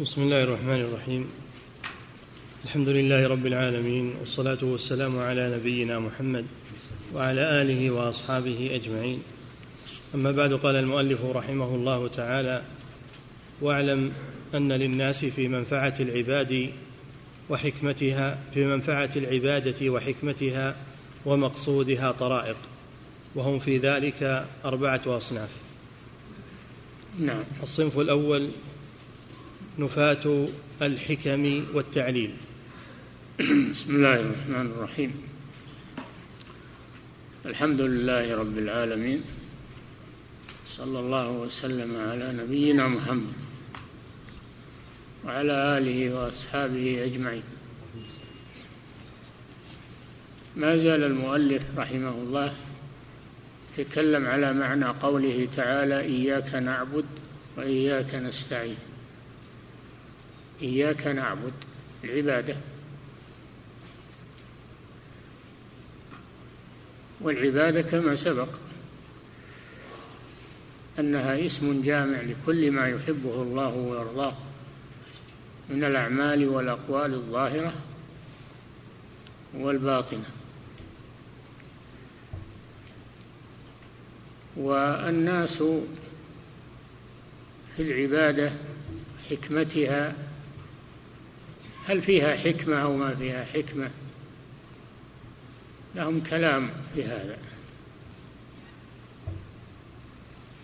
بسم 0.00 0.22
الله 0.22 0.42
الرحمن 0.42 0.80
الرحيم. 0.80 1.26
الحمد 2.64 2.88
لله 2.88 3.26
رب 3.26 3.46
العالمين 3.46 4.14
والصلاة 4.20 4.58
والسلام 4.62 5.18
على 5.18 5.56
نبينا 5.56 5.98
محمد 5.98 6.44
وعلى 7.14 7.62
آله 7.62 7.90
وأصحابه 7.90 8.70
أجمعين. 8.74 9.22
أما 10.14 10.30
بعد 10.32 10.52
قال 10.52 10.76
المؤلف 10.76 11.24
رحمه 11.24 11.74
الله 11.74 12.08
تعالى 12.08 12.62
واعلم 13.60 14.12
أن 14.54 14.72
للناس 14.72 15.24
في 15.24 15.48
منفعة 15.48 15.94
العباد 16.00 16.70
وحكمتها 17.50 18.38
في 18.54 18.66
منفعة 18.66 19.10
العبادة 19.16 19.90
وحكمتها 19.90 20.76
ومقصودها 21.26 22.12
طرائق 22.12 22.56
وهم 23.34 23.58
في 23.58 23.78
ذلك 23.78 24.46
أربعة 24.64 25.02
أصناف. 25.06 25.50
نعم. 27.18 27.44
الصنف 27.62 27.98
الأول 27.98 28.48
نفاة 29.78 30.48
الحكم 30.82 31.64
والتعليل. 31.74 32.34
بسم 33.70 33.96
الله 33.96 34.14
الرحمن 34.14 34.66
الرحيم. 34.72 35.12
الحمد 37.46 37.80
لله 37.80 38.34
رب 38.36 38.58
العالمين. 38.58 39.20
صلى 40.66 40.98
الله 41.00 41.30
وسلم 41.30 41.96
على 41.96 42.32
نبينا 42.32 42.88
محمد 42.88 43.36
وعلى 45.24 45.78
آله 45.78 46.14
وأصحابه 46.14 47.04
أجمعين. 47.04 47.42
ما 50.56 50.76
زال 50.76 51.04
المؤلف 51.04 51.64
رحمه 51.76 52.10
الله 52.10 52.52
يتكلم 53.78 54.26
على 54.26 54.52
معنى 54.52 54.84
قوله 54.84 55.48
تعالى 55.56 56.00
إياك 56.00 56.54
نعبد 56.54 57.04
وإياك 57.56 58.14
نستعين 58.14 58.85
إياك 60.62 61.06
نعبد 61.06 61.52
العبادة. 62.04 62.56
والعبادة 67.20 67.82
كما 67.82 68.14
سبق 68.14 68.48
أنها 70.98 71.46
اسم 71.46 71.82
جامع 71.82 72.20
لكل 72.20 72.70
ما 72.70 72.88
يحبه 72.88 73.42
الله 73.42 73.74
ويرضاه 73.74 74.34
من 75.70 75.84
الأعمال 75.84 76.48
والأقوال 76.48 77.14
الظاهرة 77.14 77.72
والباطنة. 79.54 80.24
والناس 84.56 85.62
في 87.76 87.82
العبادة 87.82 88.52
حكمتها 89.30 90.25
هل 91.86 92.02
فيها 92.02 92.36
حكمة 92.36 92.76
أو 92.76 92.96
ما 92.96 93.14
فيها 93.14 93.44
حكمة؟ 93.44 93.90
لهم 95.94 96.20
كلام 96.20 96.70
في 96.94 97.04
هذا. 97.04 97.38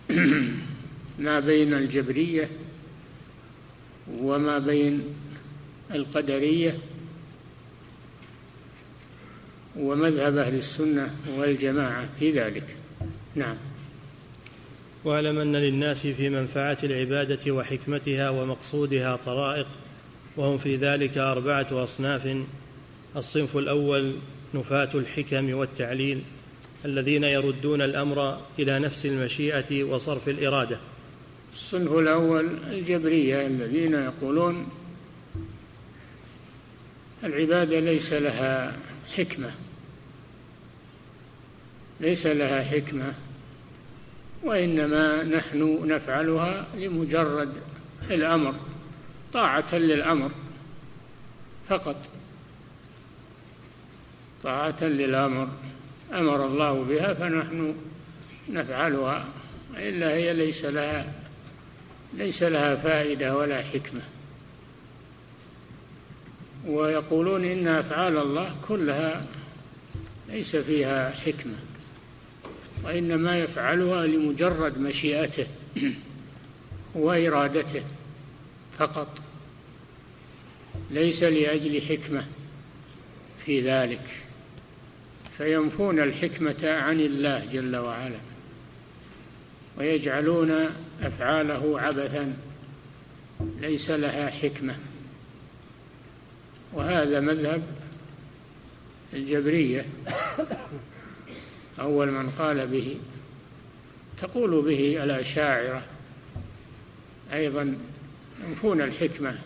ما 1.19 1.39
بين 1.39 1.73
الجبرية 1.73 2.49
وما 4.17 4.59
بين 4.59 5.03
القدرية 5.91 6.77
ومذهب 9.75 10.37
أهل 10.37 10.55
السنة 10.55 11.15
والجماعة 11.37 12.09
في 12.19 12.31
ذلك. 12.31 12.75
نعم. 13.35 13.55
واعلم 15.03 15.37
أن 15.37 15.55
للناس 15.55 16.07
في 16.07 16.29
منفعة 16.29 16.77
العبادة 16.83 17.51
وحكمتها 17.51 18.29
ومقصودها 18.29 19.15
طرائق 19.15 19.67
وهم 20.37 20.57
في 20.57 20.75
ذلك 20.75 21.17
أربعة 21.17 21.67
أصناف. 21.71 22.37
الصنف 23.15 23.57
الأول 23.57 24.15
نفاة 24.53 24.89
الحكم 24.95 25.53
والتعليل 25.53 26.21
الذين 26.85 27.23
يردون 27.23 27.81
الأمر 27.81 28.41
إلى 28.59 28.79
نفس 28.79 29.05
المشيئة 29.05 29.83
وصرف 29.83 30.29
الإرادة. 30.29 30.79
الصنف 31.53 31.91
الأول 31.91 32.57
الجبرية 32.71 33.47
الذين 33.47 33.93
يقولون 33.93 34.67
العبادة 37.23 37.79
ليس 37.79 38.13
لها 38.13 38.77
حكمة 39.15 39.51
ليس 42.01 42.25
لها 42.25 42.63
حكمة 42.63 43.13
وإنما 44.43 45.23
نحن 45.23 45.87
نفعلها 45.87 46.67
لمجرد 46.77 47.53
الأمر. 48.11 48.55
طاعة 49.33 49.75
للأمر 49.75 50.31
فقط. 51.69 52.09
طاعة 54.43 54.83
للأمر 54.83 55.47
أمر 56.13 56.45
الله 56.45 56.83
بها 56.83 57.13
فنحن 57.13 57.75
نفعلها 58.49 59.25
إلا 59.75 60.13
هي 60.13 60.33
ليس 60.33 60.65
لها 60.65 61.13
ليس 62.13 62.43
لها 62.43 62.75
فائدة 62.75 63.37
ولا 63.37 63.63
حكمة. 63.63 64.01
ويقولون 66.65 67.45
إن 67.45 67.67
أفعال 67.67 68.17
الله 68.17 68.55
كلها 68.67 69.25
ليس 70.29 70.55
فيها 70.55 71.09
حكمة 71.11 71.55
وإنما 72.83 73.39
يفعلها 73.39 74.07
لمجرد 74.07 74.77
مشيئته 74.77 75.47
وإرادته. 76.95 77.83
فقط. 78.77 79.21
ليس 80.91 81.23
لأجل 81.23 81.81
حكمة 81.81 82.25
في 83.45 83.61
ذلك. 83.61 84.07
فينفون 85.37 85.99
الحكمة 85.99 86.59
عن 86.63 86.99
الله 86.99 87.45
جل 87.45 87.75
وعلا 87.75 88.19
ويجعلون 89.77 90.69
أفعاله 91.01 91.81
عبثا. 91.81 92.37
ليس 93.59 93.89
لها 93.89 94.29
حكمة. 94.29 94.75
وهذا 96.73 97.19
مذهب 97.19 97.63
الجبرية 99.13 99.85
أول 101.79 102.11
من 102.11 102.29
قال 102.29 102.67
به. 102.67 102.97
تقول 104.17 104.61
به 104.61 105.03
الأشاعرة 105.03 105.83
أيضا 107.33 107.77
ينفون 108.47 108.81
الحكمة. 108.81 109.39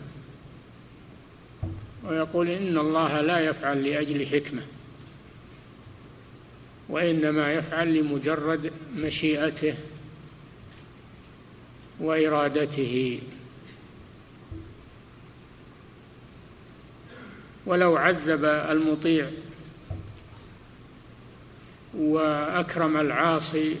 ويقول 2.04 2.48
إن 2.48 2.78
الله 2.78 3.20
لا 3.20 3.40
يفعل 3.40 3.84
لأجل 3.84 4.26
حكمة 4.26 4.62
وإنما 6.88 7.52
يفعل 7.52 7.94
لمجرد 7.94 8.72
مشيئته 8.96 9.74
وإرادته. 12.00 13.20
ولو 17.66 17.96
عذب 17.96 18.44
المطيع 18.44 19.30
وأكرم 21.94 22.96
العاصي 22.96 23.76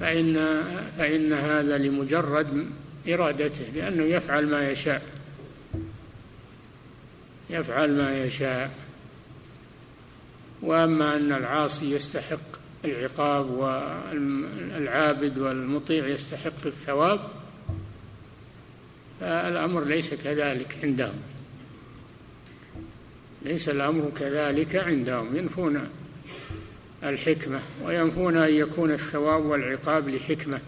فإن 0.00 0.62
فإن 0.98 1.32
هذا 1.32 1.78
لمجرد 1.78 2.66
إرادته 3.08 3.64
لأنه 3.74 4.02
يفعل 4.02 4.46
ما 4.46 4.70
يشاء. 4.70 5.02
يفعل 7.50 7.90
ما 7.98 8.24
يشاء. 8.24 8.70
وأما 10.62 11.16
أن 11.16 11.32
العاصي 11.32 11.94
يستحق 11.94 12.64
العقاب 12.84 13.50
والعابد 13.50 15.38
والمطيع 15.38 16.06
يستحق 16.08 16.66
الثواب 16.66 17.20
فالأمر 19.20 19.84
ليس 19.84 20.14
كذلك 20.14 20.78
عندهم. 20.82 21.14
ليس 23.42 23.68
الأمر 23.68 24.10
كذلك 24.18 24.76
عندهم. 24.76 25.36
ينفون 25.36 25.88
الحكمة 27.02 27.60
وينفون 27.82 28.36
أن 28.36 28.54
يكون 28.54 28.92
الثواب 28.92 29.44
والعقاب 29.44 30.08
لحكمة. 30.08 30.60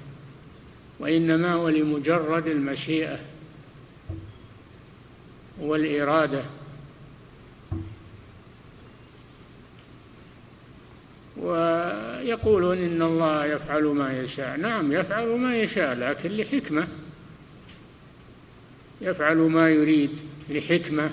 وإنما 0.98 1.52
هو 1.52 1.68
لمجرد 1.68 2.46
المشيئة 2.46 3.18
والإرادة. 5.60 6.42
ويقولون 11.36 12.78
إن 12.78 13.02
الله 13.02 13.46
يفعل 13.46 13.84
ما 13.84 14.18
يشاء. 14.18 14.56
نعم 14.56 14.92
يفعل 14.92 15.26
ما 15.26 15.56
يشاء 15.56 15.94
لكن 15.94 16.30
لحكمة. 16.30 16.88
يفعل 19.00 19.36
ما 19.36 19.70
يريد 19.70 20.20
لحكمة. 20.48 21.10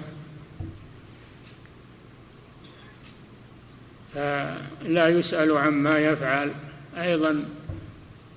فلا 4.13 5.07
يسأل 5.07 5.57
عما 5.57 5.99
يفعل. 5.99 6.53
أيضا 6.97 7.45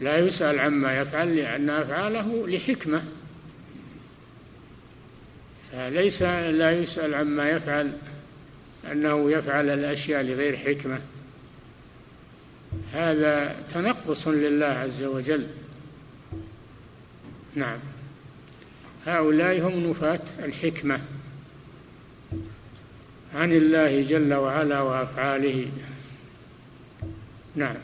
لا 0.00 0.18
يسأل 0.18 0.60
عما 0.60 1.00
يفعل 1.00 1.36
لأن 1.36 1.70
أفعاله 1.70 2.48
لحكمة. 2.48 3.04
ليس 5.74 6.22
لا 6.22 6.70
يسأل 6.70 7.14
عما 7.14 7.50
يفعل 7.50 7.92
أنه 8.92 9.30
يفعل 9.30 9.68
الأشياء 9.68 10.22
لغير 10.22 10.56
حكمة. 10.56 11.00
هذا 12.92 13.56
تنقص 13.70 14.28
لله 14.28 14.66
عز 14.66 15.02
وجل. 15.02 15.46
نعم. 17.54 17.78
هؤلاء 19.06 19.68
هم 19.68 19.90
نفاة 19.90 20.22
الحكمة 20.38 21.00
عن 23.34 23.52
الله 23.52 24.02
جل 24.02 24.34
وعلا 24.34 24.80
وأفعاله. 24.80 25.66
نعم. 27.54 27.76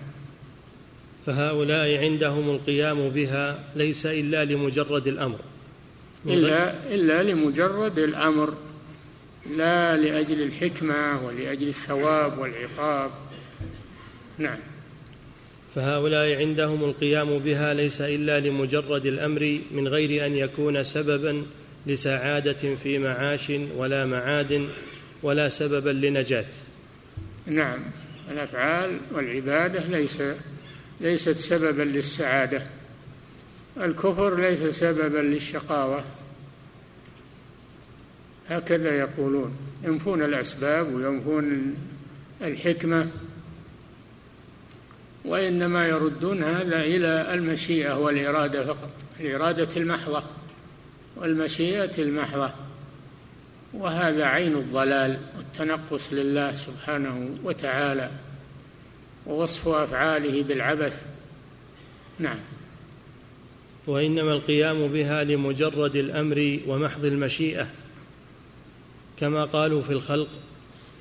فهؤلاء 1.27 2.05
عندهم 2.05 2.51
القيام 2.51 3.09
بها 3.09 3.65
ليس 3.77 4.07
إلا 4.07 4.45
لمجرد 4.45 5.07
الأمر. 5.07 5.39
إلا 6.27 6.95
إلا 6.95 7.23
لمجرد 7.23 7.99
الأمر 7.99 8.55
لا 9.57 9.97
لأجل 9.97 10.43
الحكمة 10.43 11.27
ولأجل 11.27 11.69
الثواب 11.69 12.39
والعقاب. 12.39 13.11
نعم. 14.39 14.59
فهؤلاء 15.75 16.37
عندهم 16.37 16.85
القيام 16.85 17.39
بها 17.39 17.75
ليس 17.75 18.01
إلا 18.01 18.41
لمجرد 18.41 19.07
الأمر 19.07 19.59
من 19.71 19.89
غير 19.89 20.27
أن 20.27 20.35
يكون 20.35 20.85
سببا 20.85 21.43
لسعادة 21.87 22.77
في 22.83 22.99
معاش 22.99 23.53
ولا 23.77 24.07
معاد 24.07 24.69
ولا 25.23 25.49
سببا 25.49 25.91
لنجاة. 25.91 26.45
نعم. 27.47 27.81
الأفعال 28.31 28.99
والعبادة 29.13 29.87
ليس 29.87 30.23
ليست 31.03 31.37
سببا 31.37 31.83
للسعادة. 31.83 32.67
الكفر 33.77 34.41
ليس 34.41 34.65
سببا 34.65 35.19
للشقاوة. 35.19 36.05
هكذا 38.49 38.95
يقولون. 38.99 39.57
ينفون 39.85 40.23
الأسباب 40.23 40.95
وينفون 40.95 41.75
الحكمة. 42.43 43.09
وإنما 45.25 45.87
يردون 45.87 46.43
هذا 46.43 46.81
إلى 46.81 47.35
المشيئة 47.35 47.99
والإرادة 47.99 48.65
فقط. 48.65 48.91
الإرادة 49.21 49.69
المحضة 49.77 50.25
والمشيئة 51.17 52.03
المحضة. 52.03 52.51
وهذا 53.75 54.25
عين 54.25 54.57
الضلال 54.57 55.19
والتنقص 55.37 56.13
لله 56.13 56.57
سبحانه 56.57 57.39
وتعالى. 57.45 58.11
ووصف 59.27 59.69
أفعاله 59.69 60.43
بالعبث. 60.43 61.07
نعم. 62.19 62.39
وإنما 63.87 64.33
القيام 64.33 64.89
بها 64.89 65.25
لمجرد 65.25 65.97
الأمر 65.97 66.59
ومحض 66.67 67.05
المشيئة 67.05 67.67
كما 69.21 69.45
قالوا 69.45 69.83
في 69.83 69.93
الخلق 69.93 70.29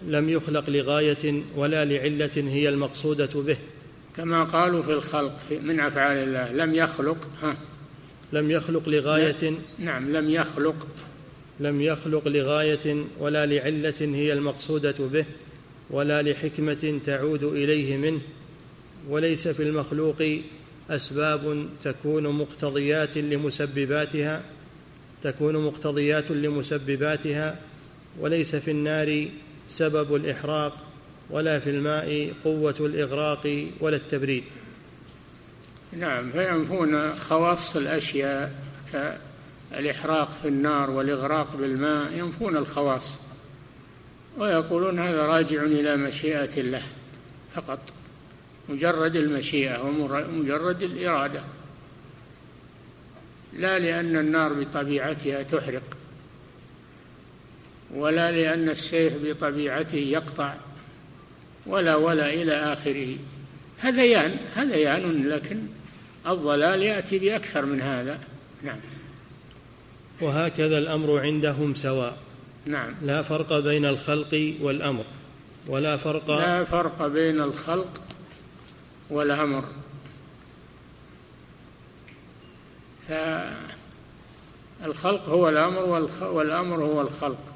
لم 0.08 0.30
يخلق 0.30 0.70
لغاية 0.70 1.42
ولا 1.56 1.86
لعلة 1.86 2.32
هي 2.36 2.70
المقصودة 2.70 3.42
به. 3.42 3.58
كما 4.18 4.44
قالوا 4.44 4.84
في 4.84 4.94
الخلق 4.94 5.38
من 5.52 5.80
أفعال 5.80 6.18
الله 6.18 6.52
لم 6.52 6.76
يخلق. 6.76 7.30
ها. 7.42 7.58
لم 8.34 8.52
يخلق 8.52 8.90
لغاية. 8.90 9.54
نعم 9.80 10.12
لم 10.12 10.30
يخلق. 10.30 10.88
لم 11.60 11.82
يخلق 11.82 12.28
لغاية 12.28 13.06
ولا 13.20 13.46
لعلة 13.46 13.94
هي 14.00 14.34
المقصودة 14.34 14.96
به. 15.00 15.26
ولا 15.92 16.22
لحكمة 16.22 17.00
تعود 17.06 17.44
إليه 17.44 17.98
منه 17.98 18.22
وليس 19.10 19.48
في 19.48 19.64
المخلوق 19.64 20.24
أسباب 20.90 21.70
تكون 21.84 22.28
مقتضيات 22.28 23.18
لمسبباتها 23.18 24.42
تكون 25.24 25.66
مقتضيات 25.66 26.32
لمسبباتها 26.32 27.60
وليس 28.20 28.56
في 28.56 28.72
النار 28.72 29.28
سبب 29.70 30.16
الإحراق 30.16 30.78
ولا 31.30 31.60
في 31.60 31.70
الماء 31.70 32.34
قوة 32.44 32.76
الإغراق 32.80 33.68
ولا 33.80 33.96
التبريد. 33.96 34.44
نعم 35.94 36.32
فينفون 36.32 37.16
خواص 37.16 37.76
الأشياء 37.76 38.52
كالإحراق 38.94 40.32
في 40.42 40.48
النار 40.48 40.90
والإغراق 40.90 41.56
بالماء 41.56 42.14
ينفون 42.14 42.58
الخواص. 42.58 43.31
ويقولون 44.38 45.00
هذا 45.00 45.26
راجع 45.26 45.64
إلى 45.64 45.96
مشيئة 45.96 46.58
الله 46.58 46.82
فقط 47.56 47.80
مجرد 48.70 49.16
المشيئة 49.16 49.84
ومجرد 49.84 50.84
الإرادة. 50.84 51.44
لا 53.54 53.80
لأن 53.80 54.16
النار 54.16 54.54
بطبيعتها 54.54 55.44
تحرق 55.44 55.98
ولا 57.94 58.32
لأن 58.32 58.70
السيف 58.70 59.14
بطبيعته 59.26 59.98
يقطع 59.98 60.54
ولا 61.66 61.96
ولا 61.96 62.34
إلى 62.34 62.54
آخره. 62.54 63.16
هذيان 63.80 64.38
هذيان 64.54 65.30
لكن 65.30 65.60
الضلال 66.28 66.82
يأتي 66.82 67.20
بأكثر 67.20 67.66
من 67.66 67.82
هذا. 67.82 68.20
نعم. 68.64 68.80
وهكذا 70.22 70.78
الأمر 70.78 71.20
عندهم 71.20 71.76
سواء. 71.76 72.18
نعم. 72.66 72.94
لا 73.02 73.22
فرق 73.22 73.60
بين 73.60 73.86
الخلق 73.86 74.56
والأمر 74.62 75.04
ولا 75.68 75.98
فرق 75.98 76.32
لا 76.32 76.64
فرق 76.64 77.08
بين 77.08 77.42
الخلق 77.42 78.02
والأمر. 79.10 79.64
فالخلق 84.80 85.30
هو 85.30 85.50
الأمر 85.50 86.10
والأمر 86.22 86.84
هو 86.84 87.02
الخلق. 87.02 87.54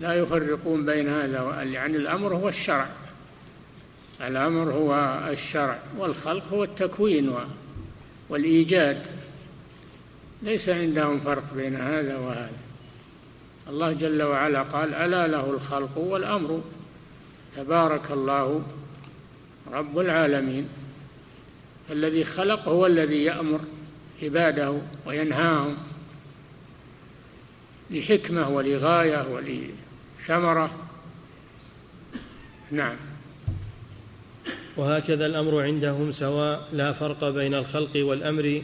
لا 0.00 0.14
يفرقون 0.14 0.86
بين 0.86 1.08
هذا 1.08 1.62
يعني 1.62 1.96
الأمر 1.96 2.34
هو 2.34 2.48
الشرع. 2.48 2.88
الأمر 4.20 4.72
هو 4.72 5.20
الشرع 5.30 5.78
والخلق 5.98 6.48
هو 6.52 6.64
التكوين 6.64 7.34
والإيجاد. 8.28 9.06
ليس 10.42 10.68
عندهم 10.68 11.20
فرق 11.20 11.54
بين 11.54 11.76
هذا 11.76 12.16
وهذا. 12.16 12.61
الله 13.68 13.92
جل 13.92 14.22
وعلا 14.22 14.62
قال 14.62 14.94
ألا 14.94 15.26
له 15.26 15.50
الخلق 15.50 15.98
والأمر. 15.98 16.60
تبارك 17.56 18.10
الله 18.10 18.62
رب 19.72 19.98
العالمين. 19.98 20.68
الذي 21.90 22.24
خلق 22.24 22.68
هو 22.68 22.86
الذي 22.86 23.24
يأمر 23.24 23.60
عباده 24.22 24.78
وينهاهم 25.06 25.76
لحكمة 27.90 28.48
ولغاية 28.48 29.26
ولثمرة. 29.28 30.70
نعم. 32.70 32.96
وهكذا 34.76 35.26
الأمر 35.26 35.62
عندهم 35.62 36.12
سواء 36.12 36.68
لا 36.72 36.92
فرق 36.92 37.28
بين 37.28 37.54
الخلق 37.54 37.90
والأمر 37.96 38.62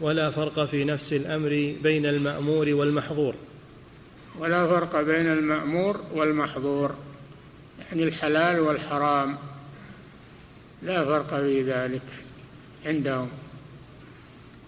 ولا 0.00 0.30
فرق 0.30 0.64
في 0.64 0.84
نفس 0.84 1.12
الأمر 1.12 1.74
بين 1.82 2.06
المأمور 2.06 2.68
والمحظور. 2.68 3.34
ولا 4.38 4.66
فرق 4.66 5.00
بين 5.00 5.26
المأمور 5.26 6.00
والمحظور 6.14 6.94
يعني 7.88 8.02
الحلال 8.02 8.60
والحرام. 8.60 9.36
لا 10.82 11.04
فرق 11.04 11.28
في 11.40 11.62
ذلك 11.62 12.02
عندهم 12.86 13.28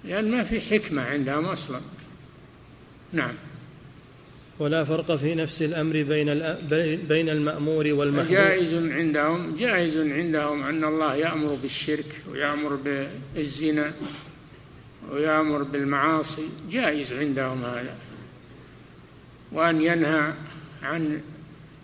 لأن 0.04 0.30
ما 0.30 0.44
في 0.44 0.60
حكمة 0.60 1.02
عندهم 1.02 1.44
أصلا. 1.44 1.80
نعم. 3.12 3.34
ولا 4.58 4.84
فرق 4.84 5.16
في 5.16 5.34
نفس 5.34 5.62
الأمر 5.62 6.02
بين 6.02 6.42
بين 7.08 7.28
المأمور 7.28 7.86
والمحظور. 7.86 8.32
جائز 8.32 8.74
عندهم 8.74 9.56
جائز 9.56 9.98
عندهم 9.98 10.62
أن 10.62 10.84
الله 10.84 11.14
يأمر 11.14 11.54
بالشرك 11.62 12.22
ويأمر 12.30 12.78
بالزنا 13.34 13.92
ويأمر 15.10 15.62
بالمعاصي. 15.62 16.48
جائز 16.70 17.12
عندهم 17.12 17.64
هذا. 17.64 18.07
وأن 19.52 19.80
ينهى 19.80 20.32
عن 20.82 21.20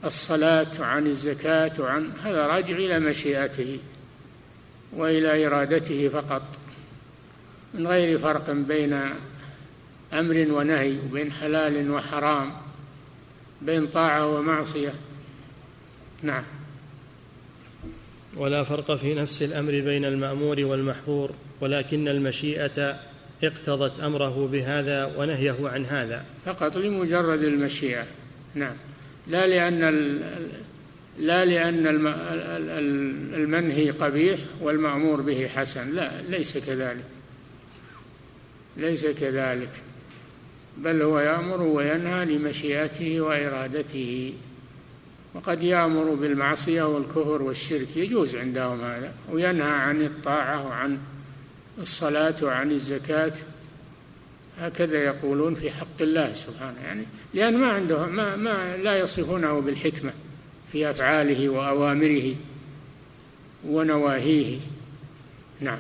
الصلاة 0.05 0.67
وعن 0.81 1.07
الزكاة 1.07 1.73
وعن 1.79 2.11
هذا 2.23 2.47
راجع 2.47 2.77
إلى 2.77 2.99
مشيئته 2.99 3.79
وإلى 4.93 5.47
إرادته 5.47 6.09
فقط. 6.09 6.43
من 7.75 7.87
غير 7.87 8.19
فرق 8.19 8.51
بين 8.51 9.01
أمر 10.13 10.47
ونهي 10.51 10.99
وبين 10.99 11.33
حلال 11.33 11.91
وحرام 11.91 12.53
بين 13.63 13.87
طاعة 13.87 14.27
ومعصية. 14.27 14.95
نعم. 16.23 16.45
ولا 18.37 18.65
فرق 18.65 18.97
في 18.97 19.15
نفس 19.15 19.43
الأمر 19.43 19.71
بين 19.71 20.05
المأمور 20.05 20.61
والمحظور 20.61 21.31
ولكن 21.61 22.09
المشيئة 22.09 23.01
اقتضت 23.47 24.01
أمره 24.01 24.49
بهذا 24.53 25.15
ونهيه 25.19 25.57
عن 25.63 25.87
هذا. 25.87 26.25
فقط 26.45 26.77
لمجرد 26.77 27.43
المشيئة. 27.43 28.07
نعم. 28.55 28.77
لا 29.27 29.47
لأن 29.47 29.81
لا 31.19 31.45
لأن 31.45 31.87
المنهي 33.35 33.91
قبيح 33.91 34.39
والمأمور 34.61 35.21
به 35.21 35.49
حسن. 35.49 35.95
لا 35.95 36.11
ليس 36.29 36.59
كذلك. 36.59 37.05
ليس 38.77 39.07
كذلك. 39.07 39.71
بل 40.79 41.03
هو 41.03 41.21
يأمر 41.21 41.63
وينهى 41.63 42.25
لمشيئته 42.25 43.21
وإرادته. 43.21 44.35
وقد 45.35 45.63
يأمر 45.63 46.15
بالمعصية 46.15 46.83
والكفر 46.83 47.43
والشرك. 47.43 47.97
يجوز 47.97 48.37
عندهم 48.37 48.81
هذا. 48.81 49.13
وينهى 49.33 49.73
عن 49.73 50.03
الطاعة 50.03 50.67
وعن 50.67 50.99
الصلاة 51.79 52.35
وعن 52.43 52.71
الزكاة 52.71 53.33
هكذا 54.59 55.05
يقولون 55.05 55.55
في 55.55 55.71
حق 55.71 56.01
الله 56.01 56.35
سبحانه. 56.35 56.81
يعني 56.85 57.05
لأن 57.35 57.57
ما 57.57 57.67
عندهم 57.67 58.17
ما, 58.17 58.37
ما 58.37 58.77
لا 58.77 58.99
يصفونه 58.99 59.61
بالحكمة 59.61 60.13
في 60.73 60.91
أفعاله 60.91 61.49
وأوامره 61.49 62.35
ونواهيه. 63.67 64.59
نعم. 65.61 65.79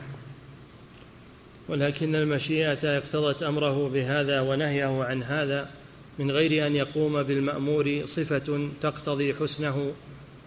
ولكن 1.68 2.14
المشيئة 2.14 2.98
اقتضت 2.98 3.42
أمره 3.42 3.88
بهذا 3.88 4.40
ونهيه 4.40 5.04
عن 5.04 5.22
هذا 5.22 5.70
من 6.18 6.30
غير 6.30 6.66
أن 6.66 6.76
يقوم 6.76 7.22
بالمأمور 7.22 8.02
صفة 8.06 8.68
تقتضي 8.82 9.34
حسنه 9.34 9.92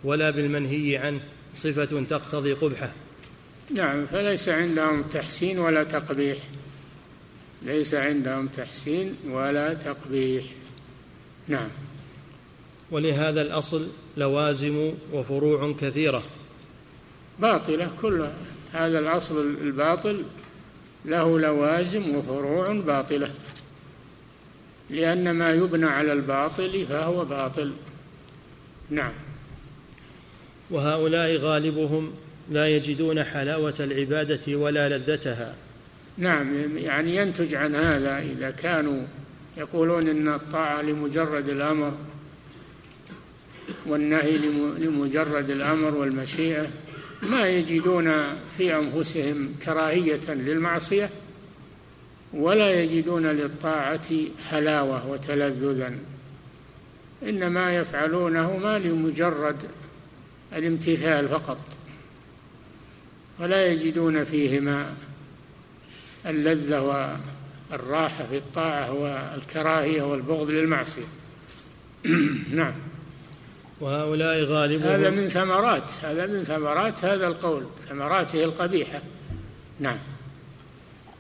ولا 0.04 0.30
بالمنهي 0.30 0.98
عنه 0.98 1.20
صفة 1.58 2.04
تقتضي 2.10 2.54
قبحه. 2.54 2.92
نعم 3.76 4.06
فليس 4.06 4.50
عندهم 4.50 5.04
تحسين 5.04 5.60
ولا 5.60 5.84
تقبيح. 5.84 6.38
ليس 7.62 7.94
عندهم 7.94 8.48
تحسين 8.48 9.16
ولا 9.30 9.74
تقبيح. 9.74 10.46
نعم. 11.48 11.70
ولهذا 12.92 13.42
الأصل 13.42 13.88
لوازم 14.18 14.92
وفروع 15.14 15.76
كثيرة. 15.82 16.24
باطلة 17.40 17.92
كلها 18.02 18.34
هذا 18.74 19.00
الأصل 19.00 19.56
الباطل 19.62 20.24
له 21.06 21.40
لوازم 21.40 22.16
وفروع 22.16 22.74
باطلة. 22.74 23.34
لأن 24.90 25.32
ما 25.32 25.52
يبنى 25.52 25.86
على 25.86 26.14
الباطل 26.14 26.86
فهو 26.90 27.26
باطل. 27.26 27.74
نعم. 28.90 29.14
وهؤلاء 30.72 31.38
غالبهم 31.38 32.14
لا 32.52 32.68
يجدون 32.68 33.24
حلاوة 33.24 33.74
العبادة 33.80 34.56
ولا 34.56 34.98
لذتها. 34.98 35.56
نعم 36.18 36.78
يعني 36.78 37.16
ينتج 37.16 37.56
عن 37.56 37.76
هذا 37.76 38.20
إذا 38.20 38.52
كانوا 38.52 39.04
يقولون 39.58 40.08
إن 40.08 40.28
الطاعة 40.28 40.82
لمجرد 40.82 41.50
الأمر 41.50 41.94
والنهي 43.86 44.38
لمجرد 44.80 45.50
الأمر 45.50 45.96
والمشيئة 45.96 46.68
ما 47.24 47.48
يجدون 47.48 48.12
في 48.58 48.76
أنفسهم 48.76 49.56
كراهية 49.66 50.34
للمعصية 50.34 51.10
ولا 52.34 52.82
يجدون 52.84 53.26
للطاعة 53.26 54.10
حلاوة 54.50 55.10
وتلذذا. 55.10 55.94
إنما 57.24 57.76
يفعلونه 57.76 58.58
ما 58.58 58.80
لمجرد 58.80 59.56
الامتثال 60.54 61.30
فقط. 61.30 61.58
ولا 63.40 63.68
يجدون 63.68 64.24
فيهما 64.24 64.94
اللذة 66.26 66.82
والراحة 67.72 68.26
في 68.30 68.38
الطاعة 68.38 68.94
والكراهية 68.94 70.02
والبغض 70.02 70.50
للمعصية. 70.50 71.08
نعم. 72.52 72.74
وهؤلاء 73.82 74.44
غالبهم 74.44 74.88
هذا 74.88 75.10
من 75.10 75.30
ثمرات 75.30 75.92
هذا 76.04 76.26
من 76.26 76.44
ثمرات 76.44 77.06
هذا 77.06 77.28
القول 77.28 77.64
ثمراته 77.90 78.44
القبيحة. 78.44 79.02
نعم. 79.80 79.98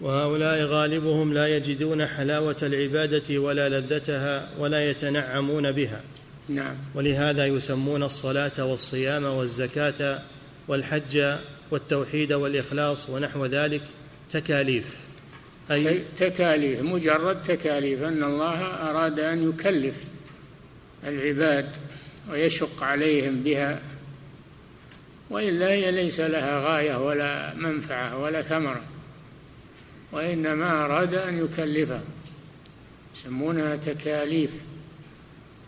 وهؤلاء 0.01 0.63
غالبهم 0.63 1.33
لا 1.33 1.47
يجدون 1.47 2.05
حلاوة 2.05 2.55
العبادة 2.63 3.37
ولا 3.39 3.69
لذتها 3.69 4.49
ولا 4.59 4.89
يتنعمون 4.89 5.71
بها. 5.71 6.01
نعم. 6.49 6.75
ولهذا 6.95 7.45
يسمون 7.45 8.03
الصلاة 8.03 8.65
والصيام 8.65 9.23
والزكاة 9.23 10.21
والحج 10.67 11.37
والتوحيد 11.71 12.33
والإخلاص 12.33 13.09
ونحو 13.09 13.45
ذلك 13.45 13.81
تكاليف. 14.31 14.97
أي 15.71 16.01
تكاليف 16.17 16.81
مجرد 16.81 17.43
تكاليف 17.43 18.03
أن 18.03 18.23
الله 18.23 18.65
أراد 18.89 19.19
أن 19.19 19.49
يكلف 19.49 19.95
العباد 21.03 21.69
ويشق 22.29 22.83
عليهم 22.83 23.43
بها 23.43 23.81
وإلا 25.29 25.69
هي 25.69 25.91
ليس 25.91 26.19
لها 26.19 26.59
غاية 26.59 27.07
ولا 27.07 27.53
منفعة 27.53 28.17
ولا 28.17 28.41
ثمرة 28.41 28.83
وإنما 30.11 30.85
أراد 30.85 31.13
أن 31.13 31.37
يكلفهم 31.37 32.03
يسمونها 33.15 33.75
تكاليف. 33.75 34.51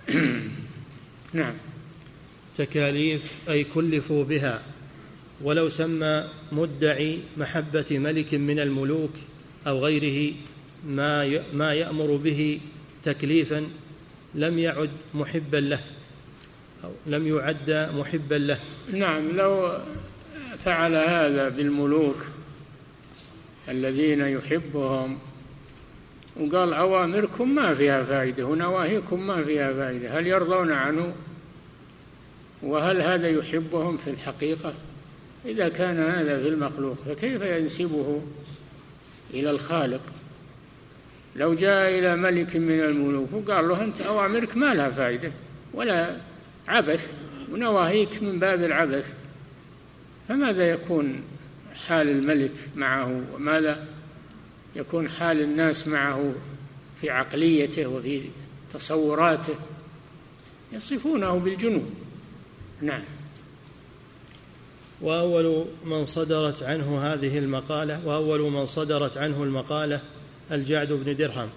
نعم. 1.33 1.53
تكاليف 2.57 3.21
أي 3.49 3.63
كلفوا 3.63 4.23
بها. 4.23 4.61
ولو 5.41 5.69
سمى 5.69 6.23
مدعي 6.51 7.19
محبة 7.37 7.85
ملك 7.91 8.33
من 8.33 8.59
الملوك 8.59 9.13
أو 9.67 9.85
غيره 9.85 10.33
ما 10.87 11.41
ما 11.53 11.73
يأمر 11.73 12.15
به 12.15 12.59
تكليفا 13.03 13.67
لم 14.35 14.59
يعد 14.59 14.89
محبا 15.13 15.57
له 15.57 15.81
أو 16.83 16.91
لم 17.07 17.27
يعد 17.27 17.89
محبا 17.93 18.35
له. 18.35 18.59
نعم 18.93 19.37
لو 19.37 19.77
فعل 20.65 20.95
هذا 20.95 21.49
بالملوك 21.49 22.25
الذين 23.69 24.21
يحبهم 24.21 25.19
وقال 26.39 26.73
أوامركم 26.73 27.55
ما 27.55 27.73
فيها 27.73 28.03
فائدة 28.03 28.45
ونواهيكم 28.45 29.27
ما 29.27 29.43
فيها 29.43 29.73
فائدة 29.73 30.19
هل 30.19 30.27
يرضون 30.27 30.71
عنه؟ 30.71 31.13
وهل 32.63 33.01
هذا 33.01 33.29
يحبهم 33.29 33.97
في 33.97 34.09
الحقيقة؟ 34.09 34.73
إذا 35.45 35.69
كان 35.69 35.99
هذا 35.99 36.39
في 36.39 36.47
المخلوق 36.47 36.97
فكيف 37.05 37.41
ينسبه 37.41 38.21
إلى 39.33 39.49
الخالق؟ 39.49 40.01
لو 41.35 41.53
جاء 41.53 41.99
إلى 41.99 42.15
ملك 42.15 42.55
من 42.55 42.79
الملوك 42.79 43.33
وقال 43.33 43.67
له 43.67 43.83
أنت 43.83 44.01
أوامرك 44.01 44.57
ما 44.57 44.73
لها 44.73 44.89
فائدة 44.89 45.31
ولا 45.73 46.17
عبث 46.67 47.13
ونواهيك 47.51 48.23
من 48.23 48.39
باب 48.39 48.63
العبث 48.63 49.13
فماذا 50.27 50.69
يكون 50.69 51.23
حال 51.87 52.09
الملك 52.09 52.51
معه؟ 52.75 53.21
وماذا 53.33 53.85
يكون 54.75 55.09
حال 55.09 55.41
الناس 55.41 55.87
معه 55.87 56.33
في 57.01 57.09
عقليته 57.09 57.87
وفي 57.87 58.21
تصوراته؟ 58.73 59.55
يصفونه 60.73 61.33
بالجنون. 61.33 61.95
نعم. 62.81 63.01
وأول 65.01 65.65
من 65.85 66.05
صدرت 66.05 66.63
عنه 66.63 66.99
هذه 67.01 67.37
المقالة 67.37 68.07
وأول 68.07 68.51
من 68.51 68.65
صدرت 68.65 69.17
عنه 69.17 69.43
المقالة 69.43 70.01
الجعد 70.51 70.93
بن 70.93 71.15
درهم. 71.15 71.49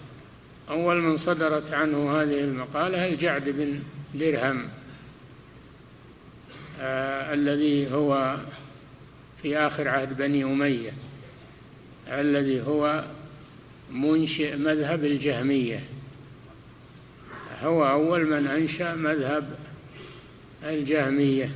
أول 0.71 0.97
من 0.97 1.17
صدرت 1.17 1.73
عنه 1.73 2.23
هذه 2.23 2.41
المقالة 2.41 3.09
الجعد 3.09 3.49
بن 3.49 3.83
درهم 4.15 4.69
آه 6.81 7.35
الذي 7.35 7.93
هو 7.93 8.37
في 9.43 9.59
آخر 9.59 9.89
عهد 9.89 10.17
بني 10.17 10.45
أمية 10.45 10.93
الذي 12.09 12.63
هو 12.63 13.05
منشئ 13.91 14.57
مذهب 14.57 15.05
الجهمية. 15.05 15.81
هو 17.63 17.91
أول 17.91 18.27
من 18.27 18.47
أنشأ 18.47 18.95
مذهب 18.95 19.57
الجهمية. 20.65 21.51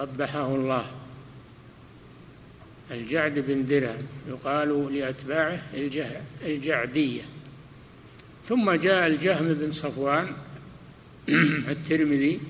قبحه 0.00 0.54
الله. 0.54 0.86
الجعد 2.90 3.38
بن 3.38 3.66
درهم 3.66 4.06
يقال 4.28 4.94
لأتباعه 4.94 5.62
الجعدية. 6.42 7.22
ثم 8.44 8.70
جاء 8.70 9.06
الجهم 9.06 9.54
بن 9.54 9.72
صفوان 9.72 10.32
الترمذي 11.72 12.40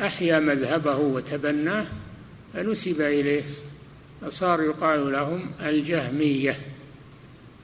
أحيا 0.00 0.40
مذهبه 0.40 0.96
وتبناه 0.96 1.86
فنسب 2.54 3.00
إليه 3.00 3.44
فصار 4.20 4.62
يقال 4.62 5.12
لهم 5.12 5.50
الجهمية. 5.60 6.56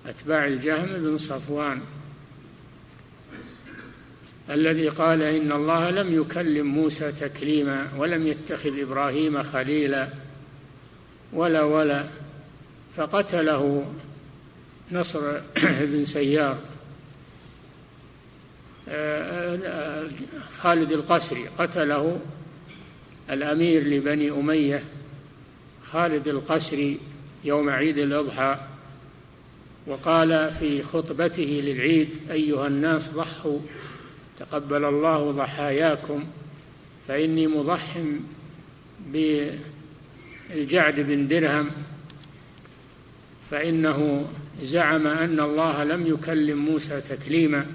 أتباع 0.06 0.46
الجهم 0.46 0.86
بن 0.86 1.16
صفوان. 1.16 1.80
الذي 4.50 4.88
قال 4.88 5.22
إن 5.22 5.52
الله 5.52 5.90
لم 5.90 6.20
يكلم 6.20 6.66
موسى 6.66 7.12
تكليما 7.12 7.88
ولم 7.96 8.26
يتخذ 8.26 8.80
إبراهيم 8.80 9.42
خليلا 9.42 10.08
ولا 11.32 11.62
ولا 11.62 12.04
فقتله 12.96 13.92
نصر 14.92 15.40
بن 15.90 16.04
سيار. 16.04 16.58
خالد 20.58 20.92
القسري 20.92 21.48
قتله 21.58 22.20
الأمير 23.30 23.84
لبني 23.84 24.30
أمية. 24.30 24.84
خالد 25.82 26.28
القسري 26.28 26.98
يوم 27.44 27.70
عيد 27.70 27.98
الأضحى 27.98 28.56
وقال 29.86 30.52
في 30.52 30.82
خطبته 30.82 31.60
للعيد 31.64 32.08
أيها 32.30 32.66
الناس 32.66 33.10
ضحوا 33.10 33.58
تقبل 34.38 34.84
الله 34.84 35.30
ضحاياكم 35.30 36.24
فإني 37.08 37.46
مضح 37.46 37.98
بالجعد 39.06 41.00
بن 41.00 41.28
درهم 41.28 41.70
فإنه 43.50 44.28
زعم 44.62 45.06
أن 45.06 45.40
الله 45.40 45.84
لم 45.84 46.06
يكلم 46.06 46.58
موسى 46.58 47.00
تكليما 47.00 47.66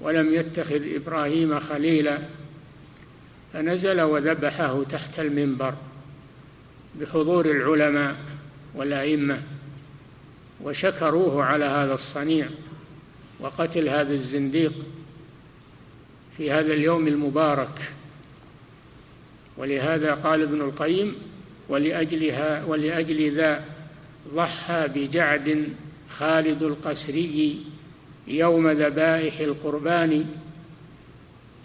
ولم 0.00 0.34
يتخذ 0.34 0.94
إبراهيم 0.94 1.58
خليلا 1.58 2.18
فنزل 3.52 4.00
وذبحه 4.00 4.82
تحت 4.82 5.20
المنبر 5.20 5.74
بحضور 7.00 7.46
العلماء 7.46 8.16
والأئمة 8.74 9.42
وشكروه 10.62 11.44
على 11.44 11.64
هذا 11.64 11.94
الصنيع 11.94 12.48
وقتل 13.40 13.88
هذا 13.88 14.14
الزنديق 14.14 14.74
في 16.38 16.50
هذا 16.50 16.74
اليوم 16.74 17.08
المبارك. 17.08 17.92
ولهذا 19.56 20.14
قال 20.14 20.42
ابن 20.42 20.60
القيم 20.60 21.14
ولأجلها 21.68 22.64
ولأجل 22.64 23.36
ذا 23.36 23.64
ضحى 24.34 24.88
بجعد 24.94 25.68
خالد 26.08 26.62
القسري 26.62 27.64
يوم 28.28 28.70
ذبائح 28.70 29.40
القربان 29.40 30.26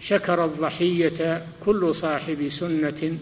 شكر 0.00 0.44
الضحية 0.44 1.46
كل 1.64 1.94
صاحب 1.94 2.48
سنة 2.48 3.18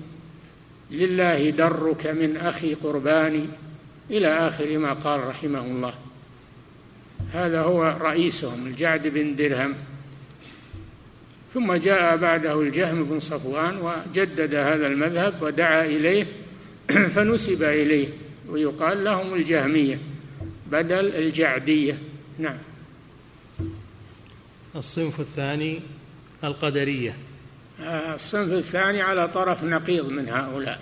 لله 0.91 1.51
درك 1.51 2.07
من 2.07 2.37
أخي 2.37 2.75
قربان. 2.75 3.49
إلى 4.11 4.29
آخر 4.29 4.79
ما 4.79 4.93
قال 4.93 5.27
رحمه 5.27 5.61
الله. 5.61 5.95
هذا 7.33 7.63
هو 7.63 7.97
رئيسهم 8.01 8.67
الجعد 8.67 9.09
بن 9.09 9.37
درهم. 9.37 9.75
ثم 11.55 11.73
جاء 11.73 12.17
بعده 12.17 12.61
الجهم 12.61 13.05
بن 13.05 13.21
صفوان 13.21 13.77
وجدد 13.77 14.55
هذا 14.55 14.87
المذهب 14.87 15.43
ودعا 15.43 15.85
إليه 15.85 16.27
فنسب 17.15 17.63
إليه 17.63 18.09
ويقال 18.49 19.05
لهم 19.05 19.35
الجهمية 19.35 19.99
بدل 20.71 21.15
الجعدية. 21.15 21.99
نعم. 22.39 22.59
الصنف 24.77 25.21
الثاني 25.21 25.81
القدرية. 26.45 27.17
آه، 27.81 28.15
الصنف 28.15 28.53
الثاني 28.53 29.03
على 29.03 29.29
طرف 29.29 29.65
نقيض 29.65 30.09
من 30.09 30.29
هؤلاء. 30.29 30.81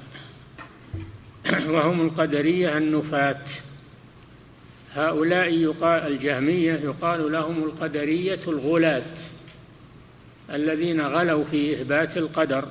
وهم 1.72 2.00
القدرية 2.00 2.76
النفاة. 2.76 3.44
هؤلاء 4.94 5.54
يقال 5.54 6.12
الجهمية 6.12 6.72
يقال 6.72 7.32
لهم 7.32 7.64
القدرية 7.64 8.40
الغلاة 8.48 9.14
الذين 10.52 11.00
غلوا 11.00 11.44
في 11.44 11.72
إثبات 11.72 12.16
القدر 12.16 12.64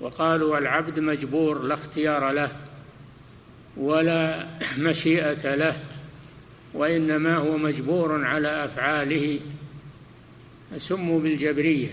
وقالوا 0.00 0.58
العبد 0.58 0.98
مجبور 0.98 1.62
لا 1.62 1.74
اختيار 1.74 2.30
له 2.30 2.52
ولا 3.76 4.46
مشيئة 4.78 5.54
له 5.54 5.76
وإنما 6.74 7.36
هو 7.36 7.56
مجبور 7.56 8.24
على 8.24 8.64
أفعاله. 8.64 9.40
سموا 10.76 11.20
بالجبرية. 11.20 11.88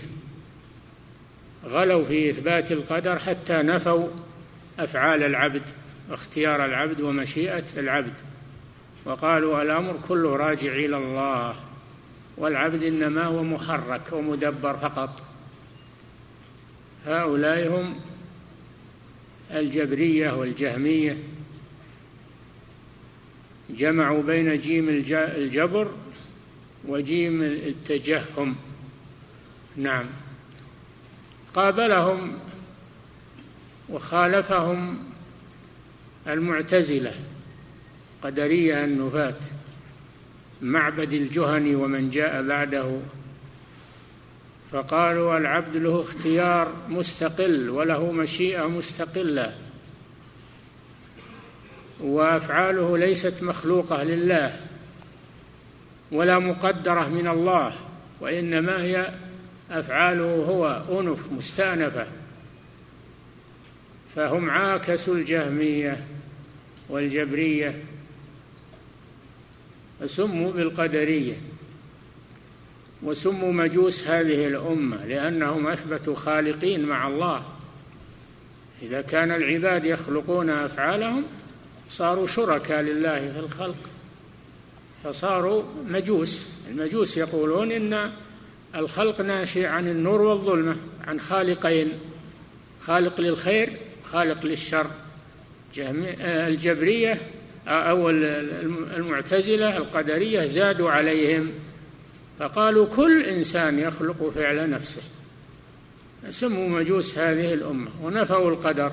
غلوا 1.66 2.04
في 2.04 2.30
إثبات 2.30 2.72
القدر 2.72 3.18
حتى 3.18 3.52
نفوا 3.52 4.08
أفعال 4.78 5.22
العبد 5.22 5.62
واختيار 6.10 6.64
العبد 6.64 7.00
ومشيئة 7.00 7.64
العبد. 7.76 8.14
وقالوا 9.04 9.62
الأمر 9.62 9.98
كله 10.08 10.36
راجع 10.36 10.72
إلى 10.72 10.96
الله. 10.96 11.54
والعبد 12.36 12.82
إنما 12.82 13.24
هو 13.24 13.42
محرك 13.42 14.12
ومدبر 14.12 14.76
فقط. 14.76 15.22
هؤلاء 17.06 17.68
هم 17.68 18.00
الجبرية 19.50 20.30
والجهمية. 20.30 21.18
جمعوا 23.70 24.22
بين 24.22 24.58
جيم 24.58 24.88
الجبر 25.12 25.92
وجيم 26.88 27.42
التجهم. 27.42 28.56
نعم. 29.76 30.06
قابلهم 31.54 32.38
وخالفهم 33.88 34.98
المعتزلة 36.26 37.12
قدرية 38.22 38.84
النفاة. 38.84 39.38
معبد 40.62 41.12
الجهني 41.12 41.74
ومن 41.74 42.10
جاء 42.10 42.42
بعده. 42.42 43.00
فقالوا 44.72 45.36
العبد 45.36 45.76
له 45.76 46.00
اختيار 46.00 46.72
مستقل 46.88 47.70
وله 47.70 48.12
مشيئة 48.12 48.66
مستقلة. 48.66 49.54
وأفعاله 52.00 52.98
ليست 52.98 53.42
مخلوقة 53.42 54.02
لله 54.02 54.56
ولا 56.12 56.38
مقدرة 56.38 57.08
من 57.08 57.28
الله 57.28 57.72
وإنما 58.20 58.82
هي 58.82 59.14
أفعاله 59.70 60.34
هو 60.34 60.82
أنف 61.00 61.32
مستأنفة. 61.32 62.06
فهم 64.16 64.50
عاكسوا 64.50 65.14
الجهمية 65.14 66.04
والجبرية 66.88 67.82
فسموا 70.02 70.52
بالقدرية 70.52 71.36
وسموا 73.02 73.52
مجوس 73.52 74.06
هذه 74.06 74.46
الأمة 74.46 75.06
لأنهم 75.06 75.66
أثبتوا 75.66 76.14
خالقين 76.14 76.84
مع 76.84 77.08
الله. 77.08 77.44
إذا 78.82 79.00
كان 79.00 79.30
العباد 79.30 79.84
يخلقون 79.84 80.50
أفعالهم 80.50 81.24
صاروا 81.88 82.26
شركاء 82.26 82.82
لله 82.82 83.32
في 83.32 83.38
الخلق. 83.38 83.76
فصاروا 85.04 85.62
مجوس. 85.88 86.46
المجوس 86.70 87.16
يقولون 87.16 87.72
إن 87.72 88.12
الخلق 88.74 89.20
ناشئ 89.20 89.66
عن 89.66 89.88
النور 89.88 90.20
والظلمة 90.20 90.76
عن 91.06 91.20
خالقين. 91.20 91.92
خالق 92.80 93.20
للخير 93.20 93.72
خالق 94.04 94.46
للشر. 94.46 94.86
الجبرية 95.78 97.20
أو 97.68 98.10
المعتزلة 98.96 99.76
القدرية 99.76 100.46
زادوا 100.46 100.90
عليهم 100.90 101.52
فقالوا 102.38 102.86
كل 102.86 103.22
إنسان 103.22 103.78
يخلق 103.78 104.32
فعل 104.34 104.70
نفسه. 104.70 105.02
سموا 106.30 106.68
مجوس 106.68 107.18
هذه 107.18 107.54
الأمة 107.54 107.90
ونفوا 108.02 108.50
القدر. 108.50 108.92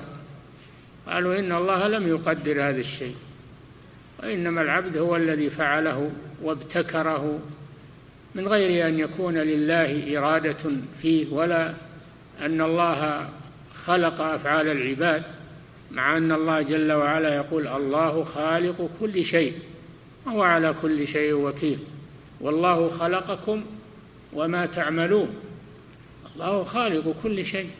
قالوا 1.06 1.38
إن 1.38 1.52
الله 1.52 1.88
لم 1.88 2.08
يقدر 2.08 2.52
هذا 2.52 2.80
الشيء 2.80 3.16
وإنما 4.22 4.62
العبد 4.62 4.96
هو 4.96 5.16
الذي 5.16 5.50
فعله 5.50 6.10
وابتكره 6.42 7.40
من 8.34 8.48
غير 8.48 8.86
أن 8.86 8.98
يكون 8.98 9.38
لله 9.38 10.18
إرادة 10.18 10.70
فيه 11.02 11.32
ولا 11.32 11.74
أن 12.40 12.60
الله 12.60 13.28
خلق 13.72 14.20
أفعال 14.20 14.68
العباد. 14.68 15.22
مع 15.90 16.16
أن 16.16 16.32
الله 16.32 16.62
جل 16.62 16.92
وعلا 16.92 17.34
يقول 17.34 17.68
الله 17.68 18.24
خالق 18.24 18.90
كل 19.00 19.24
شيء 19.24 19.54
وهو 20.26 20.42
على 20.42 20.74
كل 20.82 21.06
شيء 21.06 21.32
وكيل. 21.32 21.78
والله 22.40 22.88
خلقكم 22.88 23.64
وما 24.32 24.66
تعملون. 24.66 25.28
الله 26.34 26.64
خالق 26.64 27.14
كل 27.22 27.44
شيء. 27.44 27.70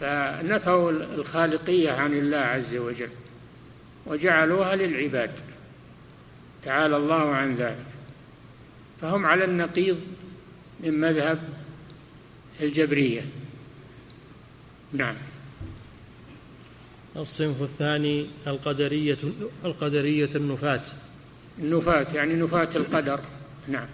فنفوا 0.00 0.90
الخالقية 0.90 1.90
عن 1.90 2.14
الله 2.14 2.36
عز 2.36 2.76
وجل 2.76 3.10
وجعلوها 4.06 4.76
للعباد. 4.76 5.30
تعالى 6.62 6.96
الله 6.96 7.34
عن 7.34 7.54
ذلك. 7.54 7.86
فهم 9.00 9.26
على 9.26 9.44
النقيض 9.44 10.00
من 10.80 11.00
مذهب 11.00 11.38
الجبرية. 12.60 13.22
نعم. 14.92 15.14
الصنف 17.18 17.62
الثاني 17.62 18.26
القدرية 18.46 19.18
القدرية 19.64 20.30
النفاة. 20.34 20.80
النفاة 21.58 22.06
يعني 22.14 22.34
نفاة 22.34 22.68
القدر. 22.76 23.20
نعم. 23.68 23.86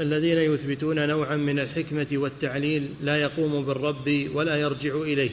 الذين 0.00 0.38
يثبتون 0.38 1.08
نوعا 1.08 1.36
من 1.36 1.58
الحكمة 1.58 2.06
والتعليل 2.12 2.88
لا 3.02 3.16
يقوم 3.16 3.64
بالرب 3.64 4.28
ولا 4.34 4.56
يرجع 4.56 4.94
إليه 4.94 5.30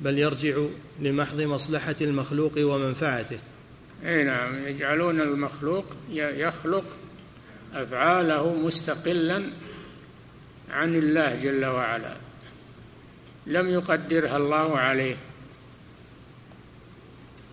بل 0.00 0.18
يرجع 0.18 0.58
لمحض 1.00 1.40
مصلحة 1.40 1.96
المخلوق 2.00 2.52
ومنفعته. 2.58 3.38
أي 4.04 4.24
نعم 4.24 4.66
يجعلون 4.66 5.20
المخلوق 5.20 5.84
يخلق 6.12 6.84
أفعاله 7.74 8.54
مستقلا 8.54 9.50
عن 10.70 10.96
الله 10.96 11.34
جل 11.42 11.64
وعلا. 11.64 12.16
لم 13.46 13.68
يقدرها 13.68 14.36
الله 14.36 14.78
عليه. 14.78 15.16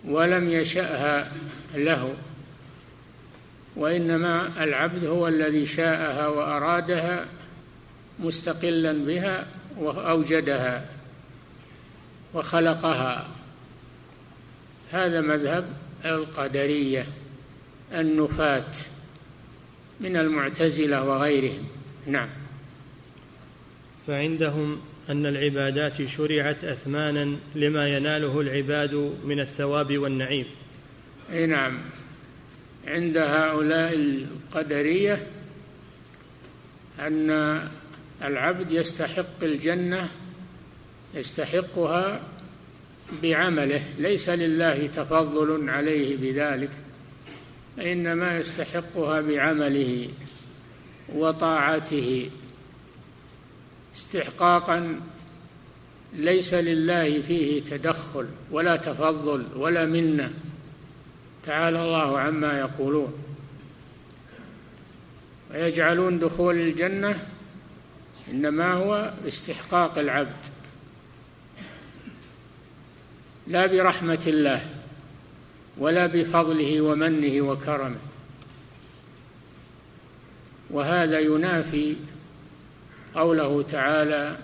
ولم 0.06 0.50
يشأها 0.50 1.32
له 1.74 2.14
وإنما 3.76 4.64
العبد 4.64 5.04
هو 5.04 5.28
الذي 5.28 5.66
شاءها 5.66 6.28
وأرادها 6.28 7.26
مستقلا 8.18 8.92
بها 8.92 9.46
وأوجدها 9.78 10.86
وخلقها. 12.34 13.28
هذا 14.92 15.20
مذهب 15.20 15.64
القدرية 16.04 17.06
النفاة 17.92 18.72
من 20.00 20.16
المعتزلة 20.16 21.04
وغيرهم. 21.04 21.64
نعم. 22.06 22.28
فعندهم 24.06 24.80
أن 25.10 25.26
العبادات 25.26 26.06
شرعت 26.06 26.64
أثمانا 26.64 27.36
لما 27.54 27.88
يناله 27.88 28.40
العباد 28.40 28.94
من 29.24 29.40
الثواب 29.40 29.98
والنعيم. 29.98 30.46
أي 31.32 31.46
نعم. 31.46 31.78
عند 32.86 33.16
هؤلاء 33.16 33.94
القدرية 33.94 35.26
أن 36.98 37.60
العبد 38.24 38.70
يستحق 38.70 39.42
الجنة 39.42 40.08
يستحقها 41.14 42.20
بعمله 43.22 43.82
ليس 43.98 44.28
لله 44.28 44.86
تفضل 44.86 45.70
عليه 45.70 46.16
بذلك 46.16 46.70
إنما 47.78 48.38
يستحقها 48.38 49.20
بعمله 49.20 50.08
وطاعته. 51.14 52.30
استحقاقا 53.96 55.00
ليس 56.12 56.54
لله 56.54 57.22
فيه 57.22 57.62
تدخل 57.62 58.26
ولا 58.50 58.76
تفضل 58.76 59.46
ولا 59.56 59.86
منة. 59.86 60.32
تعالى 61.42 61.82
الله 61.82 62.18
عما 62.18 62.58
يقولون. 62.58 63.12
ويجعلون 65.50 66.18
دخول 66.18 66.56
الجنة 66.56 67.26
إنما 68.30 68.72
هو 68.72 69.12
استحقاق 69.28 69.98
العبد. 69.98 70.46
لا 73.46 73.66
برحمة 73.66 74.24
الله 74.26 74.60
ولا 75.78 76.06
بفضله 76.06 76.80
ومنه 76.80 77.48
وكرمه. 77.48 77.98
وهذا 80.70 81.20
ينافي 81.20 81.96
قوله 83.16 83.62
تعالى 83.62 84.38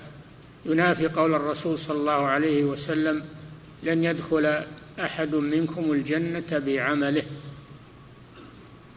ينافي 0.67 1.07
قول 1.07 1.35
الرسول 1.35 1.79
صلى 1.79 1.97
الله 1.97 2.27
عليه 2.27 2.65
وسلم 2.65 3.25
لن 3.83 4.05
يدخل 4.05 4.65
أحد 5.01 5.35
منكم 5.35 5.93
الجنة 5.93 6.63
بعمله. 6.67 7.23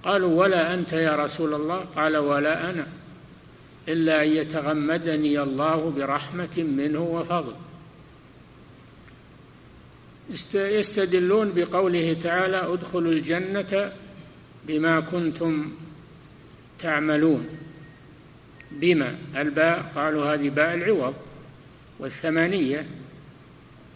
قالوا 0.04 0.42
ولا 0.42 0.74
أنت 0.74 0.94
يا 0.94 1.16
رسول 1.16 1.54
الله؟ 1.54 1.80
قال 1.96 2.18
ولا 2.18 2.70
أنا 2.70 2.88
إلا 3.88 4.24
أن 4.24 4.30
يتغمدني 4.30 5.42
الله 5.42 5.94
برحمة 5.98 6.58
منه 6.58 7.00
وفضل. 7.00 7.54
يستدلون 10.54 11.52
بقوله 11.56 12.14
تعالى 12.14 12.74
ادخلوا 12.74 13.12
الجنة 13.12 13.94
بما 14.68 15.00
كنتم 15.00 15.72
تعملون. 16.80 17.50
بما 18.76 19.16
الباء 19.36 19.92
قالوا 19.96 20.34
هذه 20.34 20.50
باء 20.50 20.74
العوض 20.76 21.14
والثمانية 22.00 22.86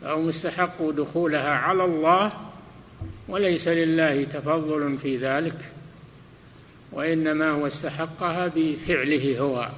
فهم 0.01 0.27
استحقوا 0.27 0.91
دخولها 0.91 1.51
على 1.51 1.85
الله 1.85 2.31
وليس 3.27 3.67
لله 3.67 4.23
تفضل 4.23 4.97
في 4.97 5.17
ذلك 5.17 5.65
وإنما 6.91 7.51
هو 7.51 7.67
استحقها 7.67 8.51
بفعله 8.55 9.39
هو. 9.39 9.69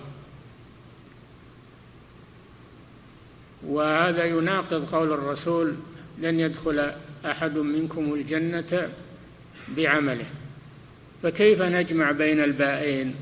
وهذا 3.67 4.25
يناقض 4.25 4.85
قول 4.95 5.11
الرسول 5.11 5.75
لن 6.19 6.39
يدخل 6.39 6.91
أحد 7.25 7.57
منكم 7.57 8.13
الجنة 8.13 8.89
بعمله. 9.77 10.25
فكيف 11.23 11.61
نجمع 11.61 12.11
بين 12.11 12.39
البائين؟ 12.39 13.15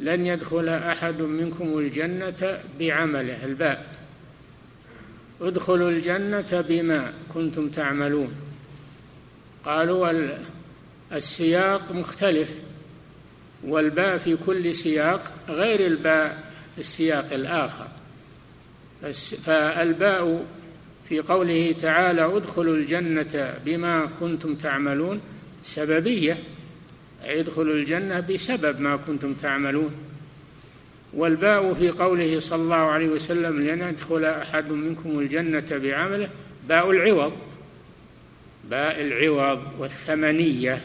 لن 0.00 0.26
يدخل 0.26 0.68
أحد 0.68 1.22
منكم 1.22 1.78
الجنة 1.78 2.58
بعمله. 2.80 3.44
الباء. 3.44 3.86
ادخلوا 5.40 5.90
الجنة 5.90 6.64
بما 6.68 7.12
كنتم 7.34 7.68
تعملون. 7.68 8.32
قالوا 9.64 10.28
السياق 11.12 11.92
مختلف 11.92 12.58
والباء 13.64 14.18
في 14.18 14.36
كل 14.36 14.74
سياق 14.74 15.32
غير 15.48 15.86
الباء 15.86 16.44
السياق 16.78 17.32
الآخر. 17.32 17.88
فالباء 19.44 20.44
في 21.08 21.20
قوله 21.20 21.74
تعالى 21.80 22.36
ادخلوا 22.36 22.76
الجنة 22.76 23.54
بما 23.64 24.08
كنتم 24.20 24.54
تعملون 24.54 25.20
سببية. 25.62 26.38
ادخلوا 27.24 27.74
الجنة 27.74 28.20
بسبب 28.20 28.80
ما 28.80 28.96
كنتم 28.96 29.34
تعملون. 29.34 29.90
والباء 31.14 31.74
في 31.74 31.90
قوله 31.90 32.38
صلى 32.38 32.62
الله 32.62 32.76
عليه 32.76 33.08
وسلم 33.08 33.60
لن 33.62 33.88
يدخل 33.88 34.24
أحد 34.24 34.70
منكم 34.70 35.18
الجنة 35.18 35.66
بعمله. 35.70 36.30
باء 36.68 36.90
العوض 36.90 37.32
باء 38.70 39.00
العوض 39.00 39.62
والثمنية. 39.78 40.80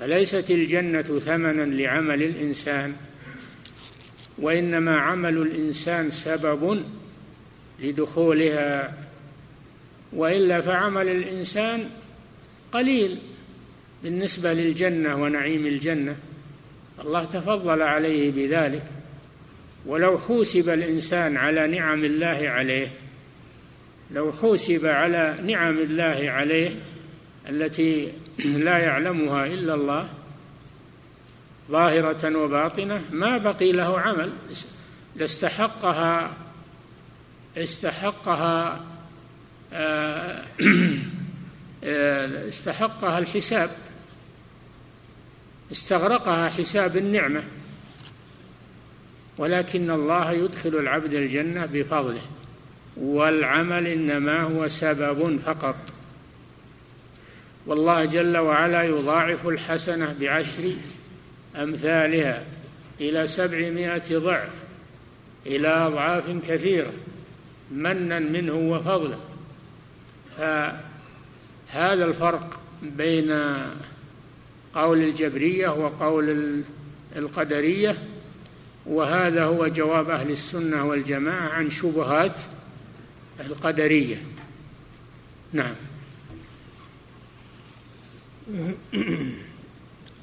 فليست 0.00 0.50
الجنة 0.50 1.02
ثمنا 1.02 1.62
لعمل 1.62 2.22
الإنسان 2.22 2.96
وإنما 4.38 4.98
عمل 4.98 5.38
الإنسان 5.38 6.10
سبب 6.10 6.84
لدخولها 7.80 8.94
وإلا 10.12 10.60
فعمل 10.60 11.08
الإنسان 11.08 11.90
قليل. 12.72 13.18
بالنسبة 14.02 14.52
للجنة 14.52 15.14
ونعيم 15.14 15.66
الجنة 15.66 16.16
الله 17.00 17.24
تفضل 17.24 17.82
عليه 17.82 18.30
بذلك. 18.30 18.84
ولو 19.86 20.18
حوسب 20.18 20.68
الإنسان 20.68 21.36
على 21.36 21.66
نعم 21.66 22.04
الله 22.04 22.48
عليه 22.48 22.90
لو 24.10 24.32
حوسب 24.32 24.86
على 24.86 25.38
نعم 25.46 25.78
الله 25.78 26.24
عليه 26.30 26.70
التي 27.48 28.12
لا 28.38 28.78
يعلمها 28.78 29.46
إلا 29.46 29.74
الله 29.74 30.08
ظاهرة 31.70 32.36
وباطنة 32.36 33.02
ما 33.12 33.38
بقي 33.38 33.72
له 33.72 34.00
عمل. 34.00 34.32
لاستحقها 35.16 36.30
استحقها 37.56 38.84
آه، 39.72 40.44
آه، 41.84 42.48
استحقها 42.48 43.18
الحساب. 43.18 43.70
استغرقها 45.72 46.48
حساب 46.48 46.96
النعمة. 46.96 47.42
ولكن 49.38 49.90
الله 49.90 50.32
يدخل 50.32 50.68
العبد 50.68 51.14
الجنة 51.14 51.66
بفضله. 51.66 52.22
والعمل 52.96 53.86
إنما 53.86 54.42
هو 54.42 54.68
سبب 54.68 55.38
فقط. 55.46 55.76
والله 57.66 58.04
جل 58.04 58.36
وعلا 58.36 58.82
يضاعف 58.82 59.46
الحسنة 59.46 60.16
بعشر 60.20 60.72
أمثالها 61.56 62.44
إلى 63.00 63.26
سبعمائة 63.26 64.18
ضعف 64.18 64.50
إلى 65.46 65.68
أضعاف 65.68 66.24
كثيرة 66.48 66.92
منا 67.70 68.18
منه 68.18 68.52
وفضلا 68.52 69.16
فهذا 70.36 72.04
الفرق 72.04 72.60
بين 72.82 73.36
قول 74.74 75.02
الجبرية 75.02 75.68
وقول 75.68 76.62
القدرية 77.16 77.98
وهذا 78.86 79.44
هو 79.44 79.66
جواب 79.66 80.10
أهل 80.10 80.30
السنة 80.30 80.84
والجماعة 80.84 81.48
عن 81.48 81.70
شبهات 81.70 82.40
القدرية. 83.40 84.16
نعم. 85.52 85.74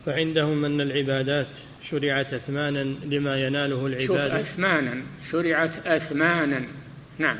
فعندهم 0.05 0.65
أن 0.65 0.81
العبادات 0.81 1.47
شرعت 1.89 2.33
أثمانا 2.33 2.83
لما 2.83 3.47
يناله 3.47 3.85
العباد 3.85 4.07
شوف 4.07 4.17
أثمانا 4.17 5.01
شرعت 5.31 5.87
أثمانا. 5.87 6.65
نعم. 7.17 7.37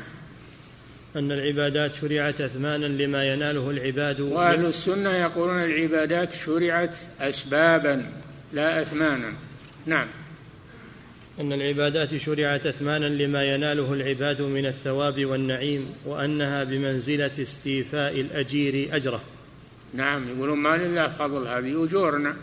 أن 1.16 1.32
العبادات 1.32 1.94
شرعت 1.94 2.40
أثمانا 2.40 2.86
لما 2.86 3.32
يناله 3.32 3.70
العباد 3.70 4.20
وأهل 4.20 4.66
السنة 4.66 5.10
يقولون 5.10 5.64
العبادات 5.64 6.32
شرعت 6.32 6.96
أسبابا 7.20 8.10
لا 8.52 8.82
أثمانا. 8.82 9.32
نعم. 9.86 10.06
أن 11.40 11.52
العبادات 11.52 12.16
شرعت 12.16 12.66
أثمانا 12.66 13.06
لما 13.06 13.54
يناله 13.54 13.92
العباد 13.92 14.42
من 14.42 14.66
الثواب 14.66 15.24
والنعيم 15.24 15.86
وأنها 16.06 16.64
بمنزلة 16.64 17.30
استيفاء 17.42 18.20
الأجير 18.20 18.96
أجره. 18.96 19.22
نعم. 19.94 20.28
يقولون 20.28 20.58
ما 20.58 20.76
لله 20.76 21.08
فضل 21.08 21.48
هذه 21.48 21.84
أجورنا. 21.84 22.36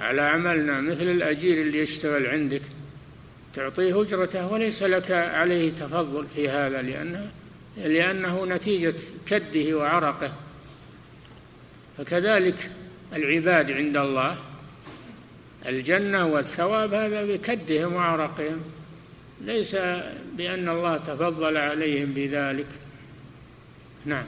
على 0.00 0.22
عملنا 0.22 0.80
مثل 0.80 1.04
الأجير 1.04 1.62
اللي 1.62 1.78
يشتغل 1.78 2.26
عندك. 2.26 2.62
تعطيه 3.54 4.02
أجرته 4.02 4.52
وليس 4.52 4.82
لك 4.82 5.10
عليه 5.10 5.70
تفضل 5.70 6.26
في 6.34 6.48
هذا 6.48 6.82
لأنه 6.82 7.30
لأنه 7.76 8.46
نتيجة 8.46 8.94
كده 9.26 9.76
وعرقه. 9.76 10.32
فكذلك 11.98 12.70
العباد 13.12 13.70
عند 13.70 13.96
الله 13.96 14.36
الجنة 15.66 16.26
والثواب 16.26 16.94
هذا 16.94 17.24
بكدهم 17.24 17.92
وعرقهم. 17.92 18.60
ليس 19.40 19.76
بأن 20.36 20.68
الله 20.68 20.96
تفضل 20.96 21.56
عليهم 21.56 22.12
بذلك. 22.12 22.66
نعم. 24.04 24.24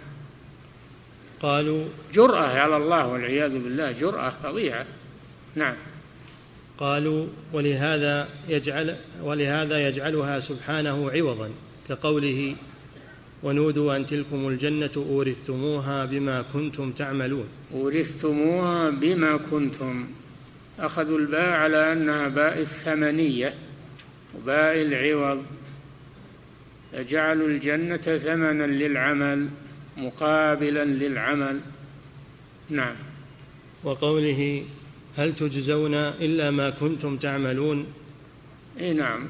قالوا 1.41 1.85
جرأة 2.13 2.59
على 2.59 2.77
الله 2.77 3.07
والعياذ 3.07 3.51
بالله 3.51 3.93
جرأة 3.93 4.33
فظيعة. 4.43 4.87
نعم. 5.55 5.77
قالوا 6.79 7.27
ولهذا 7.53 8.29
يجعل 8.49 8.97
ولهذا 9.23 9.89
يجعلها 9.89 10.41
سبحانه 10.41 11.11
عوضا 11.11 11.51
كقوله 11.89 12.57
ونودوا 13.45 13.97
أن 13.97 14.07
تلكم 14.07 14.49
الجنة 14.49 14.91
أورثتموها 14.97 16.05
بما 16.05 16.45
كنتم 16.53 16.93
تعملون. 16.93 17.45
أورثتموها 17.75 18.91
بما 18.91 19.37
كنتم. 19.37 20.07
أخذوا 20.79 21.19
الباء 21.19 21.49
على 21.49 21.93
أنها 21.93 22.29
باء 22.29 22.61
الثمنية 22.61 23.55
وباء 24.35 24.83
العوض. 24.83 25.43
فجعلوا 26.93 27.49
الجنة 27.49 27.97
ثمنا 27.97 28.67
للعمل 28.67 29.49
مقابلا 29.97 30.85
للعمل. 30.85 31.61
نعم. 32.71 32.95
وقوله 33.85 34.65
هل 35.17 35.35
تجزون 35.35 35.95
إلا 35.95 36.51
ما 36.51 36.71
كنتم 36.71 37.17
تعملون؟ 37.17 37.87
إي 38.81 38.93
نعم. 38.93 39.27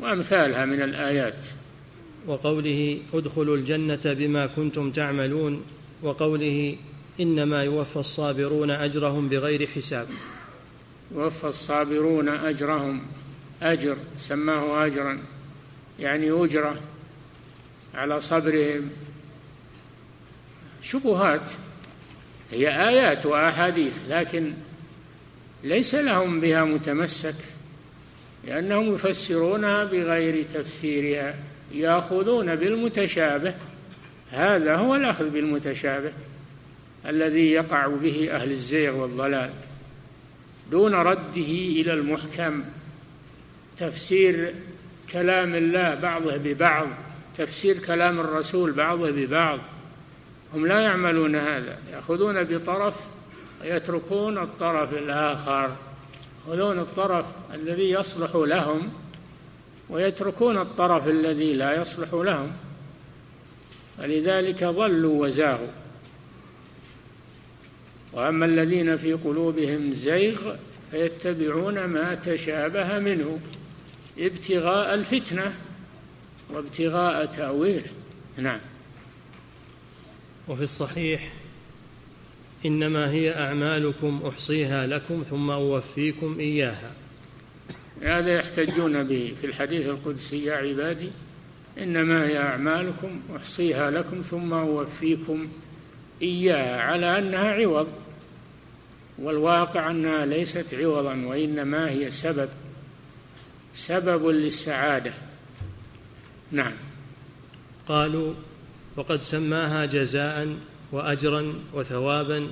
وأمثالها 0.00 0.64
من 0.64 0.82
الآيات. 0.82 1.61
وقوله 2.26 2.98
ادخلوا 3.14 3.56
الجنة 3.56 4.00
بما 4.04 4.46
كنتم 4.46 4.90
تعملون 4.90 5.62
وقوله 6.02 6.76
إنما 7.20 7.62
يوفى 7.64 7.96
الصابرون 7.96 8.70
أجرهم 8.70 9.28
بغير 9.28 9.66
حساب. 9.66 10.08
يوفى 11.14 11.44
الصابرون 11.44 12.28
أجرهم 12.28 13.02
أجر 13.62 13.96
سماه 14.16 14.86
أجرا 14.86 15.18
يعني 15.98 16.30
أجرة 16.30 16.80
على 17.94 18.20
صبرهم. 18.20 18.90
شبهات 20.82 21.50
هي 22.50 22.88
آيات 22.88 23.26
وأحاديث 23.26 23.98
لكن 24.08 24.52
ليس 25.64 25.94
لهم 25.94 26.40
بها 26.40 26.64
متمسك 26.64 27.34
لأنهم 28.46 28.94
يفسرونها 28.94 29.84
بغير 29.84 30.44
تفسيرها. 30.44 31.51
ياخذون 31.74 32.56
بالمتشابه. 32.56 33.54
هذا 34.30 34.76
هو 34.76 34.94
الأخذ 34.94 35.30
بالمتشابه 35.30 36.12
الذي 37.06 37.50
يقع 37.50 37.86
به 37.86 38.28
أهل 38.32 38.50
الزيغ 38.50 38.96
والضلال 38.96 39.50
دون 40.70 40.94
رده 40.94 41.50
إلى 41.76 41.92
المحكم. 41.94 42.64
تفسير 43.78 44.54
كلام 45.12 45.54
الله 45.54 45.94
بعضه 45.94 46.36
ببعض 46.36 46.86
تفسير 47.36 47.78
كلام 47.78 48.20
الرسول 48.20 48.72
بعضه 48.72 49.10
ببعض. 49.10 49.58
هم 50.54 50.66
لا 50.66 50.80
يعملون 50.80 51.36
هذا 51.36 51.78
يأخذون 51.92 52.44
بطرف 52.44 52.94
ويتركون 53.60 54.38
الطرف 54.38 54.92
الآخر. 54.92 55.76
يأخذون 56.48 56.78
الطرف 56.78 57.26
الذي 57.54 57.90
يصلح 57.90 58.30
لهم 58.34 58.92
ويتركون 59.92 60.58
الطرف 60.58 61.08
الذي 61.08 61.52
لا 61.52 61.80
يصلح 61.80 62.14
لهم. 62.14 62.52
فلذلك 63.98 64.64
ضلوا 64.64 65.26
وزاغوا. 65.26 65.72
وأما 68.12 68.46
الذين 68.46 68.96
في 68.96 69.12
قلوبهم 69.12 69.94
زيغ 69.94 70.56
فيتبعون 70.90 71.84
ما 71.84 72.14
تشابه 72.14 72.98
منه 72.98 73.40
ابتغاء 74.18 74.94
الفتنة 74.94 75.54
وابتغاء 76.50 77.26
تأويله. 77.26 77.90
نعم. 78.36 78.60
وفي 80.48 80.62
الصحيح 80.62 81.32
إنما 82.66 83.10
هي 83.10 83.38
أعمالكم 83.38 84.22
أحصيها 84.28 84.86
لكم 84.86 85.24
ثم 85.30 85.50
أوفيكم 85.50 86.36
إياها. 86.40 86.91
هذا 88.02 88.34
يحتجون 88.34 89.02
به 89.02 89.34
في 89.40 89.46
الحديث 89.46 89.86
القدسي 89.86 90.44
يا 90.44 90.54
عبادي 90.54 91.10
إنما 91.78 92.26
هي 92.26 92.38
أعمالكم 92.38 93.20
أحصيها 93.36 93.90
لكم 93.90 94.22
ثم 94.22 94.52
أوفيكم 94.52 95.48
إياها 96.22 96.80
على 96.82 97.18
أنها 97.18 97.52
عوض 97.52 97.88
والواقع 99.18 99.90
أنها 99.90 100.26
ليست 100.26 100.74
عوضا 100.74 101.14
وإنما 101.14 101.90
هي 101.90 102.10
سبب 102.10 102.48
سبب 103.74 104.26
للسعادة. 104.26 105.12
نعم. 106.52 106.72
قالوا 107.88 108.34
وقد 108.96 109.22
سماها 109.22 109.84
جزاء 109.86 110.56
واجرا 110.92 111.54
وثوابا 111.74 112.48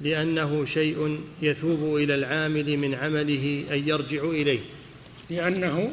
لأنه 0.00 0.64
شيء 0.64 1.20
يثوب 1.42 1.96
إلى 1.96 2.14
العامل 2.14 2.76
من 2.76 2.94
عمله 2.94 3.64
أن 3.70 3.88
يرجع 3.88 4.24
إليه. 4.24 4.60
لأنه 5.30 5.92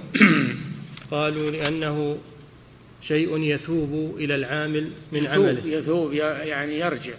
قالوا 1.11 1.51
لأنه 1.51 2.17
شيء 3.01 3.37
يثوب 3.37 4.15
إلى 4.17 4.35
العامل 4.35 4.91
من 5.11 5.23
يثوب 5.23 5.45
عمله. 5.45 5.61
يثوب 5.65 6.13
يعني 6.13 6.79
يرجع. 6.79 7.13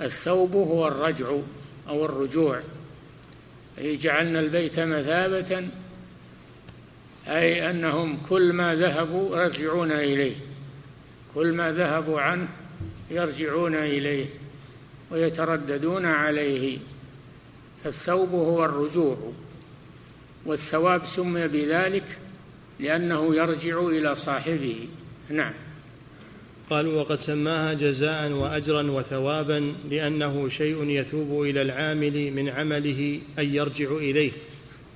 الثوب 0.00 0.52
هو 0.52 0.88
الرجع 0.88 1.36
أو 1.88 2.04
الرجوع. 2.04 2.60
أي 3.78 3.96
جعلنا 3.96 4.40
البيت 4.40 4.80
مثابة 4.80 5.68
أي 7.26 7.70
أنهم 7.70 8.18
كل 8.28 8.52
ما 8.52 8.74
ذهبوا 8.74 9.42
يرجعون 9.42 9.92
إليه. 9.92 10.36
كل 11.34 11.52
ما 11.52 11.72
ذهبوا 11.72 12.20
عنه 12.20 12.48
يرجعون 13.10 13.74
إليه. 13.74 14.26
ويترددون 15.10 16.06
عليه 16.06 16.78
فالثوب 17.84 18.30
هو 18.30 18.64
الرجوع 18.64 19.32
والثواب 20.46 21.06
سمي 21.06 21.48
بذلك 21.48 22.18
لأنه 22.80 23.36
يرجع 23.36 23.80
إلى 23.80 24.14
صاحبه. 24.14 24.88
نعم. 25.30 25.52
قالوا 26.70 27.00
وقد 27.00 27.20
سماها 27.20 27.72
جزاء 27.72 28.30
واجرا 28.30 28.82
وثوابا 28.82 29.74
لأنه 29.90 30.48
شيء 30.48 30.84
يثوب 30.84 31.42
إلى 31.42 31.62
العامل 31.62 32.32
من 32.32 32.48
عمله 32.48 33.20
ان 33.38 33.54
يرجع 33.54 33.90
إليه. 33.96 34.32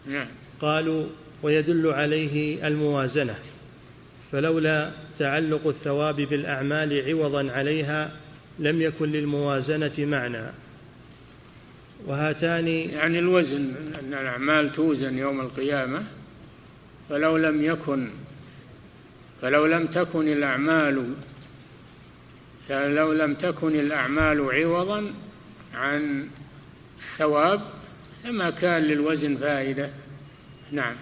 نعم. 0.06 0.26
قالوا 0.60 1.06
ويدل 1.42 1.86
عليه 1.86 2.66
الموازنة 2.66 3.34
فلولا 4.32 4.90
تعلق 5.18 5.66
الثواب 5.66 6.16
بالأعمال 6.16 7.10
عوضا 7.10 7.52
عليها 7.52 8.10
لم 8.58 8.82
يكن 8.82 9.12
للموازنة 9.12 9.92
معنى. 9.98 10.46
وهاتان 12.06 12.68
يعني 12.68 13.18
الوزن 13.18 13.74
أن 14.00 14.14
الأعمال 14.14 14.72
توزن 14.72 15.18
يوم 15.18 15.40
القيامة 15.40 16.04
فلو 17.08 17.36
لم 17.36 17.64
يكن 17.64 18.08
فلو 19.42 19.66
لم 19.66 19.86
تكن 19.86 20.28
الأعمال 20.28 21.14
لو 22.70 23.12
لم 23.12 23.34
تكن 23.34 23.74
الأعمال 23.80 24.40
عوضا 24.40 25.12
عن 25.74 26.28
الثواب 26.98 27.60
لما 28.24 28.50
كان 28.50 28.82
للوزن 28.82 29.36
فائدة. 29.36 29.90
نعم. 30.72 30.94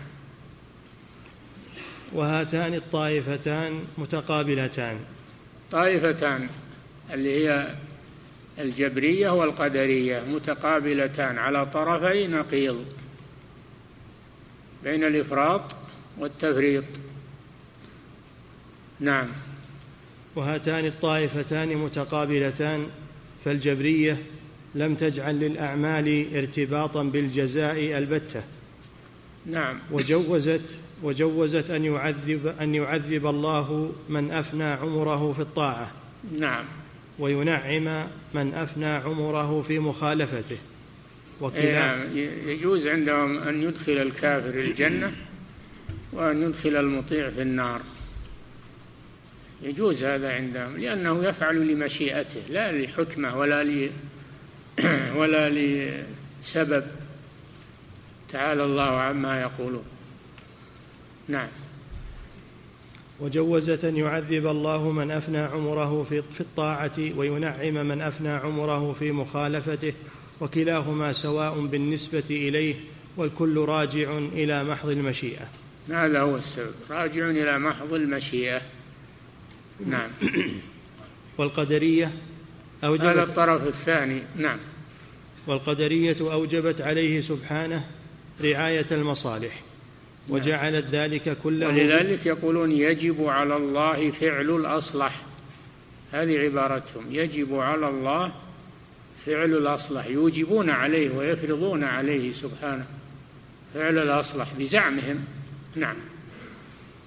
وهاتان 2.12 2.74
الطائفتان 2.74 3.84
متقابلتان. 3.98 4.98
طائفتان. 5.70 6.48
اللي 7.12 7.48
هي 7.48 7.74
الجبرية 8.58 9.30
والقدرية 9.30 10.20
متقابلتان 10.20 11.38
على 11.38 11.66
طرفي 11.66 12.26
نقيض 12.26 12.84
بين 14.84 15.04
الإفراط 15.04 15.76
والتفريط. 16.18 16.84
نعم. 19.00 19.28
وهاتان 20.36 20.86
الطائفتان 20.86 21.76
متقابلتان 21.76 22.86
فالجبرية 23.44 24.22
لم 24.74 24.94
تجعل 24.94 25.40
للأعمال 25.40 26.36
ارتباطا 26.36 27.02
بالجزاء 27.02 27.98
البتة. 27.98 28.42
نعم. 29.46 29.78
وجوزت 29.92 30.78
وجوزت 31.02 31.70
أن 31.70 31.84
يعذب 31.84 32.54
أن 32.60 32.74
يعذب 32.74 33.26
الله 33.26 33.92
من 34.08 34.30
أفنى 34.30 34.64
عمره 34.64 35.32
في 35.32 35.42
الطاعة. 35.42 35.90
نعم. 36.38 36.64
وينعم 37.20 38.06
من 38.34 38.54
أفنى 38.54 38.86
عمره 38.86 39.62
في 39.62 39.78
مخالفته. 39.78 40.58
وكلا 41.40 41.72
نعم 41.72 42.16
يجوز 42.46 42.86
عندهم 42.86 43.38
أن 43.38 43.62
يدخل 43.62 43.92
الكافر 43.92 44.60
الجنة 44.60 45.12
وأن 46.12 46.42
يدخل 46.42 46.76
المطيع 46.76 47.30
في 47.30 47.42
النار. 47.42 47.80
يجوز 49.62 50.04
هذا 50.04 50.34
عندهم 50.34 50.76
لأنه 50.76 51.24
يفعل 51.24 51.68
لمشيئته 51.68 52.40
لا 52.48 52.72
لحكمة 52.72 53.38
ولا 53.38 53.64
ل 53.64 53.90
ولا 55.18 55.50
لسبب. 55.50 56.86
تعالى 58.28 58.64
الله 58.64 59.00
عما 59.00 59.40
يقولون. 59.40 59.84
نعم. 61.28 61.48
وجوزة 63.20 63.88
يعذب 63.88 64.46
الله 64.46 64.90
من 64.90 65.10
أفنى 65.10 65.38
عمره 65.38 66.06
في 66.32 66.40
الطاعة 66.40 66.98
وينعم 67.16 67.86
من 67.86 68.00
أفنى 68.00 68.28
عمره 68.28 68.92
في 68.92 69.12
مخالفته 69.12 69.92
وكلاهما 70.40 71.12
سواء 71.12 71.60
بالنسبة 71.60 72.24
إليه 72.30 72.74
والكل 73.16 73.58
راجع 73.58 74.18
إلى 74.18 74.64
محض 74.64 74.88
المشيئة. 74.88 75.48
هذا 75.90 76.20
هو 76.20 76.36
السبب. 76.36 76.74
راجع 76.90 77.30
إلى 77.30 77.58
محض 77.58 77.92
المشيئة. 77.94 78.62
نعم. 79.86 80.10
والقدرية 81.38 82.12
أوجبت 82.84 83.04
هذا 83.04 83.22
الطرف 83.22 83.66
الثاني. 83.66 84.22
نعم. 84.36 84.58
والقدرية 85.46 86.16
أوجبت 86.20 86.80
عليه 86.80 87.20
سبحانه 87.20 87.84
رعاية 88.40 88.86
المصالح. 88.92 89.62
وجعلت 90.28 90.86
ذلك 90.92 91.36
كله 91.42 91.68
ولذلك 91.68 92.26
يقولون 92.26 92.72
يجب 92.72 93.24
على 93.24 93.56
الله 93.56 94.10
فعل 94.10 94.50
الأصلح. 94.50 95.22
هذه 96.12 96.38
عبارتهم. 96.38 97.04
يجب 97.10 97.54
على 97.54 97.88
الله 97.88 98.32
فعل 99.26 99.52
الأصلح. 99.52 100.06
يوجبون 100.06 100.70
عليه 100.70 101.10
ويفرضون 101.16 101.84
عليه 101.84 102.32
سبحانه 102.32 102.86
فعل 103.74 103.98
الأصلح 103.98 104.46
بزعمهم. 104.58 105.24
نعم. 105.76 105.96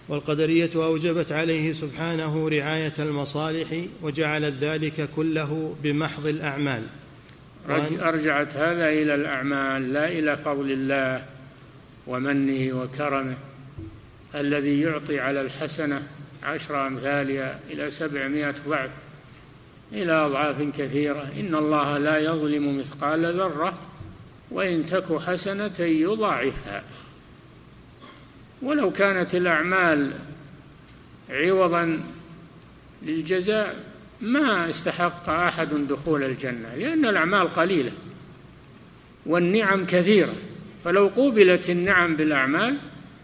والقدرية 0.08 0.70
أوجبت 0.76 1.32
عليه 1.32 1.74
سبحانه 1.74 2.50
رعاية 2.50 2.94
المصالح 3.00 3.68
وجعلت 4.02 4.56
ذلك 4.62 5.10
كله 5.16 5.76
بمحض 5.84 6.28
الأعمال. 6.28 6.84
أرجعت 8.02 8.56
هذا 8.56 8.90
إلى 8.90 9.16
الأعمال 9.16 9.94
لا 9.94 10.08
إلى 10.08 10.38
فضل 10.38 10.72
الله. 10.72 11.33
ومنه 12.08 12.82
وكرمه 12.82 13.38
الذي 14.36 14.82
يعطي 14.82 15.20
على 15.20 15.42
الحسنة 15.42 16.08
عشر 16.44 16.88
أمثالها 16.88 17.60
إلى 17.70 17.90
سبعمائة 17.90 18.56
ضعف 18.68 18.90
إلى 19.92 20.12
أضعاف 20.12 20.62
كثيرة. 20.78 21.32
إن 21.40 21.56
الله 21.56 21.98
لا 21.98 22.18
يظلم 22.18 22.78
مثقال 22.80 23.26
ذرة 23.26 23.80
وإن 24.52 24.86
تك 24.86 25.22
حسنة 25.22 25.80
يضاعفها. 25.80 26.84
ولو 28.62 28.92
كانت 28.92 29.36
الأعمال 29.36 30.12
عوضا 31.30 32.04
للجزاء 33.04 33.76
ما 34.22 34.70
استحق 34.70 35.30
أحد 35.30 35.70
دخول 35.74 36.24
الجنة 36.24 36.76
لأن 36.76 37.06
الأعمال 37.06 37.54
قليلة 37.54 37.92
والنعم 39.26 39.86
كثيرة. 39.86 40.34
فلو 40.86 41.08
قوبلت 41.08 41.70
النعم 41.70 42.16
بالأعمال 42.16 42.78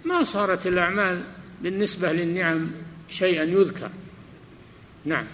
ما 0.05 0.23
صارت 0.23 0.67
الأعمال 0.67 1.21
بالنسبة 1.63 2.11
للنعم 2.11 2.71
شيئا 3.09 3.43
يذكر. 3.43 3.89
نعم. 5.05 5.25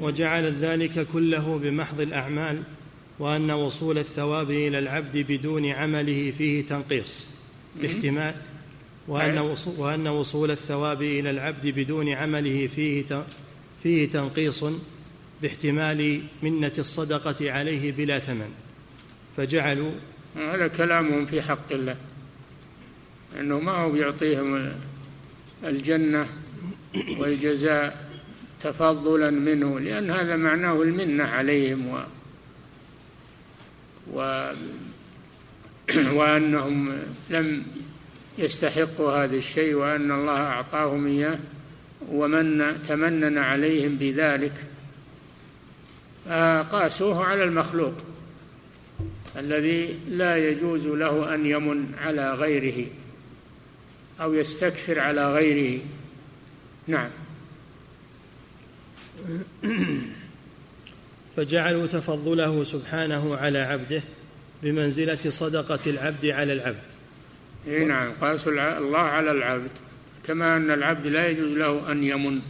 وجعلت 0.00 0.54
ذلك 0.60 1.06
كله 1.12 1.60
بمحض 1.62 2.00
الأعمال 2.00 2.62
وأن 3.18 3.50
وصول 3.50 3.98
الثواب 3.98 4.50
إلى 4.50 4.78
العبد 4.78 5.16
بدون 5.28 5.66
عمله 5.66 6.32
فيه 6.38 6.66
تنقيص. 6.66 7.26
باحتمال 7.82 8.34
وأن 9.08 9.38
وأن 9.76 10.06
وصول 10.08 10.50
الثواب 10.50 11.02
إلى 11.02 11.30
العبد 11.30 11.66
بدون 11.66 12.08
عمله 12.08 12.66
فيه 12.66 13.24
فيه 13.82 14.08
تنقيص 14.08 14.64
باحتمال 15.42 16.20
منة 16.42 16.72
الصدقة 16.78 17.52
عليه 17.52 17.92
بلا 17.92 18.18
ثمن. 18.18 18.50
فجعلوا 19.36 19.92
هذا 20.36 20.68
كلامهم 20.68 21.26
في 21.26 21.42
حق 21.42 21.72
الله. 21.72 21.96
أنه 23.40 23.60
ما 23.60 23.72
هو 23.72 23.90
بيعطيهم 23.90 24.72
الجنة 25.64 26.26
والجزاء 27.18 28.08
تفضلا 28.60 29.30
منه 29.30 29.80
لأن 29.80 30.10
هذا 30.10 30.36
معناه 30.36 30.82
المنة 30.82 31.24
عليهم 31.24 31.88
و, 31.88 32.00
و 34.12 34.50
وأنهم 36.12 36.98
لم 37.30 37.62
يستحقوا 38.38 39.24
هذا 39.24 39.36
الشيء 39.36 39.74
وأن 39.74 40.10
الله 40.12 40.36
أعطاهم 40.40 41.06
إياه 41.06 41.38
ومن 42.08 42.78
تمنن 42.88 43.38
عليهم 43.38 43.96
بذلك. 43.96 44.52
فقاسوه 46.26 47.24
على 47.24 47.44
المخلوق. 47.44 47.94
الذي 49.36 49.98
لا 50.08 50.48
يجوز 50.48 50.86
له 50.86 51.34
أن 51.34 51.46
يمن 51.46 51.94
على 51.98 52.34
غيره 52.34 52.86
أو 54.20 54.34
يستكثر 54.34 54.98
على 54.98 55.32
غيره. 55.34 55.80
نعم. 56.86 57.10
فجعلوا 61.36 61.86
تفضله 61.86 62.64
سبحانه 62.64 63.36
على 63.36 63.58
عبده 63.58 64.02
بمنزلة 64.62 65.30
صدقة 65.30 65.90
العبد 65.90 66.26
على 66.26 66.52
العبد. 66.52 66.92
إي 67.68 67.84
نعم 67.84 68.12
قاسوا 68.20 68.78
الله 68.78 68.98
على 68.98 69.30
العبد. 69.30 69.70
كما 70.26 70.56
أن 70.56 70.70
العبد 70.70 71.06
لا 71.06 71.28
يجوز 71.28 71.52
له 71.52 71.92
أن 71.92 72.04
يمن 72.04 72.40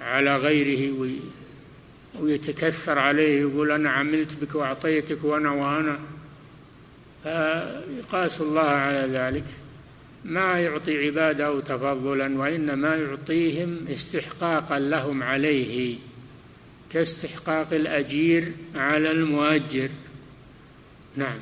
على 0.00 0.36
غيره 0.36 0.98
ويتكثر 2.20 2.98
عليه 2.98 3.40
يقول 3.40 3.70
أنا 3.70 3.90
عملت 3.90 4.36
بك 4.40 4.54
وأعطيتك 4.54 5.24
وأنا 5.24 5.50
وأنا. 5.50 5.98
فيقاس 7.22 8.40
الله 8.40 8.60
على 8.60 9.08
ذلك. 9.12 9.44
ما 10.24 10.60
يعطي 10.60 11.06
عباده 11.06 11.60
تفضلا 11.60 12.38
وإنما 12.38 12.96
يعطيهم 12.96 13.86
استحقاقا 13.88 14.78
لهم 14.78 15.22
عليه 15.22 15.96
كاستحقاق 16.90 17.72
الأجير 17.72 18.52
على 18.74 19.10
المؤجر. 19.10 19.88
نعم. 21.16 21.38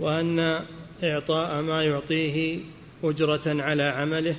وأن 0.00 0.64
إعطاء 1.02 1.62
ما 1.62 1.84
يعطيه 1.84 2.58
أجرة 3.04 3.62
على 3.62 3.82
عمله 3.82 4.36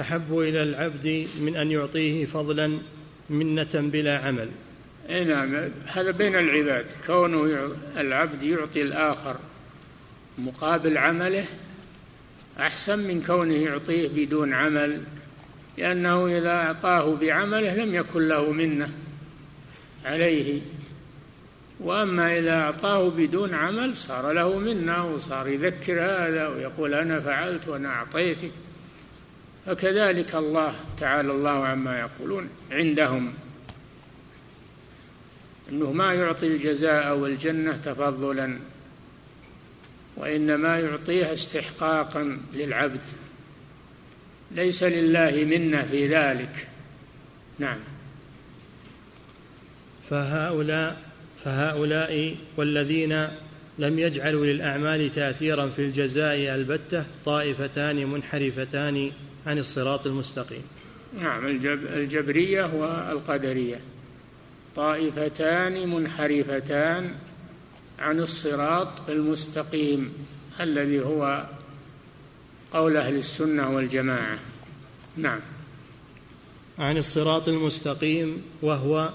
أحب 0.00 0.38
إلى 0.38 0.62
العبد 0.62 1.26
من 1.40 1.56
أن 1.56 1.70
يعطيه 1.70 2.26
فضلا 2.26 2.78
منة 3.30 3.70
بلا 3.74 4.18
عمل. 4.18 4.48
أي 5.10 5.24
نعم 5.24 5.54
هذا 5.86 6.10
بين 6.10 6.34
العباد. 6.34 6.86
كونه 7.06 7.70
العبد 7.96 8.42
يعطي 8.42 8.82
الآخر 8.82 9.36
مقابل 10.38 10.98
عمله 10.98 11.44
أحسن 12.60 12.98
من 12.98 13.22
كونه 13.22 13.54
يعطيه 13.54 14.08
بدون 14.08 14.52
عمل 14.52 15.02
لأنه 15.78 16.26
إذا 16.26 16.50
أعطاه 16.50 17.16
بعمله 17.16 17.74
لم 17.74 17.94
يكن 17.94 18.28
له 18.28 18.52
منة 18.52 18.90
عليه. 20.04 20.60
وأما 21.80 22.38
إذا 22.38 22.60
أعطاه 22.60 23.10
بدون 23.10 23.54
عمل 23.54 23.94
صار 23.94 24.32
له 24.32 24.58
منة 24.58 25.14
وصار 25.14 25.48
يذكر 25.48 26.00
هذا 26.00 26.48
ويقول 26.48 26.94
أنا 26.94 27.20
فعلت 27.20 27.68
وأنا 27.68 27.88
أعطيتك. 27.88 28.50
فكذلك 29.66 30.34
الله 30.34 30.74
تعالى 31.00 31.32
الله 31.32 31.66
عما 31.66 31.98
يقولون 31.98 32.48
عندهم. 32.70 33.34
إنه 35.72 35.92
ما 35.92 36.14
يعطي 36.14 36.46
الجزاء 36.46 37.16
والجنة 37.16 37.76
تفضلا 37.76 38.58
وإنما 40.16 40.80
يعطيها 40.80 41.32
استحقاقا 41.32 42.38
للعبد. 42.54 43.00
ليس 44.50 44.82
لله 44.82 45.44
منة 45.44 45.82
في 45.82 46.08
ذلك. 46.08 46.68
نعم. 47.58 47.78
فهؤلاء 50.10 51.02
فهؤلاء 51.44 52.34
والذين 52.56 53.28
لم 53.78 53.98
يجعلوا 53.98 54.46
للأعمال 54.46 55.12
تاثيرا 55.12 55.66
في 55.68 55.78
الجزاء 55.78 56.36
البتة 56.36 57.04
طائفتان 57.24 58.06
منحرفتان 58.06 59.12
عن 59.46 59.58
الصراط 59.58 60.06
المستقيم. 60.06 60.62
نعم 61.20 61.46
الجب 61.46 61.86
الجبرية 61.86 62.64
والقدرية. 62.74 63.80
طائفتان 64.76 65.88
منحرفتان 65.88 67.14
عن 67.98 68.20
الصراط 68.20 69.10
المستقيم 69.10 70.12
الذي 70.60 71.00
هو 71.00 71.46
قول 72.72 72.96
أهل 72.96 73.14
السنة 73.14 73.74
والجماعة. 73.74 74.38
نعم. 75.16 75.40
عن 76.78 76.96
الصراط 76.96 77.48
المستقيم 77.48 78.42
وهو 78.62 79.10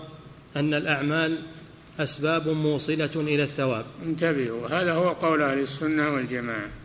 أن 0.55 0.73
الأعمال 0.73 1.37
أسباب 1.99 2.47
موصلة 2.47 3.11
إلى 3.15 3.43
الثواب. 3.43 3.85
انتبهوا 4.03 4.67
هذا 4.67 4.93
هو 4.93 5.09
قول 5.09 5.41
أهل 5.41 5.59
السنة 5.59 6.09
والجماعة. 6.09 6.80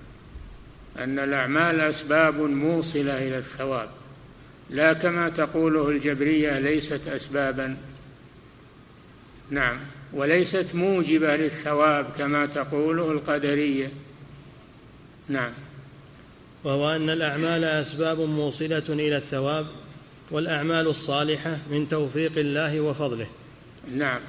أن 0.99 1.19
الأعمال 1.19 1.81
أسباب 1.81 2.41
موصلة 2.41 3.19
إلى 3.19 3.39
الثواب 3.39 3.89
لا 4.71 4.93
كما 4.93 5.29
تقوله 5.29 5.89
الجبرية 5.89 6.59
ليست 6.59 7.09
أسبابا. 7.09 7.77
نعم 9.51 9.79
وليست 10.13 10.75
موجبة 10.75 11.37
للثواب 11.37 12.07
كما 12.19 12.47
تقوله 12.47 13.13
القدرية. 13.13 13.91
نعم. 15.29 15.53
وهو 16.65 16.91
أن 16.91 17.11
الأعمال 17.11 17.65
أسباب 17.65 18.21
موصلة 18.21 18.83
إلى 18.89 19.17
الثواب 19.17 19.67
والأعمال 20.31 20.87
الصالحة 20.87 21.59
من 21.71 21.89
توفيق 21.89 22.39
الله 22.39 22.81
وفضله. 22.81 23.27
نعم. 23.93 24.21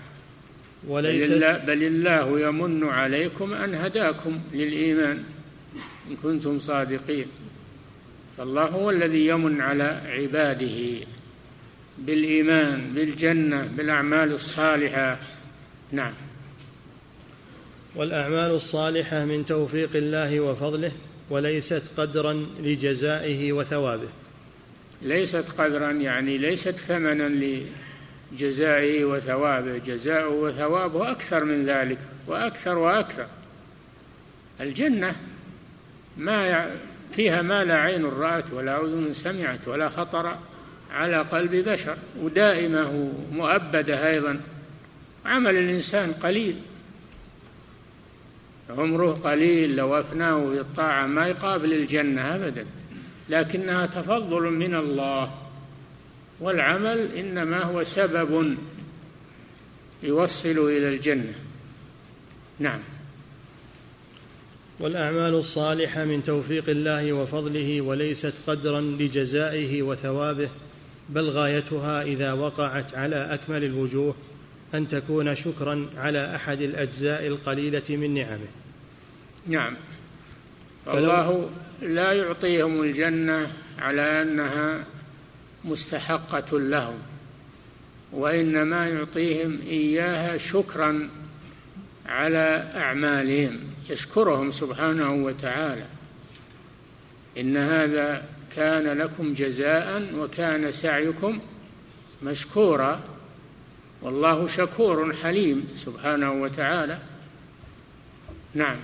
الله, 0.90 1.58
بل 1.58 1.84
الله 1.84 2.48
يمن 2.48 2.84
عليكم 2.90 3.54
أن 3.54 3.76
هداكم 3.76 4.40
للإيمان. 4.54 5.24
إن 6.10 6.16
كنتم 6.24 6.60
صادقين. 6.60 7.28
فالله 8.38 8.64
هو 8.64 8.90
الذي 8.90 9.28
يمن 9.28 9.62
على 9.62 10.02
عباده 10.06 11.06
بالإيمان 11.98 12.94
بالجنة 12.94 13.66
بالأعمال 13.66 14.32
الصالحة. 14.32 15.20
نعم. 15.92 16.14
والأعمال 17.96 18.52
الصالحة 18.52 19.26
من 19.26 19.46
توفيق 19.46 19.90
الله 19.96 20.40
وفضله 20.40 20.92
وليست 21.30 21.84
قدرا 21.98 22.46
لجزائه 22.60 23.54
وثوابه. 23.54 24.10
ليست 25.02 25.50
قدرا 25.58 25.92
يعني 25.92 26.38
ليست 26.38 26.72
ثمنا 26.72 27.60
لجزائه 28.34 29.06
وثوابه. 29.06 29.78
جزاؤه 29.78 30.34
وثوابه 30.34 31.12
أكثر 31.12 31.44
من 31.44 31.66
ذلك 31.66 32.00
وأكثر 32.28 32.78
وأكثر. 32.78 33.28
الجنة 34.62 35.16
ما 36.18 36.72
فيها 37.12 37.42
ما 37.42 37.64
لا 37.64 37.76
عين 37.76 38.06
رأت 38.06 38.54
ولا 38.54 38.82
أذن 38.82 39.14
سمعت 39.14 39.68
ولا 39.68 39.90
خطر 39.90 40.38
على 40.92 41.18
قلب 41.18 41.56
بشر 41.56 41.98
ودائمة 42.22 43.14
مؤبدة 43.32 44.10
أيضا. 44.10 44.42
عمل 45.26 45.58
الإنسان 45.58 46.14
قليل. 46.14 46.56
عمره 48.70 49.12
قليل 49.12 49.76
لو 49.76 50.00
أفناه 50.00 50.38
بالطاعة 50.38 51.06
ما 51.06 51.28
يقابل 51.28 51.74
الجنة 51.74 52.36
أبدا. 52.36 52.66
لكنها 53.30 53.86
تفضل 53.86 54.42
من 54.42 54.76
الله. 54.76 55.34
والعمل 56.40 57.12
إنما 57.16 57.64
هو 57.64 57.84
سبب 57.84 58.58
يوصل 60.04 60.50
إلى 60.50 60.90
الجنة. 60.90 61.34
نعم. 62.60 62.80
والأعمال 64.80 65.34
الصالحة 65.34 66.06
من 66.06 66.24
توفيق 66.24 66.70
الله 66.70 67.14
وفضله 67.14 67.82
وليست 67.82 68.34
قدرا 68.48 68.82
لجزائه 68.82 69.82
وثوابه 69.82 70.50
بل 71.10 71.30
غايتها 71.30 72.02
إذا 72.02 72.34
وقعت 72.34 72.96
على 72.96 73.16
أكمل 73.34 73.64
الوجوه 73.64 74.16
أن 74.74 74.88
تكون 74.88 75.36
شكرا 75.36 75.88
على 75.98 76.36
أحد 76.36 76.62
الأجزاء 76.62 77.28
القليلة 77.28 77.84
من 77.90 78.14
نعمه. 78.14 78.48
نعم. 79.48 79.74
فالله 80.86 81.50
لا 81.82 82.14
يعطيهم 82.14 82.82
الجنة 82.82 83.52
على 83.80 84.22
أنها 84.22 84.84
مستحقة 85.66 86.60
لهم 86.60 86.98
وإنما 88.12 88.88
يعطيهم 88.88 89.60
إياها 89.68 90.38
شكرا 90.38 91.10
على 92.06 92.72
أعمالهم. 92.76 93.60
يشكرهم 93.90 94.52
سبحانه 94.52 95.14
وتعالى. 95.14 95.86
إن 97.38 97.58
هذا 97.58 98.24
كان 98.56 98.98
لكم 98.98 99.34
جزاء 99.34 100.16
وكان 100.16 100.72
سعيكم 100.72 101.40
مشكورا. 102.24 103.02
والله 104.02 104.48
شكور 104.48 105.14
حليم 105.14 105.68
سبحانه 105.76 106.32
وتعالى. 106.32 107.00
نعم. 108.54 108.78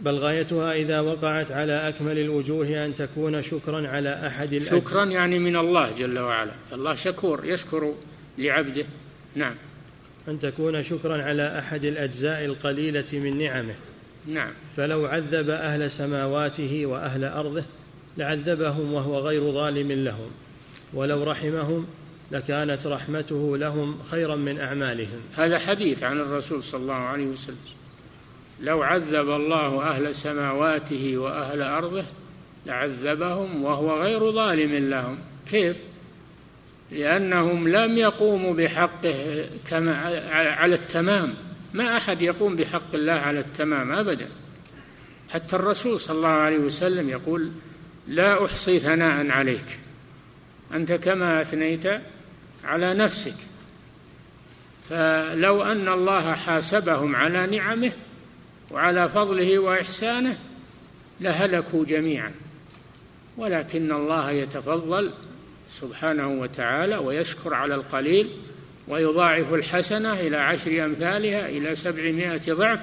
بل 0.00 0.14
غايتها 0.14 0.72
إذا 0.72 1.00
وقعت 1.00 1.52
على 1.52 1.88
أكمل 1.88 2.18
الوجوه 2.18 2.84
أن 2.84 2.94
تكون 2.94 3.42
شكرا 3.42 3.88
على 3.88 4.26
أحد 4.26 4.52
الأجزاء. 4.52 4.80
شكرا 4.80 5.04
يعني 5.04 5.38
من 5.38 5.56
الله 5.56 5.92
جل 5.98 6.18
وعلا. 6.18 6.52
الله 6.72 6.94
شكور 6.94 7.44
يشكر 7.44 7.94
لعبده. 8.38 8.84
نعم. 9.34 9.54
أن 10.28 10.40
تكون 10.40 10.82
شكرا 10.82 11.22
على 11.22 11.58
أحد 11.58 11.84
الأجزاء 11.84 12.44
القليلة 12.44 13.04
من 13.12 13.38
نعمه. 13.38 13.74
نعم. 14.26 14.50
فلو 14.76 15.06
عذب 15.06 15.50
أهل 15.50 15.90
سماواته 15.90 16.86
وأهل 16.86 17.24
أرضه 17.24 17.64
لعذبهم 18.18 18.92
وهو 18.92 19.18
غير 19.18 19.52
ظالم 19.52 19.92
لهم. 19.92 20.30
ولو 20.94 21.24
رحمهم 21.24 21.86
لكانت 22.32 22.86
رحمته 22.86 23.56
لهم 23.58 23.98
خيرا 24.10 24.36
من 24.36 24.60
أعمالهم. 24.60 25.20
هذا 25.36 25.58
حديث 25.58 26.02
عن 26.02 26.20
الرسول 26.20 26.62
صلى 26.62 26.80
الله 26.80 26.94
عليه 26.94 27.26
وسلم. 27.26 27.56
لو 28.60 28.82
عذب 28.82 29.30
الله 29.30 29.82
أهل 29.82 30.14
سماواته 30.14 31.16
وأهل 31.18 31.62
أرضه 31.62 32.04
لعذبهم 32.66 33.64
وهو 33.64 34.02
غير 34.02 34.32
ظالم 34.32 34.90
لهم. 34.90 35.18
كيف؟ 35.50 35.76
لأنهم 36.92 37.68
لم 37.68 37.98
يقوموا 37.98 38.54
بحقه 38.54 39.46
كما 39.68 39.94
على 40.32 40.74
التمام. 40.74 41.34
ما 41.74 41.96
أحد 41.96 42.22
يقوم 42.22 42.56
بحق 42.56 42.94
الله 42.94 43.12
على 43.12 43.40
التمام 43.40 43.92
أبدا. 43.92 44.28
حتى 45.32 45.56
الرسول 45.56 46.00
صلى 46.00 46.16
الله 46.16 46.28
عليه 46.28 46.58
وسلم 46.58 47.08
يقول 47.08 47.50
لا 48.08 48.44
أحصي 48.44 48.78
ثناء 48.78 49.30
عليك. 49.30 49.78
أنت 50.74 50.92
كما 50.92 51.40
أثنيت 51.42 51.86
على 52.64 52.94
نفسك. 52.94 53.34
فلو 54.90 55.62
أن 55.62 55.88
الله 55.88 56.34
حاسبهم 56.34 57.16
على 57.16 57.46
نعمه 57.46 57.92
وعلى 58.70 59.08
فضله 59.08 59.58
وإحسانه 59.58 60.38
لهلكوا 61.20 61.84
جميعا. 61.84 62.32
ولكن 63.36 63.92
الله 63.92 64.30
يتفضل 64.30 65.10
سبحانه 65.80 66.28
وتعالى 66.28 66.96
ويشكر 66.96 67.54
على 67.54 67.74
القليل 67.74 68.30
ويضاعف 68.88 69.54
الحسنة 69.54 70.12
إلى 70.12 70.36
عشر 70.36 70.84
أمثالها 70.84 71.48
إلى 71.48 71.76
سبعمائة 71.76 72.52
ضعف 72.52 72.80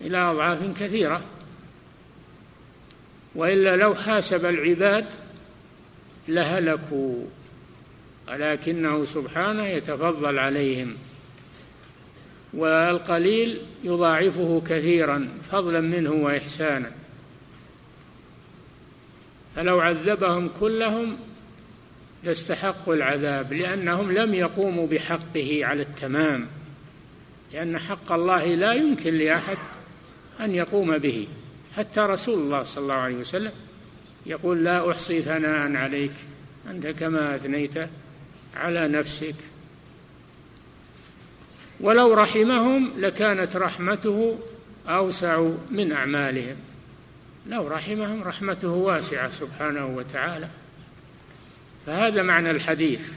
إلى 0.00 0.18
أضعاف 0.18 0.58
كثيرة. 0.80 1.22
وإلا 3.34 3.76
لو 3.76 3.94
حاسب 3.94 4.46
العباد 4.46 5.06
لهلكوا 6.28 7.24
ولكنه 8.28 9.04
سبحانه 9.04 9.66
يتفضل 9.66 10.38
عليهم. 10.38 10.94
والقليل 12.54 13.58
يضاعفه 13.84 14.62
كثيرا 14.66 15.28
فضلا 15.52 15.80
منه 15.80 16.10
وإحسانا. 16.10 16.92
فلو 19.56 19.80
عذبهم 19.80 20.50
كلهم 20.60 21.16
لاستحقوا 22.24 22.94
العذاب 22.94 23.52
لأنهم 23.52 24.12
لم 24.12 24.34
يقوموا 24.34 24.86
بحقه 24.86 25.60
على 25.62 25.82
التمام 25.82 26.46
لأن 27.52 27.78
حق 27.78 28.12
الله 28.12 28.54
لا 28.54 28.72
يمكن 28.72 29.14
لأحد 29.14 29.56
أن 30.40 30.54
يقوم 30.54 30.98
به. 30.98 31.28
حتى 31.76 32.00
رسول 32.00 32.38
الله 32.38 32.62
صلى 32.62 32.82
الله 32.82 32.94
عليه 32.94 33.16
وسلم 33.16 33.52
يقول 34.26 34.64
لا 34.64 34.90
أحصي 34.90 35.22
ثناء 35.22 35.76
عليك 35.76 36.12
أنت 36.70 36.86
كما 36.86 37.36
أثنيت 37.36 37.74
على 38.56 38.88
نفسك. 38.88 39.34
ولو 41.80 42.14
رحمهم 42.14 42.90
لكانت 42.98 43.56
رحمته 43.56 44.38
أوسع 44.88 45.48
من 45.70 45.92
أعمالهم. 45.92 46.56
لو 47.46 47.68
رحمهم 47.68 48.22
رحمته 48.22 48.68
واسعة 48.68 49.30
سبحانه 49.30 49.86
وتعالى. 49.86 50.48
فهذا 51.86 52.22
معنى 52.22 52.50
الحديث. 52.50 53.12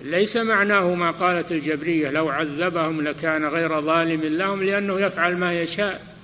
ليس 0.00 0.36
معناه 0.36 0.94
ما 0.94 1.10
قالت 1.10 1.52
الجبرية 1.52 2.10
لو 2.10 2.28
عذبهم 2.28 3.00
لكان 3.00 3.44
غير 3.44 3.80
ظالم 3.80 4.20
لهم 4.20 4.62
لأنه 4.62 5.00
يفعل 5.00 5.36
ما 5.36 5.60
يشاء. 5.60 6.16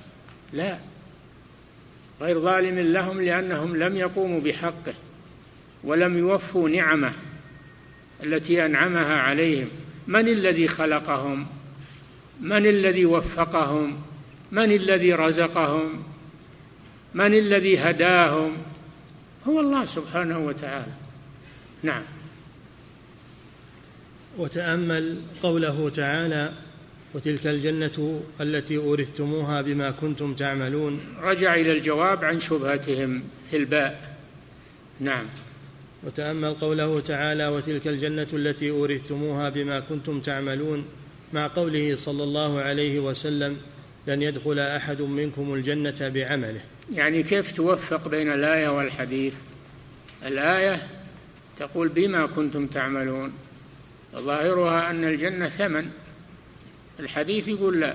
لا. 0.52 0.78
غير 2.20 2.40
ظالم 2.40 2.78
لهم 2.78 3.20
لأنهم 3.20 3.76
لم 3.76 3.96
يقوموا 3.96 4.40
بحقه 4.40 4.94
ولم 5.84 6.18
يوفوا 6.18 6.68
نعمه 6.68 7.12
التي 8.24 8.66
أنعمها 8.66 9.20
عليهم. 9.20 9.68
من 10.06 10.28
الذي 10.28 10.68
خلقهم؟ 10.68 11.46
من 12.40 12.66
الذي 12.66 13.06
وفقهم؟ 13.06 14.02
من 14.52 14.72
الذي 14.72 15.14
رزقهم؟ 15.14 16.02
من 17.14 17.34
الذي 17.34 17.78
هداهم؟ 17.78 18.56
هو 19.50 19.60
الله 19.60 19.84
سبحانه 19.84 20.38
وتعالى. 20.38 20.92
نعم. 21.82 22.02
وتأمل 24.38 25.16
قوله 25.42 25.88
تعالى 25.88 26.52
وتلك 27.14 27.46
الجنة 27.46 28.20
التي 28.40 28.76
أورثتموها 28.76 29.62
بما 29.62 29.90
كنتم 29.90 30.34
تعملون. 30.34 31.00
رجع 31.22 31.54
إلى 31.54 31.72
الجواب 31.72 32.24
عن 32.24 32.40
شبهتهم 32.40 33.22
في 33.50 33.56
الباء. 33.56 34.16
نعم. 35.00 35.26
وتأمل 36.04 36.54
قوله 36.54 37.00
تعالى 37.00 37.48
وتلك 37.48 37.88
الجنة 37.88 38.26
التي 38.32 38.70
أورثتموها 38.70 39.48
بما 39.48 39.80
كنتم 39.80 40.20
تعملون 40.20 40.84
مع 41.32 41.46
قوله 41.46 41.96
صلى 41.96 42.24
الله 42.24 42.60
عليه 42.60 43.00
وسلم 43.00 43.56
لن 44.10 44.22
يدخل 44.22 44.58
أحد 44.58 45.02
منكم 45.02 45.54
الجنة 45.54 45.94
بعمله. 46.00 46.60
يعني 46.92 47.22
كيف 47.22 47.52
توفق 47.52 48.08
بين 48.08 48.32
الآية 48.32 48.68
والحديث؟ 48.68 49.34
الآية 50.26 50.82
تقول 51.58 51.88
بما 51.88 52.26
كنتم 52.26 52.66
تعملون 52.66 53.32
ظاهرها 54.16 54.90
أن 54.90 55.04
الجنة 55.04 55.48
ثمن. 55.48 55.90
الحديث 57.00 57.48
يقول 57.48 57.80
لا 57.80 57.94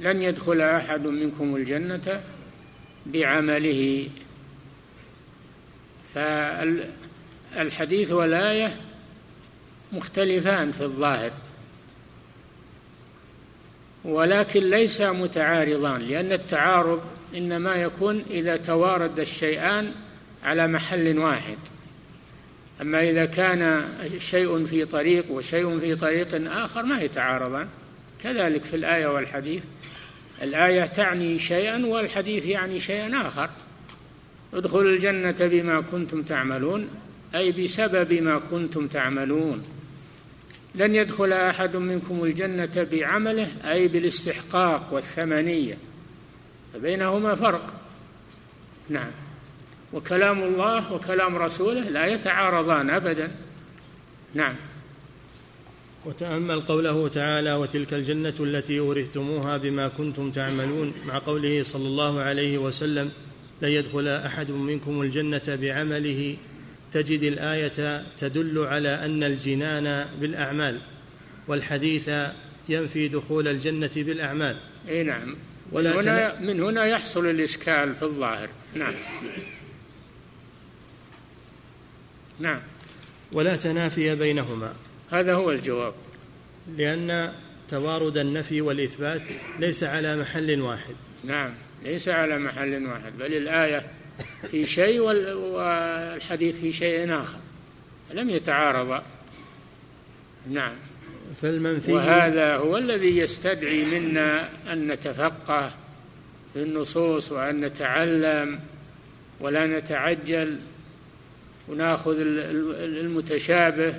لن 0.00 0.22
يدخل 0.22 0.60
أحد 0.60 1.06
منكم 1.06 1.56
الجنة 1.56 2.22
بعمله. 3.06 4.08
فالحديث 7.54 8.10
والآية 8.10 8.76
مختلفان 9.92 10.72
في 10.72 10.80
الظاهر. 10.80 11.30
ولكن 14.04 14.70
ليس 14.70 15.00
متعارضان 15.00 16.02
لأن 16.02 16.32
التعارض 16.32 17.02
إنما 17.36 17.74
يكون 17.74 18.24
إذا 18.30 18.56
توارد 18.56 19.20
الشيئان 19.20 19.92
على 20.44 20.66
محل 20.66 21.18
واحد. 21.18 21.58
أما 22.80 23.10
إذا 23.10 23.24
كان 23.24 23.88
شيء 24.18 24.66
في 24.66 24.84
طريق 24.84 25.30
وشيء 25.30 25.78
في 25.78 25.94
طريق 25.96 26.52
آخر 26.52 26.82
ما 26.82 27.02
يتعارضان. 27.02 27.68
كذلك 28.22 28.64
في 28.64 28.76
الآية 28.76 29.06
والحديث. 29.06 29.62
الآية 30.42 30.86
تعني 30.86 31.38
شيئا 31.38 31.86
والحديث 31.86 32.46
يعني 32.46 32.80
شيئا 32.80 33.28
آخر. 33.28 33.50
ادخلوا 34.54 34.90
الجنة 34.90 35.36
بما 35.40 35.80
كنتم 35.80 36.22
تعملون 36.22 36.88
أي 37.34 37.52
بسبب 37.52 38.12
ما 38.12 38.40
كنتم 38.50 38.86
تعملون. 38.86 39.77
لن 40.74 40.94
يدخل 40.94 41.32
أحد 41.32 41.76
منكم 41.76 42.24
الجنة 42.24 42.86
بعمله 42.92 43.48
أي 43.64 43.88
بالاستحقاق 43.88 44.92
والثمنيه 44.92 45.78
فبينهما 46.74 47.34
فرق. 47.34 47.74
نعم. 48.88 49.10
وكلام 49.92 50.42
الله 50.42 50.92
وكلام 50.92 51.36
رسوله 51.36 51.80
لا 51.80 52.06
يتعارضان 52.06 52.90
ابدا. 52.90 53.30
نعم. 54.34 54.54
وتأمل 56.06 56.60
قوله 56.60 57.08
تعالى 57.08 57.54
وتلك 57.54 57.94
الجنة 57.94 58.34
التي 58.40 58.78
أورثتموها 58.78 59.56
بما 59.56 59.88
كنتم 59.88 60.30
تعملون 60.30 60.92
مع 61.06 61.18
قوله 61.18 61.62
صلى 61.62 61.86
الله 61.86 62.20
عليه 62.20 62.58
وسلم 62.58 63.10
لن 63.62 63.68
يدخل 63.68 64.08
أحد 64.08 64.50
منكم 64.50 65.02
الجنة 65.02 65.42
بعمله 65.48 66.36
تجد 66.92 67.22
الآية 67.22 68.02
تدل 68.20 68.58
على 68.66 69.04
أن 69.04 69.24
الجنان 69.24 70.06
بالأعمال 70.20 70.80
والحديث 71.48 72.10
ينفي 72.68 73.08
دخول 73.08 73.48
الجنة 73.48 73.90
بالأعمال. 73.96 74.56
إي 74.88 75.02
نعم. 75.02 75.36
من 75.72 75.86
هنا, 75.86 76.40
من 76.40 76.62
هنا 76.62 76.84
يحصل 76.84 77.30
الإشكال 77.30 77.94
في 77.94 78.02
الظاهر. 78.02 78.48
نعم. 78.74 78.94
نعم. 82.38 82.60
ولا 83.32 83.56
تنافي 83.56 84.14
بينهما. 84.14 84.74
هذا 85.10 85.34
هو 85.34 85.50
الجواب. 85.50 85.94
لأن 86.76 87.32
توارد 87.68 88.18
النفي 88.18 88.60
والإثبات 88.60 89.22
ليس 89.58 89.84
على 89.84 90.16
محل 90.16 90.60
واحد. 90.60 90.94
نعم. 91.24 91.54
ليس 91.84 92.08
على 92.08 92.38
محل 92.38 92.86
واحد. 92.86 93.18
بل 93.18 93.34
الآية 93.34 93.86
في 94.50 94.66
شيء 94.66 95.00
والحديث 95.00 96.60
في 96.60 96.72
شيء 96.72 97.14
آخر. 97.14 97.38
لم 98.14 98.30
يتعارضا 98.30 99.02
نعم. 100.50 100.72
فالمنفي 101.42 101.92
وهذا 101.92 102.56
هو 102.56 102.78
الذي 102.78 103.18
يستدعي 103.18 103.84
منا 103.84 104.48
أن 104.72 104.88
نتفقه 104.88 105.72
في 106.54 106.62
النصوص 106.62 107.32
وأن 107.32 107.60
نتعلم 107.60 108.60
ولا 109.40 109.66
نتعجل 109.66 110.58
ونأخذ 111.68 112.16
المتشابه 112.18 113.94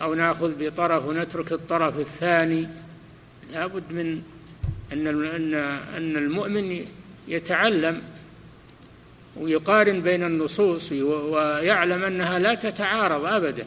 أو 0.00 0.14
نأخذ 0.14 0.52
بطرف 0.58 1.04
ونترك 1.04 1.52
الطرف 1.52 1.98
الثاني. 1.98 2.68
لابد 3.52 3.82
من 3.90 4.22
أن 4.92 5.06
أن 5.96 6.16
المؤمن 6.16 6.86
يتعلم 7.28 8.02
ويقارن 9.36 10.00
بين 10.00 10.24
النصوص 10.24 10.92
ويعلم 10.92 12.04
أنها 12.04 12.38
لا 12.38 12.54
تتعارض 12.54 13.24
ابدا 13.24 13.66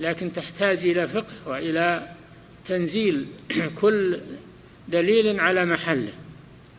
لكن 0.00 0.32
تحتاج 0.32 0.78
إلى 0.78 1.08
فقه 1.08 1.34
وإلى 1.46 2.12
تنزيل 2.64 3.26
كل 3.80 4.18
دليل 4.88 5.40
على 5.40 5.64
محله. 5.64 6.12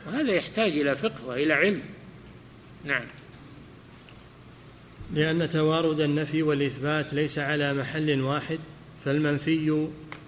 وهذا 0.07 0.31
يحتاج 0.31 0.71
إلى 0.71 0.95
فقه 0.95 1.27
وإلى 1.27 1.53
علم. 1.53 1.81
نعم. 2.85 3.03
لأن 5.13 5.49
توارد 5.49 5.99
النفي 5.99 6.43
والإثبات 6.43 7.13
ليس 7.13 7.39
على 7.39 7.73
محل 7.73 8.21
واحد 8.21 8.59
فالمنفي 9.05 9.87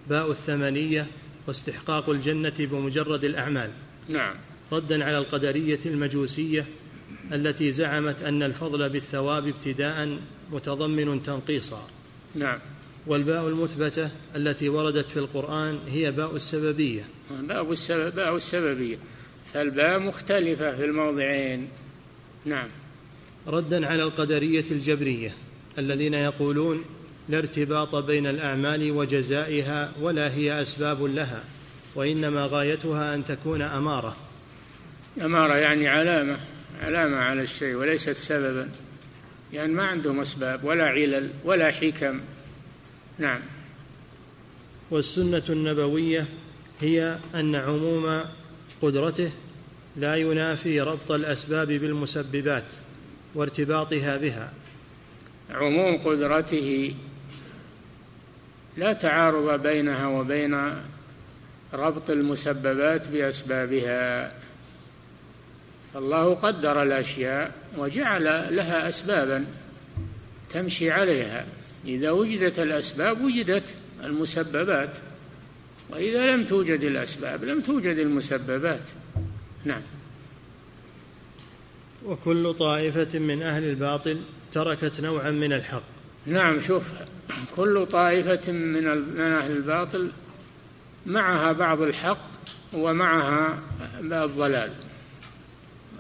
باء 0.10 0.32
الثمنية 0.32 1.08
واستحقاق 1.48 2.10
الجنة 2.10 2.54
بمجرد 2.60 3.24
الأعمال. 3.24 3.70
نعم. 4.10 4.36
ردا 4.72 5.06
على 5.06 5.18
القدرية 5.18 5.80
المجوسية 5.86 6.66
التي 7.34 7.72
زعمت 7.72 8.22
أن 8.24 8.44
الفضل 8.44 8.90
بالثواب 8.90 9.48
ابتداء 9.48 10.18
متضمن 10.52 11.24
تنقيصا. 11.24 11.88
نعم. 12.36 12.60
والباء 13.08 13.48
المثبتة 13.48 14.10
التي 14.36 14.70
وردت 14.70 15.10
في 15.10 15.20
القرآن 15.20 15.80
هي 15.88 16.12
باء 16.12 16.36
السببية. 16.36 17.04
باء 17.32 17.72
السبب 17.72 18.16
باء 18.16 18.36
السببية. 18.36 18.98
فالباء 19.54 20.00
مختلفة 20.00 20.76
في 20.76 20.86
الموضعين. 20.86 21.68
نعم. 22.46 22.68
ردا 23.48 23.88
على 23.88 24.04
القدرية 24.04 24.66
الجبرية 24.72 25.34
الذين 25.78 26.14
يقولون 26.14 26.84
لا 27.30 27.38
ارتباط 27.38 27.96
بين 27.96 28.28
الأعمال 28.28 28.92
وجزائها 28.92 29.92
ولا 30.02 30.34
هي 30.34 30.62
أسباب 30.62 31.04
لها 31.04 31.44
وإنما 31.96 32.46
غايتها 32.52 33.16
أن 33.16 33.26
تكون 33.26 33.62
أمارة. 33.62 34.16
أمارة 35.22 35.56
يعني 35.56 35.88
علامة. 35.88 36.40
علامة 36.82 37.18
على 37.18 37.42
الشيء 37.42 37.76
وليست 37.76 38.10
سببا 38.10 38.70
يعني 39.54 39.74
ما 39.74 39.84
عندهم 39.84 40.20
أسباب 40.20 40.64
ولا 40.64 40.88
علل 40.88 41.30
ولا 41.44 41.72
حكم. 41.72 42.20
نعم. 43.18 43.42
والسنة 44.92 45.44
النبوية 45.50 46.26
هي 46.82 47.18
أن 47.36 47.56
عموم 47.56 48.22
قدرته 48.82 49.32
لا 49.98 50.16
ينافي 50.16 50.82
ربط 50.82 51.12
الأسباب 51.12 51.68
بالمسببات 51.68 52.64
وارتباطها 53.36 54.18
بها. 54.18 54.54
عموم 55.52 55.98
قدرته 55.98 56.96
لا 58.78 58.94
تعارض 58.94 59.62
بينها 59.64 60.08
وبين 60.08 60.76
ربط 61.74 62.10
المسببات 62.10 63.10
بأسبابها. 63.10 64.34
فالله 65.94 66.34
قدر 66.34 66.84
الأشياء 66.84 67.52
وجعل 67.78 68.24
لها 68.56 68.90
اسبابا 68.90 69.46
تمشي 70.50 70.92
عليها. 70.92 71.46
إذا 71.86 72.12
وجدت 72.12 72.60
الأسباب 72.60 73.22
وجدت 73.22 73.76
المسببات. 74.04 74.98
وإذا 75.90 76.36
لم 76.36 76.46
توجد 76.46 76.84
الأسباب 76.84 77.44
لم 77.44 77.62
توجد 77.62 77.98
المسببات. 77.98 78.90
نعم. 79.66 79.82
وكل 82.06 82.54
طائفة 82.54 83.20
من 83.20 83.42
أهل 83.44 83.64
الباطل 83.64 84.18
تركت 84.52 85.02
نوعا 85.02 85.32
من 85.32 85.54
الحق. 85.54 85.84
نعم 86.26 86.60
شوف 86.60 86.92
كل 87.56 87.86
طائفة 87.86 88.52
من 88.52 88.88
أهل 89.20 89.52
الباطل 89.52 90.12
معها 91.06 91.52
بعض 91.52 91.82
الحق 91.82 92.30
ومعها 92.74 93.60
الضلال. 94.04 94.72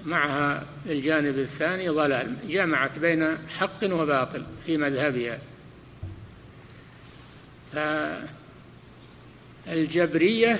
معها 0.06 0.66
الجانب 0.86 1.39
الثاني 1.39 1.89
ضلال 1.89 2.36
جمعت 2.47 3.00
بين 3.00 3.38
حق 3.58 3.84
وباطل 3.84 4.43
في 4.66 4.78
مذهبها. 4.78 5.39
فالجبرية 9.66 10.60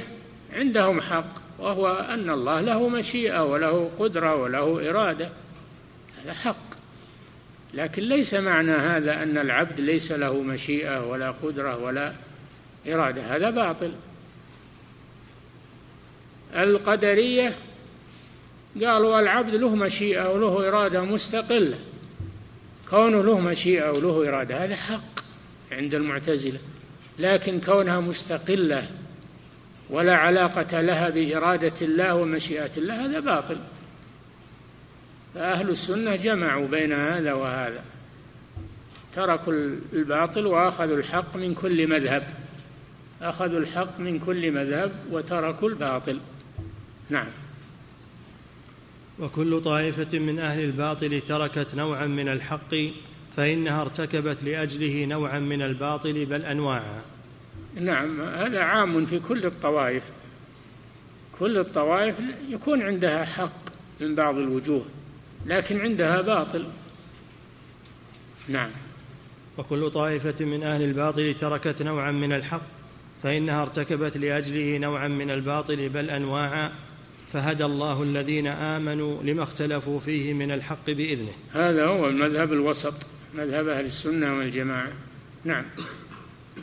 عندهم 0.54 1.02
حق 1.02 1.34
وهو 1.60 1.94
أن 1.94 2.30
الله 2.30 2.62
له 2.62 2.90
مشيئة 2.90 3.44
وله 3.44 3.92
قدرة 4.00 4.36
وله 4.36 4.90
إرادة. 4.90 5.30
هذا 6.24 6.34
حق. 6.34 6.70
لكن 7.74 8.04
ليس 8.04 8.34
معنى 8.34 8.72
هذا 8.72 9.24
أن 9.24 9.38
العبد 9.38 9.80
ليس 9.80 10.12
له 10.12 10.42
مشيئة 10.42 11.10
ولا 11.10 11.32
قدرة 11.32 11.78
ولا 11.78 12.14
إرادة. 12.88 13.36
هذا 13.36 13.50
باطل. 13.50 13.92
القدرية 16.56 17.54
قالوا 18.76 19.20
العبد 19.20 19.56
له 19.56 19.76
مشيئة 19.76 20.30
وله 20.34 20.68
إرادة 20.68 21.02
مستقلة. 21.02 21.80
كونه 22.90 23.24
له 23.24 23.40
مشيئة 23.40 23.92
وله 23.92 24.30
إرادة 24.30 24.66
هذا 24.66 24.76
حق 24.76 25.20
عند 25.72 25.96
المعتزلة. 25.96 26.60
لكن 27.20 27.62
كونها 27.62 28.00
مستقلة 28.00 28.88
ولا 29.90 30.16
علاقة 30.16 30.82
لها 30.82 31.10
بإرادة 31.10 31.74
الله 31.82 32.16
ومشيئة 32.16 32.72
الله 32.78 33.06
هذا 33.06 33.20
باطل. 33.20 33.58
فأهل 35.36 35.70
السنة 35.70 36.16
جمعوا 36.16 36.68
بين 36.68 36.94
هذا 36.94 37.34
وهذا. 37.34 37.84
تركوا 39.16 39.54
الباطل 39.94 40.48
وأخذوا 40.48 40.98
الحق 40.98 41.36
من 41.36 41.54
كل 41.54 41.88
مذهب. 41.88 42.24
أخذوا 43.22 43.60
الحق 43.60 44.00
من 44.00 44.20
كل 44.20 44.52
مذهب 44.52 44.92
وتركوا 45.12 45.70
الباطل. 45.70 46.20
نعم. 47.10 47.28
وكل 49.20 49.62
طائفة 49.62 50.20
من 50.20 50.40
أهل 50.40 50.60
الباطل 50.60 51.22
تركت 51.22 51.76
نوعا 51.76 52.06
من 52.06 52.28
الحق 52.28 52.76
فإنها 53.38 53.82
ارتكبت 53.82 54.38
لأجله 54.44 55.06
نوعا 55.06 55.40
من 55.40 55.62
الباطل 55.62 56.26
بل 56.26 56.46
أنواعا. 56.46 57.02
نعم 57.76 58.22
هذا 58.22 58.60
عام 58.60 59.06
في 59.06 59.20
كل 59.20 59.46
الطوائف. 59.46 60.04
كل 61.40 61.58
الطوائف 61.58 62.16
يكون 62.50 62.82
عندها 62.82 63.26
حق 63.26 63.70
من 64.00 64.16
بعض 64.16 64.38
الوجوه 64.38 64.86
لكن 65.46 65.82
عندها 65.82 66.22
باطل. 66.22 66.66
نعم. 68.48 68.72
وكل 69.58 69.92
طائفة 69.92 70.46
من 70.46 70.64
أهل 70.64 70.82
الباطل 70.82 71.34
تركت 71.34 71.82
نوعا 71.82 72.12
من 72.12 72.34
الحق 72.34 72.62
فإنها 73.24 73.62
ارتكبت 73.62 74.18
لأجله 74.18 74.78
نوعا 74.78 75.08
من 75.08 75.32
الباطل 75.32 75.90
بل 75.90 76.10
أنواعا. 76.10 76.72
فهدى 77.34 77.66
الله 77.66 78.04
الذين 78.04 78.48
آمنوا 78.48 79.24
لما 79.24 79.44
اختلفوا 79.44 80.00
فيه 80.00 80.34
من 80.34 80.52
الحق 80.52 80.90
بإذنه. 80.90 81.32
هذا 81.54 81.86
هو 81.86 82.08
المذهب 82.08 82.54
الوسط 82.54 82.94
مذهب 83.34 83.68
أهل 83.68 83.86
السنة 83.86 84.38
والجماعة. 84.38 84.92
نعم. 85.44 85.66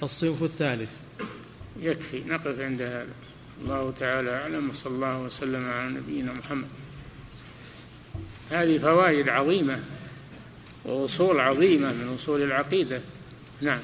الصنف 0.03 0.43
الثالث. 0.43 0.91
يكفي 1.81 2.23
نقف 2.27 2.61
عند 2.61 2.83
هذا. 2.83 3.12
الله 3.62 3.93
تعالى 4.01 4.31
أعلم 4.31 4.71
وصلى 4.71 4.95
الله 4.95 5.21
وسلم 5.21 5.69
على 5.69 5.91
نبينا 5.91 6.33
محمد. 6.33 6.69
هذه 8.51 8.79
فوائد 8.79 9.29
عظيمة 9.29 9.81
وأصول 10.85 11.41
عظيمة 11.41 11.93
من 11.93 12.14
أصول 12.14 12.43
العقيدة. 12.43 13.01
نعم. 13.61 13.81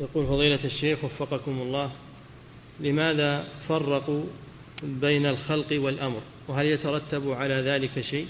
يقول 0.00 0.26
فضيلة 0.26 0.64
الشيخ 0.64 1.04
وفقكم 1.04 1.50
الله 1.50 1.90
لماذا 2.80 3.44
فرقوا 3.68 4.24
بين 4.82 5.26
الخلق 5.26 5.66
والأمر؟ 5.72 6.22
وهل 6.48 6.66
يترتب 6.66 7.30
على 7.30 7.54
ذلك 7.54 8.00
شيء؟ 8.00 8.28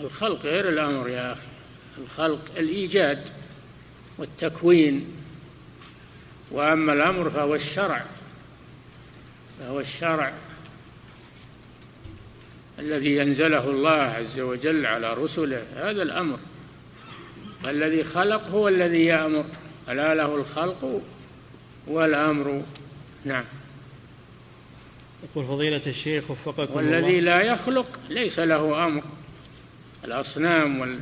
الخلق 0.00 0.42
غير 0.42 0.68
الأمر 0.68 1.08
يا 1.08 1.32
أخي. 1.32 1.46
الخلق 1.98 2.40
الإيجاد 2.56 3.28
والتكوين. 4.18 5.06
وأما 6.50 6.92
الأمر 6.92 7.30
فهو 7.30 7.54
الشرع. 7.54 8.04
فهو 9.60 9.80
الشرع 9.80 10.32
الذي 12.78 13.22
أنزله 13.22 13.70
الله 13.70 13.90
عز 13.90 14.40
وجل 14.40 14.86
على 14.86 15.14
رسله. 15.14 15.62
هذا 15.76 16.02
الأمر. 16.02 16.38
الذي 17.68 18.04
خلق 18.04 18.48
هو 18.48 18.68
الذي 18.68 19.04
يأمر. 19.04 19.44
ألا 19.88 20.14
له 20.14 20.34
الخلق 20.34 21.02
والأمر 21.86 22.62
نعم. 23.24 23.44
يقول 25.22 25.44
فضيلة 25.44 25.82
الشيخ 25.86 26.30
وفقكم 26.30 26.74
والذي 26.74 27.20
لا 27.20 27.42
يخلق 27.42 28.00
ليس 28.08 28.38
له 28.38 28.86
أمر. 28.86 29.02
الأصنام 30.04 30.80
وال 30.80 30.98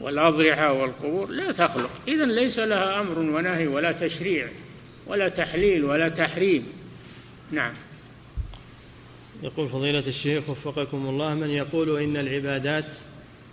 والأضرحة 0.00 0.72
والقبور 0.72 1.30
لا 1.30 1.52
تخلق. 1.52 1.90
إذا 2.08 2.24
ليس 2.24 2.58
لها 2.58 3.00
أمر 3.00 3.18
ونهي 3.18 3.66
ولا 3.66 3.92
تشريع 3.92 4.48
ولا 5.06 5.28
تحليل 5.28 5.84
ولا 5.84 6.08
تحريم. 6.08 6.66
نعم. 7.52 7.72
يقول 9.42 9.68
فضيلة 9.68 10.06
الشيخ 10.06 10.50
وفقكم 10.50 11.06
الله 11.06 11.34
من 11.34 11.50
يقول 11.50 12.02
إن 12.02 12.16
العبادات 12.16 12.96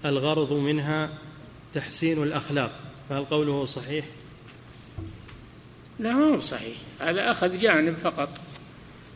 الغرض 0.05 0.53
منها 0.53 1.09
تحسين 1.73 2.23
الأخلاق 2.23 2.79
فهل 3.09 3.25
قوله 3.25 3.65
صحيح؟ 3.65 4.05
لا 5.99 6.13
هو 6.13 6.39
صحيح. 6.39 6.77
هذا 6.99 7.31
أخذ 7.31 7.59
جانب 7.59 7.95
فقط. 8.03 8.29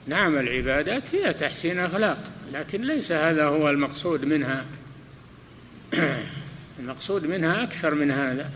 نعم 0.07 0.37
العبادات 0.37 1.07
فيها 1.07 1.31
تحسين 1.31 1.79
أخلاق 1.79 2.31
لكن 2.53 2.81
ليس 2.81 3.11
هذا 3.11 3.45
هو 3.45 3.69
المقصود 3.69 4.25
منها. 4.25 4.65
المقصود 6.79 7.25
منها 7.25 7.63
أكثر 7.63 7.95
من 7.95 8.11
هذا. 8.11 8.51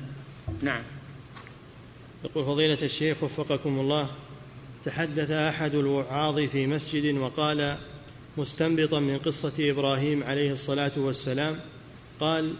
نعم. 0.61 0.81
يقول 2.23 2.45
فضيلة 2.45 2.77
الشيخ 2.81 3.23
وفقكم 3.23 3.79
الله 3.79 4.09
تحدث 4.85 5.31
أحد 5.31 5.75
الوعاظ 5.75 6.39
في 6.39 6.67
مسجد 6.67 7.15
وقال 7.15 7.77
مستنبطا 8.37 8.99
من 8.99 9.17
قصة 9.17 9.53
إبراهيم 9.71 10.23
عليه 10.23 10.51
الصلاة 10.51 10.91
والسلام 10.97 11.59
قال 12.19 12.53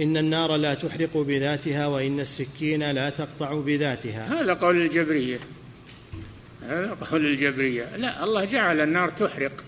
إن 0.00 0.16
النار 0.16 0.56
لا 0.56 0.74
تحرق 0.74 1.16
بذاتها 1.16 1.86
وإن 1.86 2.20
السكين 2.20 2.90
لا 2.90 3.10
تقطع 3.10 3.54
بذاتها. 3.54 4.40
هذا 4.40 4.54
قول 4.54 4.82
الجبرية. 4.82 5.38
هذا 6.62 6.96
قول 7.10 7.26
الجبرية. 7.26 7.96
لا 7.96 8.24
الله 8.24 8.44
جعل 8.44 8.80
النار 8.80 9.10
تحرق. 9.10 9.64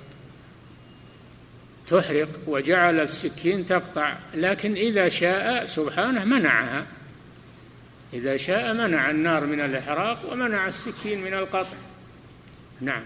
تحرق 1.89 2.29
وجعل 2.47 3.01
السكين 3.01 3.67
تقطع. 3.67 4.17
لكن 4.35 4.75
إذا 4.75 5.09
شاء 5.09 5.65
سبحانه 5.65 6.25
منعها. 6.25 6.87
إذا 8.13 8.37
شاء 8.37 8.75
منع 8.75 9.11
النار 9.11 9.47
من 9.47 9.61
الإحراق 9.61 10.33
ومنع 10.33 10.69
السكين 10.69 11.25
من 11.25 11.35
القطع. 11.35 11.77
نعم. 12.81 13.03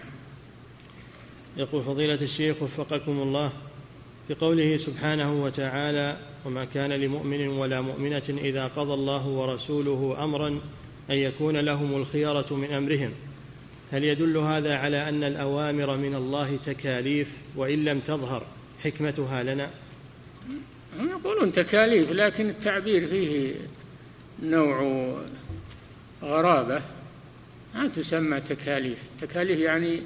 يقول 1.57 1.83
فضيلة 1.83 2.21
الشيخ 2.21 2.61
وفقكم 2.61 3.11
الله 3.11 3.53
في 4.27 4.33
قوله 4.33 4.77
سبحانه 4.77 5.43
وتعالى 5.43 6.17
وما 6.45 6.65
كان 6.65 6.91
لمؤمن 6.91 7.47
ولا 7.47 7.81
مؤمنة 7.81 8.23
إذا 8.29 8.67
قضى 8.67 8.93
الله 8.93 9.27
ورسوله 9.27 10.23
أمرا 10.23 10.47
أن 11.09 11.15
يكون 11.15 11.57
لهم 11.57 11.95
الخيرة 11.95 12.45
من 12.51 12.71
أمرهم. 12.71 13.11
هل 13.91 14.03
يدل 14.03 14.37
هذا 14.37 14.75
على 14.75 15.09
أن 15.09 15.23
الأوامر 15.23 15.97
من 15.97 16.15
الله 16.15 16.57
تكاليف 16.65 17.27
وإن 17.55 17.85
لم 17.85 17.99
تظهر 17.99 18.45
حكمتها 18.83 19.43
لنا؟ 19.43 19.69
هم 20.99 21.09
يقولون 21.09 21.51
تكاليف 21.51 22.11
لكن 22.11 22.49
التعبير 22.49 23.07
فيه 23.07 23.53
نوع 24.43 25.15
غرابة. 26.23 26.81
ما 27.75 27.87
تسمى 27.87 28.39
تكاليف. 28.39 29.09
التكاليف 29.15 29.59
يعني 29.59 30.01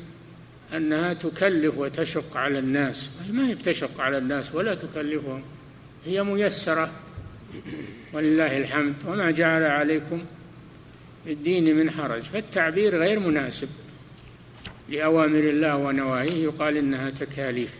أنها 0.74 1.14
تكلف 1.14 1.78
وتشق 1.78 2.38
على 2.38 2.60
الناس. 2.60 3.10
ما 3.32 3.48
هي 3.48 3.56
بتشق 3.56 4.02
على 4.02 4.18
الناس 4.18 4.56
ولا 4.56 4.76
تكلفهم؟ 4.76 5.44
هي 6.06 6.24
ميسرة. 6.24 6.91
ولله 8.14 8.58
الحمد. 8.58 8.93
وما 9.08 9.32
جعل 9.32 9.64
عليكم 9.64 10.26
في 11.26 11.32
الدين 11.32 11.78
من 11.78 11.91
حرج. 11.91 12.22
فالتعبير 12.22 12.97
غير 12.97 13.20
مناسب. 13.20 13.70
لأوامر 14.89 15.39
الله 15.39 15.76
ونواهيه 15.78 16.43
يقال 16.43 16.78
إنها 16.78 17.10
تكاليف. 17.10 17.76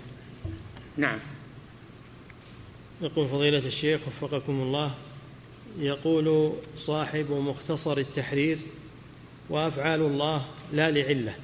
نعم. 0.97 1.19
يقول 3.01 3.28
فضيلة 3.28 3.67
الشيخ 3.67 4.01
وفقكم 4.07 4.61
الله 4.61 4.95
يقول 5.80 6.53
صاحب 6.78 7.32
مختصر 7.32 7.97
التحرير 7.97 8.59
وأفعال 9.49 10.01
الله 10.01 10.45
لا 10.74 10.91
لعلة. 10.91 11.36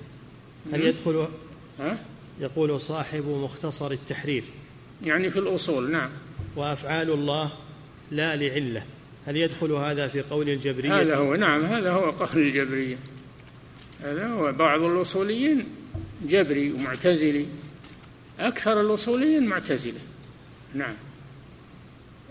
هل 0.73 0.81
يدخل 0.81 1.27
ها؟ 1.79 1.99
يقول 2.39 2.81
صاحب 2.81 3.27
مختصر 3.27 3.91
التحرير. 3.91 4.43
يعني 5.05 5.29
في 5.29 5.39
الأصول. 5.39 5.91
نعم. 5.91 6.09
وأفعال 6.55 7.11
الله 7.11 7.51
لا 8.11 8.35
لعلة. 8.35 8.83
هل 9.25 9.37
يدخل 9.37 9.71
هذا 9.71 10.07
في 10.07 10.21
قول 10.21 10.49
الجبرية؟ 10.49 11.01
هذا 11.01 11.15
هو 11.15 11.35
نعم 11.35 11.65
هذا 11.65 11.91
هو 11.91 12.09
قول 12.09 12.41
الجبرية. 12.41 12.97
هذا 14.03 14.27
هو 14.27 14.51
بعض 14.51 14.83
الأصوليين 14.83 15.65
جبري 16.21 16.71
ومعتزلي 16.71 17.45
أكثر 18.39 18.81
الأصوليين 18.81 19.45
معتزلة. 19.45 19.99
نعم. 20.73 20.93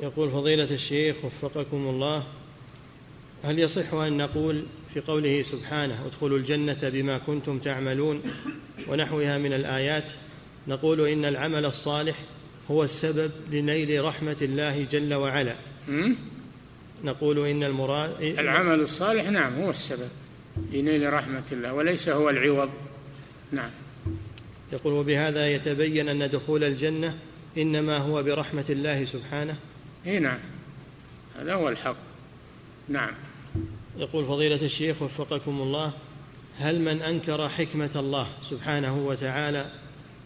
يقول 0.03 0.31
فضيلة 0.31 0.69
الشيخ 0.71 1.17
وفقكم 1.25 1.77
الله 1.77 2.25
هل 3.43 3.59
يصح 3.59 3.95
أن 3.95 4.17
نقول 4.17 4.63
في 4.95 5.01
قوله 5.01 5.43
سبحانه 5.43 6.07
ادخلوا 6.07 6.39
الجنة 6.39 6.79
بما 6.83 7.19
كنتم 7.19 7.59
تعملون 7.59 8.23
ونحوها 8.89 9.39
من 9.39 9.53
الآيات 9.53 10.11
نقول 10.69 11.09
إن 11.09 11.25
العمل 11.25 11.67
الصالح 11.67 12.17
هو 12.71 12.85
السبب 12.85 13.31
لنيل 13.51 14.05
رحمة 14.05 14.37
الله 14.43 14.85
جل 14.91 15.15
وعلا. 15.15 15.57
نقول 17.05 17.47
إن 17.47 17.65
المراد 17.65 18.23
العمل 18.23 18.81
الصالح 18.81 19.29
نعم 19.29 19.63
هو 19.63 19.71
السبب 19.71 20.09
لنيل 20.73 21.13
رحمة 21.13 21.45
الله 21.53 21.73
وليس 21.73 22.09
هو 22.09 22.31
العوض. 22.31 22.71
نعم. 23.53 23.71
يقول 24.73 24.93
وبهذا 24.93 25.49
يتبين 25.49 26.09
أن 26.09 26.31
دخول 26.31 26.65
الجنة 26.65 27.19
إنما 27.59 27.99
هو 27.99 28.23
برحمة 28.23 28.65
الله 28.71 29.05
سبحانه. 29.05 29.57
إي 30.07 30.19
نعم. 30.19 30.39
هذا 31.39 31.55
هو 31.55 31.69
الحق. 31.69 31.97
نعم. 32.89 33.13
يقول 33.99 34.25
فضيلة 34.25 34.63
الشيخ 34.63 35.03
وفقكم 35.03 35.61
الله 35.61 35.93
هل 36.59 36.81
من 36.81 37.03
أنكر 37.03 37.49
حكمة 37.49 37.91
الله 37.97 38.29
سبحانه 38.43 38.99
وتعالى 39.07 39.67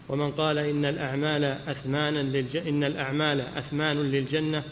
ومن 0.09 0.31
قال 0.31 0.57
إن 0.57 0.85
الأعمال 0.85 1.43
أثمانا 1.43 2.19
للج... 2.19 2.57
إن 2.57 2.83
الأعمال 2.83 3.41
أثمان 3.57 3.97
للجنة 3.97 4.63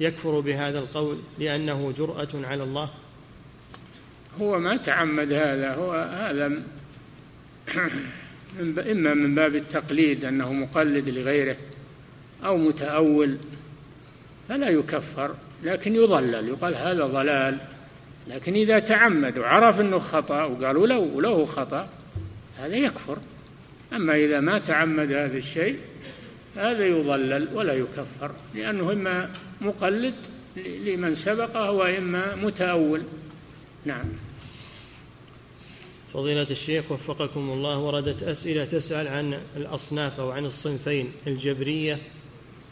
يكفر 0.00 0.40
بهذا 0.40 0.78
القول 0.78 1.18
لأنه 1.38 1.92
جرأة 1.98 2.28
على 2.34 2.62
الله؟ 2.62 2.90
هو 4.40 4.58
ما 4.58 4.76
تعمد 4.76 5.32
هذا 5.32 5.74
هو 5.74 5.92
هذا 5.92 6.48
من 6.48 6.62
ب... 8.74 8.78
إما 8.78 9.14
من 9.14 9.34
باب 9.34 9.54
التقليد 9.54 10.24
أنه 10.24 10.52
مقلد 10.52 11.08
لغيره 11.08 11.56
أو 12.44 12.56
متأول 12.56 13.36
فلا 14.48 14.68
يكفر 14.68 15.34
لكن 15.62 15.94
يضلل 15.94 16.48
يقال 16.48 16.74
هذا 16.74 17.06
ضلال. 17.06 17.58
لكن 18.28 18.54
إذا 18.54 18.78
تعمد 18.78 19.38
وعرف 19.38 19.80
أنه 19.80 19.98
خطأ 19.98 20.44
وقال 20.44 20.76
ولو 20.76 21.16
ولو 21.16 21.46
خطأ 21.46 21.88
هذا 22.58 22.76
يكفر. 22.76 23.18
أما 23.94 24.16
إذا 24.16 24.40
ما 24.40 24.58
تعمد 24.58 25.12
هذا 25.12 25.36
الشيء 25.36 25.78
هذا 26.56 26.86
يضلل 26.86 27.48
ولا 27.54 27.72
يكفر 27.72 28.30
لأنه 28.54 28.92
إما 28.92 29.30
مقلد 29.60 30.14
لمن 30.56 31.14
سبقه 31.14 31.70
وإما 31.70 32.34
متأول. 32.34 33.02
نعم. 33.84 34.04
فضيلة 36.14 36.46
الشيخ 36.50 36.92
وفقكم 36.92 37.40
الله 37.50 37.78
وردت 37.78 38.22
أسئلة 38.22 38.64
تسأل 38.64 39.08
عن 39.08 39.38
الأصناف 39.56 40.20
أو 40.20 40.30
عن 40.30 40.44
الصنفين 40.44 41.12
الجبرية 41.26 41.98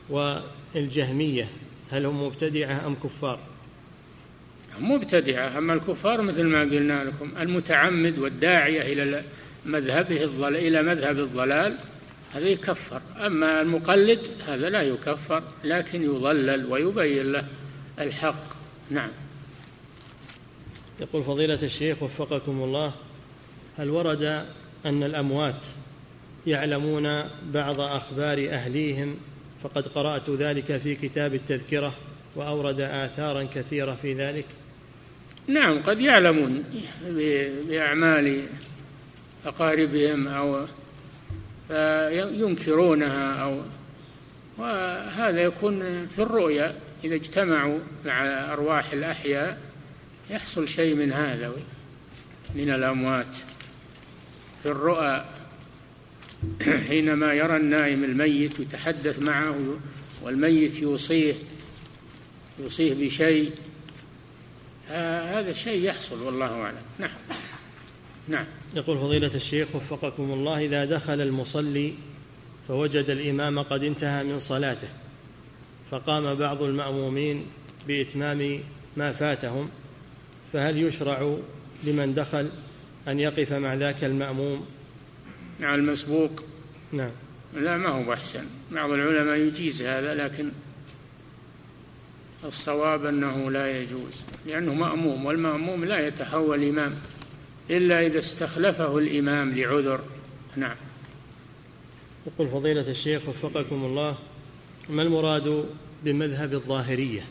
والجهمية 0.08 1.48
هل 1.90 2.06
هم 2.06 2.26
مبتدعة 2.26 2.86
أم 2.86 2.94
كفار؟ 2.94 3.38
مبتدعة 4.78 5.58
أما 5.58 5.72
الكفار 5.72 6.22
مثل 6.22 6.44
ما 6.44 6.60
قلنا 6.60 7.04
لكم 7.04 7.32
المتعمد 7.40 8.18
والداعية 8.18 8.92
إلى 8.92 9.02
مذهبه 9.66 10.24
الضلال 10.24 10.56
إلى 10.56 10.82
مذهب 10.82 11.18
الضلال 11.18 11.76
هذا 12.34 12.48
يكفر. 12.48 13.02
أما 13.26 13.60
المقلد 13.60 14.28
هذا 14.46 14.68
لا 14.68 14.82
يكفر 14.82 15.42
لكن 15.64 16.02
يضلل 16.02 16.66
ويبين 16.66 17.32
له 17.32 17.44
الحق. 17.98 18.44
نعم. 18.90 19.10
يقول 21.00 21.22
فضيلة 21.22 21.58
الشيخ 21.62 22.02
وفقكم 22.02 22.62
الله 22.62 22.92
هل 23.78 23.90
ورد 23.90 24.44
أن 24.86 25.02
الأموات 25.02 25.66
يعلمون 26.46 27.24
بعض 27.52 27.80
أخبار 27.80 28.48
أهليهم؟ 28.50 29.16
فقد 29.62 29.88
قرأت 29.88 30.30
ذلك 30.30 30.76
في 30.76 30.94
كتاب 30.94 31.34
التذكرة 31.34 31.94
وأورد 32.36 32.80
آثارا 32.80 33.42
كثيرة 33.54 33.98
في 34.02 34.14
ذلك. 34.14 34.44
نعم 35.46 35.82
قد 35.82 36.00
يعلمون 36.00 36.64
بأعمال 37.68 38.46
أقاربهم 39.46 40.28
أو 40.28 40.66
ينكرونها 42.32 43.34
أو 43.42 43.60
وهذا 44.58 45.40
يكون 45.40 46.06
في 46.06 46.22
الرؤيا. 46.22 46.74
إذا 47.04 47.14
اجتمعوا 47.14 47.78
مع 48.04 48.22
أرواح 48.52 48.92
الأحياء 48.92 49.58
يحصل 50.30 50.68
شيء 50.68 50.94
من 50.94 51.12
هذا 51.12 51.52
من 52.54 52.70
الأموات. 52.70 53.36
في 54.62 54.70
الرؤى 54.70 55.24
حينما 56.88 57.32
يرى 57.32 57.56
النائم 57.56 58.04
الميت 58.04 58.60
يتحدث 58.60 59.18
معه 59.18 59.76
والميت 60.22 60.78
يوصيه 60.78 61.34
يوصيه 62.58 62.94
بشيء 62.94 63.52
هذا 64.88 65.50
الشيء 65.50 65.84
يحصل 65.84 66.22
والله 66.22 66.62
أعلم. 66.62 66.82
نعم. 66.98 67.10
نعم. 68.28 68.46
يقول 68.74 68.98
فضيلة 68.98 69.34
الشيخ 69.34 69.68
وفقكم 69.74 70.32
الله 70.32 70.64
إذا 70.64 70.84
دخل 70.84 71.20
المصلي 71.20 71.92
فوجد 72.68 73.10
الإمام 73.10 73.58
قد 73.58 73.84
انتهى 73.84 74.24
من 74.24 74.38
صلاته 74.38 74.88
فقام 75.90 76.34
بعض 76.34 76.62
المأمومين 76.62 77.46
بإتمام 77.86 78.60
ما 78.96 79.12
فاتهم 79.12 79.70
فهل 80.52 80.78
يشرع 80.82 81.36
لمن 81.84 82.14
دخل 82.14 82.48
أن 83.08 83.20
يقف 83.20 83.52
مع 83.52 83.74
ذاك 83.74 84.04
المأموم؟ 84.04 84.66
مع 85.60 85.74
المسبوق؟ 85.74 86.44
نعم. 86.92 87.10
لا 87.54 87.76
ما 87.76 87.88
هو 87.88 88.12
أحسن. 88.12 88.44
بعض 88.72 88.90
العلماء 88.90 89.36
يجيز 89.36 89.82
هذا 89.82 90.14
لكن 90.14 90.50
الصواب 92.44 93.04
أنه 93.04 93.50
لا 93.50 93.80
يجوز 93.80 94.24
لأنه 94.46 94.74
مأموم 94.74 95.26
والمأموم 95.26 95.84
لا 95.84 96.06
يتحول 96.06 96.64
إمام. 96.64 96.94
إلا 97.70 98.06
إذا 98.06 98.18
استخلفه 98.18 98.98
الإمام 98.98 99.58
لعذر. 99.58 100.00
نعم. 100.56 100.76
يقول 102.26 102.48
فضيلة 102.48 102.90
الشيخ 102.90 103.28
وفقكم 103.28 103.84
الله 103.84 104.16
ما 104.88 105.02
المراد 105.02 105.64
بمذهب 106.04 106.52
الظاهرية؟ 106.52 107.22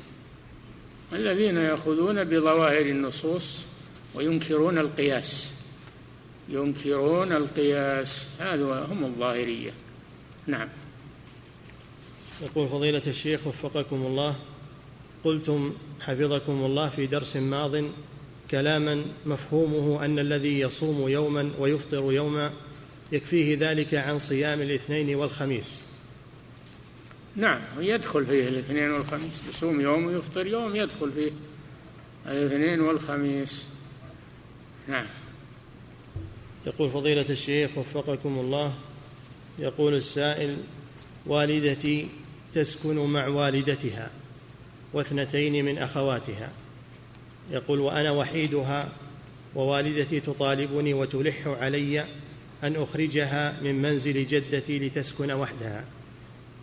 الذين 1.14 1.58
يأخذون 1.58 2.24
بظواهر 2.24 2.86
النصوص 2.86 3.66
وينكرون 4.16 4.78
القياس. 4.78 5.56
ينكرون 6.50 7.32
القياس. 7.32 8.28
هذا 8.40 8.88
هم 8.92 9.06
الظاهرية. 9.06 9.72
نعم. 10.48 10.68
يقول 12.42 12.68
فضيلة 12.68 13.02
الشيخ 13.08 13.48
وفقكم 13.48 13.96
الله 13.96 14.36
قلتم 15.24 15.74
حفظكم 16.02 16.66
الله 16.66 16.90
في 16.90 17.08
درس 17.08 17.36
ماض 17.36 17.76
كلاما 18.52 19.06
مفهومه 19.26 20.06
أن 20.06 20.20
الذي 20.20 20.60
يصوم 20.60 21.10
يوما 21.10 21.52
ويفطر 21.60 22.14
يوما 22.14 22.52
يكفيه 23.12 23.58
ذلك 23.60 23.94
عن 23.94 24.18
صيام 24.18 24.62
الاثنين 24.62 25.16
والخميس. 25.16 25.82
نعم 27.36 27.62
يدخل 27.80 28.26
فيه 28.26 28.48
الاثنين 28.48 28.92
والخميس. 28.92 29.48
يصوم 29.50 29.82
يوم 29.82 30.06
ويفطر 30.06 30.48
يوم 30.48 30.76
يدخل 30.76 31.12
فيه 31.12 31.32
الاثنين 32.28 32.82
والخميس. 32.82 33.68
نعم. 34.88 35.06
يقول 36.68 36.90
فضيلة 36.90 37.26
الشيخ 37.30 37.78
وفقكم 37.78 38.40
الله 38.40 38.74
يقول 39.60 39.94
السائل 39.94 40.58
والدتي 41.26 42.08
تسكن 42.54 42.96
مع 42.96 43.28
والدتها 43.28 44.12
واثنتين 44.94 45.66
من 45.66 45.78
أخواتها. 45.78 46.52
يقول 47.52 47.80
وأنا 47.80 48.12
وحيدها 48.12 48.90
ووالدتي 49.56 50.20
تطالبني 50.20 50.94
وتلح 50.94 51.48
علي 51.48 52.06
أن 52.64 52.76
أخرجها 52.76 53.62
من 53.62 53.82
منزل 53.82 54.28
جدتي 54.28 54.80
لتسكن 54.80 55.32
وحدها. 55.32 55.84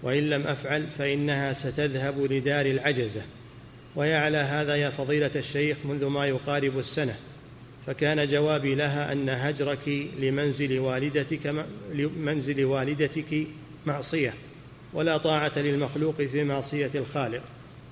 وإن 0.03 0.31
لم 0.31 0.47
أفعل 0.47 0.87
فإنها 0.99 1.53
ستذهب 1.53 2.33
لدار 2.33 2.67
العجزة. 2.67 3.23
ويا 3.97 4.19
على 4.19 4.39
هذا 4.39 4.77
يا 4.77 4.91
فضيلة 4.91 5.31
الشيخ 5.37 5.77
منذ 5.85 6.07
ما 6.07 6.27
يقارب 6.27 6.79
السنة. 6.79 7.17
فكان 7.87 8.27
جوابي 8.27 8.75
لها 8.75 9.13
أن 9.13 9.29
هجرك 9.29 10.09
لمنزل 10.21 10.79
والدتك 10.79 11.67
منزل 12.17 12.65
والدتك 12.65 13.47
معصية 13.87 14.35
ولا 14.93 15.17
طاعة 15.17 15.53
للمخلوق 15.57 16.23
في 16.23 16.45
معصية 16.45 16.91
الخالق. 16.95 17.43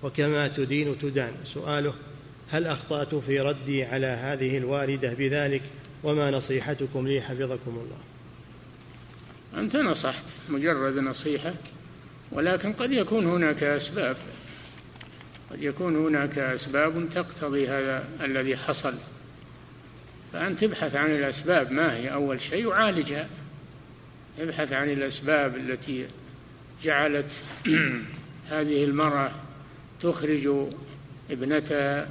وكما 0.03 0.49
تدين 0.49 0.99
تدان. 0.99 1.33
سؤاله 1.45 1.95
هل 2.51 2.67
أخطأت 2.67 3.15
في 3.15 3.41
ردي 3.41 3.85
على 3.85 4.07
هذه 4.07 4.59
الوالده 4.59 5.15
بذلك؟ 5.15 5.63
وما 6.03 6.31
نصيحتكم 6.31 7.09
لي؟ 7.09 7.21
حفظكم 7.21 7.71
الله. 7.71 7.99
أنت 9.63 9.77
نصحت 9.77 10.25
مجرد 10.49 10.99
نصيحة 10.99 11.55
ولكن 12.33 12.73
قد 12.73 12.93
يكون 12.93 13.27
هناك 13.27 13.63
أسباب. 13.63 14.17
قد 15.51 15.63
يكون 15.63 16.07
هناك 16.07 16.39
أسباب 16.39 17.09
تقتضي 17.11 17.69
هذا 17.69 18.05
الذي 18.23 18.57
حصل. 18.57 18.95
فأنت 20.33 20.63
ابحث 20.63 20.95
عن 20.97 21.11
الأسباب. 21.11 21.73
ما 21.73 21.97
هي؟ 21.97 22.13
أول 22.13 22.41
شيء 22.41 22.67
وعالجها 22.67 23.29
ابحث 24.39 24.73
عن 24.73 24.91
الأسباب 24.91 25.57
التي 25.57 26.07
جعلت 26.83 27.43
هذه 28.51 28.85
المرأة 28.85 29.31
تخرج 30.01 30.49
ابنتها 31.31 32.09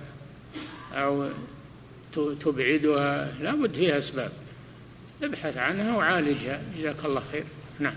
أو 0.94 1.30
تبعدها 2.40 3.34
لا 3.42 3.56
بد 3.56 3.76
فيها 3.76 3.98
أسباب. 3.98 4.32
ابحث 5.24 5.58
عنها 5.58 5.98
وعالجها. 5.98 6.62
جزاك 6.78 7.06
الله 7.06 7.22
خير. 7.32 7.44
نعم. 7.80 7.96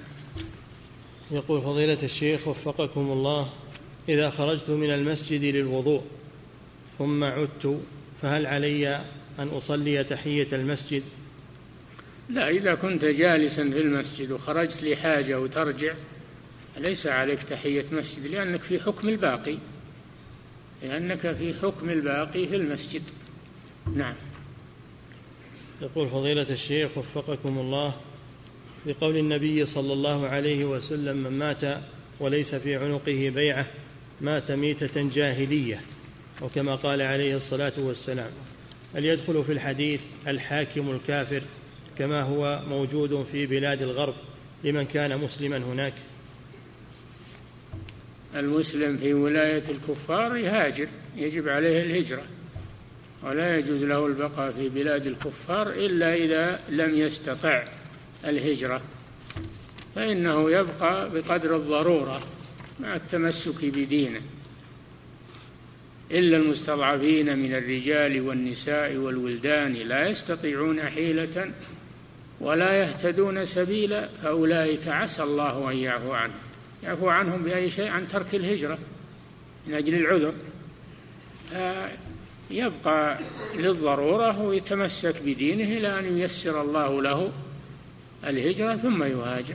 يقول 1.30 1.62
فضيلة 1.62 1.98
الشيخ 2.02 2.48
وفقكم 2.48 3.00
الله 3.00 3.52
إذا 4.08 4.30
خرجت 4.30 4.70
من 4.70 4.90
المسجد 4.90 5.44
للوضوء 5.44 6.02
ثم 6.98 7.24
عدت 7.24 7.80
فهل 8.22 8.46
علي 8.46 8.96
أن 9.38 9.48
أصلي 9.48 10.04
تحية 10.04 10.48
المسجد؟ 10.52 11.02
لا 12.28 12.48
إذا 12.48 12.74
كنت 12.74 13.04
جالسا 13.04 13.70
في 13.70 13.80
المسجد 13.80 14.30
وخرجت 14.30 14.82
لحاجة 14.82 15.40
وترجع 15.40 15.94
ليس 16.76 17.06
عليك 17.06 17.42
تحية 17.42 17.84
مسجد 17.92 18.26
لأنك 18.26 18.60
في 18.60 18.80
حكم 18.80 19.08
الباقي. 19.08 19.58
لأنك 20.82 21.32
في 21.34 21.54
حكم 21.54 21.90
الباقي 21.90 22.46
في 22.46 22.56
المسجد. 22.56 23.02
نعم. 23.94 24.14
يقول 25.82 26.08
فضيلة 26.08 26.46
الشيخ 26.50 26.98
وفقكم 26.98 27.58
الله 27.58 27.94
بقول 28.86 29.16
النبي 29.16 29.66
صلى 29.66 29.92
الله 29.92 30.26
عليه 30.26 30.64
وسلم 30.64 31.16
من 31.16 31.38
مات 31.38 31.62
وليس 32.20 32.54
في 32.54 32.76
عنقه 32.76 33.32
بيعة 33.34 33.66
مات 34.20 34.52
ميتة 34.52 35.10
جاهلية. 35.14 35.80
وكما 36.42 36.74
قال 36.74 37.02
عليه 37.02 37.36
الصلاة 37.36 37.72
والسلام 37.78 38.30
هل 38.94 39.04
يدخل 39.04 39.44
في 39.44 39.52
الحديث 39.52 40.00
الحاكم 40.26 40.90
الكافر 40.90 41.42
كما 41.98 42.22
هو 42.22 42.62
موجود 42.68 43.26
في 43.32 43.46
بلاد 43.46 43.82
الغرب 43.82 44.14
لمن 44.64 44.84
كان 44.84 45.18
مسلما 45.18 45.56
هناك؟ 45.56 45.92
المسلم 48.36 48.96
في 48.96 49.14
ولاية 49.14 49.62
الكفار 49.68 50.36
يهاجر 50.36 50.88
يجب 51.16 51.48
عليه 51.48 51.82
الهجرة 51.82 52.22
ولا 53.22 53.58
يجوز 53.58 53.82
له 53.82 54.06
البقاء 54.06 54.52
في 54.52 54.68
بلاد 54.68 55.06
الكفار 55.06 55.70
إلا 55.70 56.14
إذا 56.14 56.60
لم 56.68 56.96
يستطع 56.96 57.64
الهجرة 58.24 58.80
فإنه 59.94 60.50
يبقى 60.50 61.10
بقدر 61.10 61.56
الضرورة 61.56 62.22
مع 62.80 62.96
التمسك 62.96 63.64
بدينه. 63.64 64.20
إلا 66.10 66.36
المستضعفين 66.36 67.38
من 67.38 67.54
الرجال 67.54 68.20
والنساء 68.20 68.96
والولدان 68.96 69.72
لا 69.72 70.08
يستطيعون 70.08 70.80
حيلة 70.80 71.52
ولا 72.40 72.72
يهتدون 72.80 73.44
سبيلا 73.44 74.08
فأولئك 74.22 74.88
عسى 74.88 75.22
الله 75.22 75.70
أن 75.70 75.76
يعفو 75.76 76.12
عنهم 76.12 76.45
يعفو 76.82 77.08
عنهم 77.08 77.42
بأي 77.42 77.70
شيء 77.70 77.88
عن 77.88 78.08
ترك 78.08 78.34
الهجرة 78.34 78.78
من 79.66 79.74
أجل 79.74 79.94
العذر. 79.94 80.34
يبقى 82.50 83.18
للضرورة 83.54 84.40
ويتمسك 84.40 85.22
بدينه 85.22 85.78
إلى 85.78 85.98
أن 85.98 86.18
ييسر 86.18 86.62
الله 86.62 87.02
له 87.02 87.32
الهجرة 88.24 88.76
ثم 88.76 89.02
يهاجر. 89.02 89.54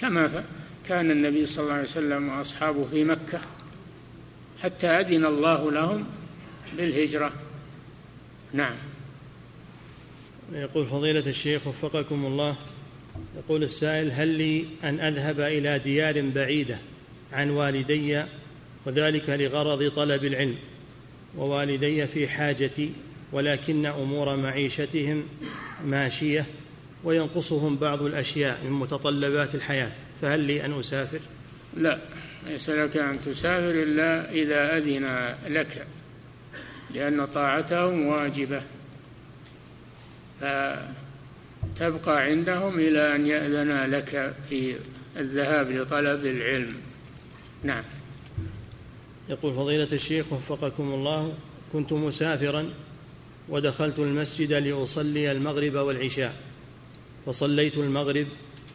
كما 0.00 0.44
كان 0.88 1.10
النبي 1.10 1.46
صلى 1.46 1.62
الله 1.62 1.74
عليه 1.74 1.82
وسلم 1.82 2.28
وأصحابه 2.28 2.86
في 2.90 3.04
مكة 3.04 3.40
حتى 4.62 4.86
أذن 4.86 5.24
الله 5.24 5.70
لهم 5.70 6.04
بالهجرة. 6.76 7.32
نعم. 8.52 8.76
يقول 10.52 10.86
فضيلة 10.86 11.26
الشيخ 11.26 11.66
وفقكم 11.66 12.26
الله. 12.26 12.56
يقول 13.36 13.62
السائل 13.62 14.10
هل 14.10 14.28
لي 14.28 14.64
أن 14.84 15.00
أذهب 15.00 15.40
إلى 15.40 15.78
ديار 15.78 16.20
بعيدة 16.20 16.78
عن 17.32 17.50
والدي 17.50 18.24
وذلك 18.86 19.30
لغرض 19.30 19.90
طلب 19.90 20.24
العلم؟ 20.24 20.56
ووالدي 21.36 22.06
في 22.06 22.28
حاجتي 22.28 22.92
ولكن 23.32 23.86
أمور 23.86 24.36
معيشتهم 24.36 25.24
ماشية 25.84 26.46
وينقصهم 27.04 27.76
بعض 27.76 28.02
الأشياء 28.02 28.58
من 28.64 28.70
متطلبات 28.70 29.54
الحياة 29.54 29.90
فهل 30.22 30.40
لي 30.40 30.64
أن 30.64 30.80
أسافر؟ 30.80 31.20
لا 31.76 31.98
ليس 32.46 32.70
لك 32.70 32.96
أن 32.96 33.20
تسافر 33.20 33.70
إلا 33.70 34.32
إذا 34.32 34.76
أذن 34.76 35.34
لك 35.48 35.86
لأن 36.94 37.26
طاعتهم 37.26 38.06
واجبة. 38.06 38.62
فتبقى 41.62 42.22
عندهم 42.22 42.78
إلى 42.78 43.14
أن 43.14 43.26
يأذن 43.26 43.90
لك 43.90 44.34
في 44.48 44.76
الذهاب 45.16 45.70
لطلب 45.70 46.26
العلم. 46.26 46.74
نعم. 47.64 47.84
يقول 49.28 49.54
فضيلة 49.54 49.88
الشيخ 49.92 50.32
وفقكم 50.32 50.82
الله 50.82 51.34
كنت 51.72 51.92
مسافرا 51.92 52.68
ودخلت 53.48 53.98
المسجد 53.98 54.52
لأصلي 54.52 55.32
المغرب 55.32 55.74
والعشاء. 55.74 56.34
فصليت 57.26 57.76
المغرب 57.76 58.26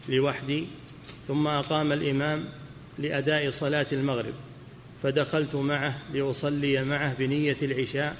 لوحدي 0.10 0.66
ثم 1.28 1.48
أقام 1.48 1.92
الإمام 1.92 2.46
لأداء 3.00 3.50
صلاة 3.50 3.88
المغرب. 3.92 4.34
فدخلت 5.04 5.56
معه 5.56 5.98
لأصلي 6.14 6.84
معه 6.84 7.14
بنية 7.14 7.58
العشاء 7.62 8.18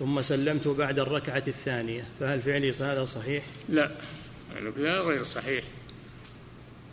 ثم 0.00 0.22
سلمت 0.22 0.68
بعد 0.68 0.98
الركعة 0.98 1.42
الثانية 1.46 2.04
فهل 2.20 2.42
فعلي 2.42 2.70
هذا 2.70 3.04
صحيح؟ 3.04 3.44
لا 3.68 3.90
فعلك 4.54 4.78
لا 4.78 5.00
غير 5.00 5.22
صحيح 5.22 5.64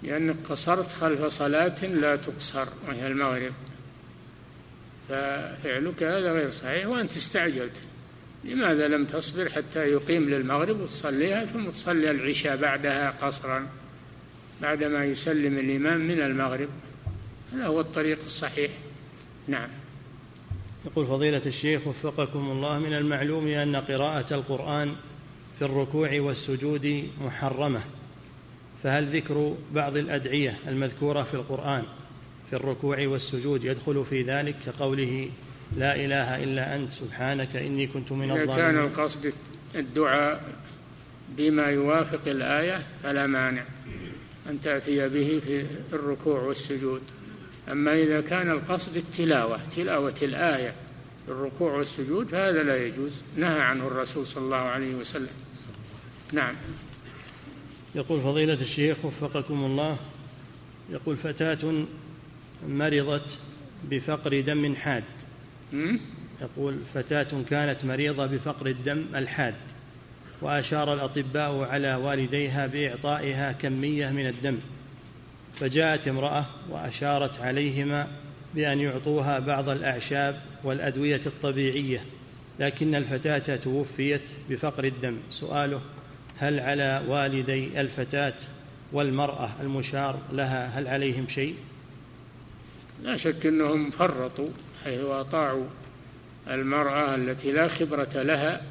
لأنك 0.04 0.36
قصرت 0.50 0.92
خلف 0.92 1.26
صلاة 1.26 1.86
لا 1.86 2.16
تقصر 2.16 2.68
وهي 2.88 3.08
المغرب. 3.08 3.54
ففعلك 5.10 6.04
هذا 6.04 6.32
غير 6.32 6.50
صحيح 6.50 6.88
وأنت 6.88 7.18
استعجلت 7.18 7.82
لماذا 8.44 8.88
لم 8.88 9.06
تصبر 9.06 9.50
حتى 9.50 9.80
يقيم 9.80 10.30
للمغرب 10.30 10.80
وتصليها 10.80 11.46
ثم 11.46 11.70
تصلي 11.70 12.12
العشاء 12.12 12.58
بعدها 12.58 13.12
قصرا 13.12 13.68
بعدما 14.62 15.06
يسلم 15.06 15.58
الإمام 15.58 16.08
من 16.08 16.20
المغرب؟ 16.20 16.70
هذا 17.54 17.66
هو 17.66 17.82
الطريق 17.82 18.24
الصحيح. 18.24 18.72
نعم. 19.48 19.70
يقول 20.86 21.06
فضيلة 21.06 21.42
الشيخ 21.46 21.88
وفقكم 21.88 22.52
الله 22.52 22.80
من 22.80 22.94
المعلوم 22.94 23.48
أن 23.48 23.76
قراءة 23.76 24.34
القرآن 24.34 24.96
في 25.60 25.66
الركوع 25.66 26.10
والسجود 26.20 27.08
محرمة 27.22 27.82
فهل 28.84 29.18
ذكر 29.18 29.56
بعض 29.74 29.98
الأدعية 29.98 30.58
المذكورة 30.68 31.24
في 31.24 31.34
القرآن 31.34 31.84
في 32.50 32.56
الركوع 32.56 33.08
والسجود 33.08 33.64
يدخل 33.64 34.06
في 34.10 34.22
ذلك 34.22 34.56
كقوله 34.66 35.30
لا 35.78 35.96
إله 35.96 36.44
إلا 36.44 36.76
أنت 36.76 36.92
سبحانك 36.92 37.56
إني 37.56 37.88
كنت 37.88 38.12
من 38.12 38.32
الظالمين؟ 38.32 38.50
إذا 38.50 38.58
كان 38.58 38.78
القصد 38.78 39.34
الدعاء 39.76 40.44
بما 41.38 41.66
يوافق 41.66 42.28
الآية 42.28 42.86
فلا 43.04 43.28
مانع 43.28 43.64
أن 44.50 44.62
تأتي 44.62 45.10
به 45.10 45.42
في 45.46 45.66
الركوع 45.94 46.40
والسجود. 46.40 47.02
أما 47.72 47.96
إذا 47.96 48.22
كان 48.22 48.52
القصد 48.52 48.98
التلاوة 48.98 49.60
تلاوة 49.76 50.16
الآية 50.22 50.74
الركوع 51.28 51.74
والسجود 51.74 52.28
فهذا 52.28 52.64
لا 52.64 52.86
يجوز. 52.86 53.22
نهى 53.38 53.60
عنه 53.60 53.88
الرسول 53.88 54.28
صلى 54.28 54.44
الله 54.44 54.58
عليه 54.58 54.96
وسلم. 54.96 55.30
نعم. 56.32 56.56
يقول 57.96 58.22
فضيلة 58.22 58.54
الشيخ 58.54 59.06
وفقكم 59.06 59.66
الله 59.66 59.98
يقول 60.90 61.16
فتاة 61.18 61.86
مرضت 62.70 63.38
بفقر 63.90 64.40
دم 64.42 64.76
حاد. 64.76 65.04
يقول 66.42 66.78
فتاة 66.94 67.44
كانت 67.50 67.86
مريضة 67.86 68.26
بفقر 68.26 68.68
الدم 68.68 69.06
الحاد 69.16 69.56
وأشار 70.42 70.94
الأطباء 70.94 71.60
على 71.62 71.96
والديها 71.96 72.68
بإعطائها 72.68 73.52
كمية 73.52 74.10
من 74.10 74.28
الدم. 74.28 74.58
فجاءت 75.60 76.08
امرأة 76.08 76.46
وأشارت 76.70 77.42
عليهما 77.42 78.08
بأن 78.56 78.80
يعطوها 78.80 79.40
بعض 79.40 79.70
الأعشاب 79.70 80.42
والأدوية 80.64 81.22
الطبيعية 81.26 82.04
لكن 82.60 82.96
الفتاة 82.96 83.56
توفيت 83.56 84.22
بفقر 84.50 84.84
الدم 84.84 85.18
سؤاله 85.32 85.82
هل 86.38 86.60
على 86.60 87.04
والدي 87.08 87.82
الفتاة 87.82 88.34
والمرأة 88.92 89.50
المشار 89.62 90.20
لها 90.32 90.80
هل 90.80 90.88
عليهم 90.88 91.28
شيء؟ 91.28 91.56
لا 93.04 93.16
شك 93.16 93.46
أنهم 93.46 93.90
فرطوا 93.90 94.50
حيث 94.84 95.02
أطاعوا 95.02 95.66
المرأة 96.50 97.16
التي 97.16 97.52
لا 97.52 97.68
خبرة 97.68 98.10
لها 98.16 98.62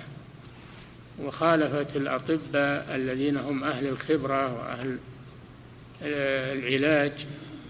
وخالفت 1.23 1.97
الأطباء 1.97 2.87
الذين 2.95 3.37
هم 3.37 3.65
أهل 3.65 3.87
الخبرة 3.87 4.55
وأهل 4.55 4.99
العلاج 6.03 7.27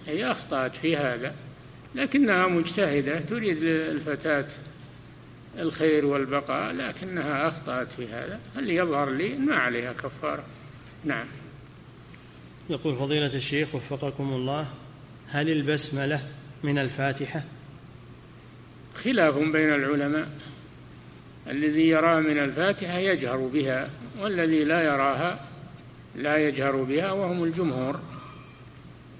هي 0.07 0.31
أخطأت 0.31 0.77
في 0.77 0.97
هذا 0.97 1.35
لكنها 1.95 2.47
مجتهدة 2.47 3.20
تريد 3.20 3.59
للفتاة 3.59 4.47
الخير 5.59 6.07
والبقاء 6.07 6.72
لكنها 6.72 7.49
أخطأت 7.49 7.93
في 7.93 8.09
هذا 8.09 8.41
اللي 8.59 8.77
يظهر 8.77 9.11
لي؟ 9.11 9.29
ما 9.29 9.57
عليها 9.57 9.93
كفارة. 9.93 10.45
نعم. 11.05 11.27
يقول 12.70 12.97
فضيلة 12.97 13.35
الشيخ 13.35 13.74
وفقكم 13.74 14.33
الله 14.33 14.66
هل 15.29 15.51
البسملة 15.51 16.22
من 16.62 16.79
الفاتحة؟ 16.79 17.43
خلاف 18.95 19.35
بين 19.35 19.74
العلماء. 19.74 20.29
الذي 21.47 21.89
يرى 21.89 22.20
من 22.20 22.39
الفاتحة 22.39 22.99
يجهر 22.99 23.37
بها 23.37 23.89
والذي 24.18 24.64
لا 24.64 24.83
يراها 24.83 25.47
لا 26.16 26.49
يجهر 26.49 26.77
بها 26.77 27.12
وهم 27.12 27.45
الجمهور. 27.45 28.01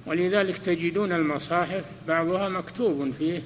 ولذلك 0.07 0.59
تجدون 0.59 1.13
المصاحف 1.13 1.85
بعضها 2.09 2.49
مكتوب 2.49 3.13
فيه 3.19 3.43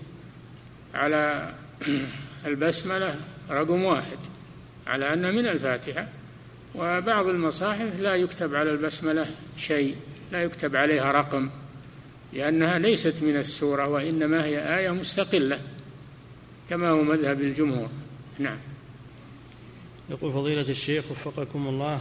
على 0.95 1.55
البسملة 2.47 3.17
رقم 3.51 3.85
واحد 3.85 4.19
على 4.87 5.13
أن 5.13 5.35
من 5.35 5.47
الفاتحة. 5.47 6.09
وبعض 6.75 7.27
المصاحف 7.27 8.01
لا 8.01 8.15
يكتب 8.15 8.55
على 8.55 8.71
البسملة 8.71 9.27
شيء 9.57 9.97
لا 10.33 10.43
يكتب 10.43 10.77
عليها 10.77 11.13
رقم 11.13 11.51
لأنها 12.33 12.79
ليست 12.79 13.23
من 13.23 13.37
السورة 13.37 13.89
وإنما 13.89 14.45
هي 14.45 14.79
آية 14.79 14.91
مستقلة 14.91 15.61
كما 16.71 16.91
هو 16.91 17.03
مذهب 17.03 17.41
الجمهور. 17.41 17.89
نعم. 18.39 18.59
يقول 20.11 20.33
فضيلة 20.33 20.71
الشيخ 20.71 21.11
وفقكم 21.11 21.69
الله 21.69 22.01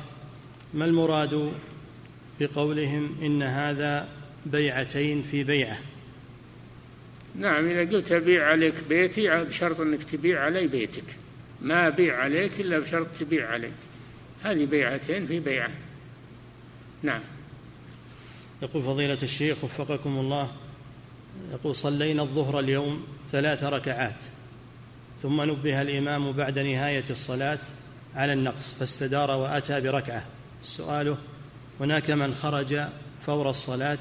ما 0.74 0.86
المراد 0.86 1.54
بقولهم 2.40 3.16
إن 3.22 3.44
هذا 3.44 4.08
بيعتين 4.46 5.24
في 5.32 5.44
بيعة. 5.44 5.78
نعم 7.36 7.68
إذا 7.68 7.98
قلت 7.98 8.12
أبيع 8.12 8.48
عليك 8.48 8.74
بيتي 8.90 9.44
بشرط 9.44 9.80
أنك 9.80 10.04
تبيع 10.04 10.44
علي 10.44 10.68
بيتك. 10.68 11.04
ما 11.62 11.88
أبيع 11.88 12.18
عليك 12.18 12.60
إلا 12.60 12.80
بشرط 12.80 13.08
تبيع 13.20 13.50
علي 13.52 13.72
هذه 14.42 14.66
بيعتين 14.66 15.28
في 15.28 15.40
بيعة. 15.40 15.72
نعم. 17.04 17.22
يقول 18.62 18.84
فضيلة 18.84 19.18
الشيخ 19.24 19.64
وفقكم 19.64 20.10
الله 20.10 20.52
يقول 21.52 21.76
صلينا 21.76 22.22
الظهر 22.22 22.60
اليوم 22.60 23.08
ثلاث 23.32 23.64
ركعات 23.64 24.16
ثم 25.22 25.42
نبه 25.42 25.82
الإمام 25.82 26.32
بعد 26.32 26.60
نهاية 26.60 27.06
الصلاة 27.10 27.60
على 28.16 28.34
النقص 28.34 28.72
فاستدار 28.80 29.32
وأتى 29.32 29.82
بركعة. 29.82 30.26
سؤاله 30.64 31.18
هناك 31.80 32.12
من 32.12 32.34
خرج 32.34 32.82
فور 33.26 33.50
الصلاة؟ 33.50 33.98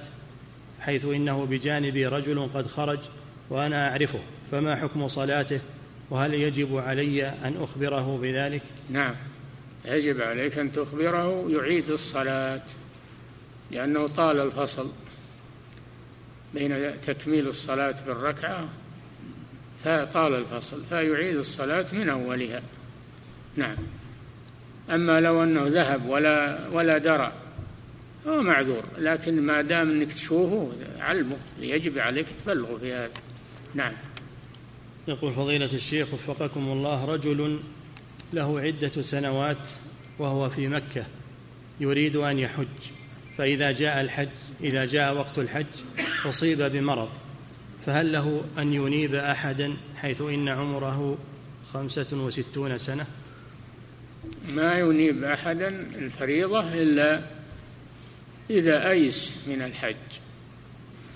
حيث 0.81 1.05
إنه 1.05 1.45
بجانبي 1.45 2.07
رجل 2.07 2.49
قد 2.55 2.66
خرج 2.66 2.99
وأنا 3.51 3.91
أعرفه 3.91 4.20
فما 4.51 4.76
حكم 4.76 5.09
صلاته؟ 5.09 5.61
وهل 6.11 6.35
يجب 6.35 6.76
علي 6.76 7.26
أن 7.26 7.55
أخبره 7.61 8.18
بذلك؟ 8.22 8.62
نعم. 8.91 9.14
يجب 9.85 10.20
عليك 10.20 10.59
أن 10.59 10.72
تخبره 10.72 11.51
يعيد 11.51 11.91
الصلاة 11.91 12.62
لأنه 13.70 14.09
طال 14.09 14.41
الفصل 14.41 14.91
بين 16.55 17.01
تكميل 17.01 17.49
الصلاة 17.49 17.95
بالركعة 18.07 18.68
فطال 19.85 20.35
الفصل 20.35 20.83
فيعيد 20.89 21.37
الصلاة 21.37 21.87
من 21.93 22.09
أولها. 22.09 22.62
نعم. 23.57 23.76
أما 24.91 25.20
لو 25.20 25.43
أنه 25.43 25.66
ذهب 25.66 26.07
ولا 26.07 26.59
ولا 26.72 26.99
درى 26.99 27.33
هو 28.27 28.43
معذور 28.43 28.83
لكن 28.99 29.43
ما 29.43 29.62
دام 29.62 29.91
إنك 29.91 30.12
تشوفه 30.12 30.73
علمه 31.01 31.37
يجب 31.61 31.99
عليك 31.99 32.27
تبلغه 32.45 32.79
في 32.79 32.93
هذا. 32.93 33.12
نعم. 33.75 33.93
يقول 35.09 35.33
فضيلة 35.33 35.71
الشيخ 35.73 36.14
وفقكم 36.14 36.61
الله 36.61 37.05
رجل 37.05 37.59
له 38.33 38.61
عدة 38.61 39.03
سنوات 39.03 39.69
وهو 40.19 40.51
في 40.51 40.69
مكة 40.69 41.07
يريد 41.81 42.16
أن 42.16 42.39
يحج 42.39 42.66
فإذا 43.39 43.73
جاء 43.73 44.01
الحج 44.01 44.29
إذا 44.61 44.85
جاء 44.85 45.14
وقت 45.14 45.39
الحج 45.39 45.66
أصيب 46.25 46.62
بمرض 46.62 47.09
فهل 47.87 48.12
له 48.12 48.45
أن 48.59 48.73
ينيب 48.73 49.14
أحدا 49.14 49.77
حيث 49.97 50.21
إن 50.21 50.49
عمره 50.49 51.19
خمسة 51.75 52.07
وستون 52.12 52.79
سنة؟ 52.79 53.07
ما 54.49 54.79
ينيب 54.79 55.25
أحدا 55.25 55.69
الفريضة 55.99 56.61
إلا 56.75 57.21
إذا 58.51 58.91
أيس 58.91 59.39
من 59.47 59.63
الحج 59.63 59.95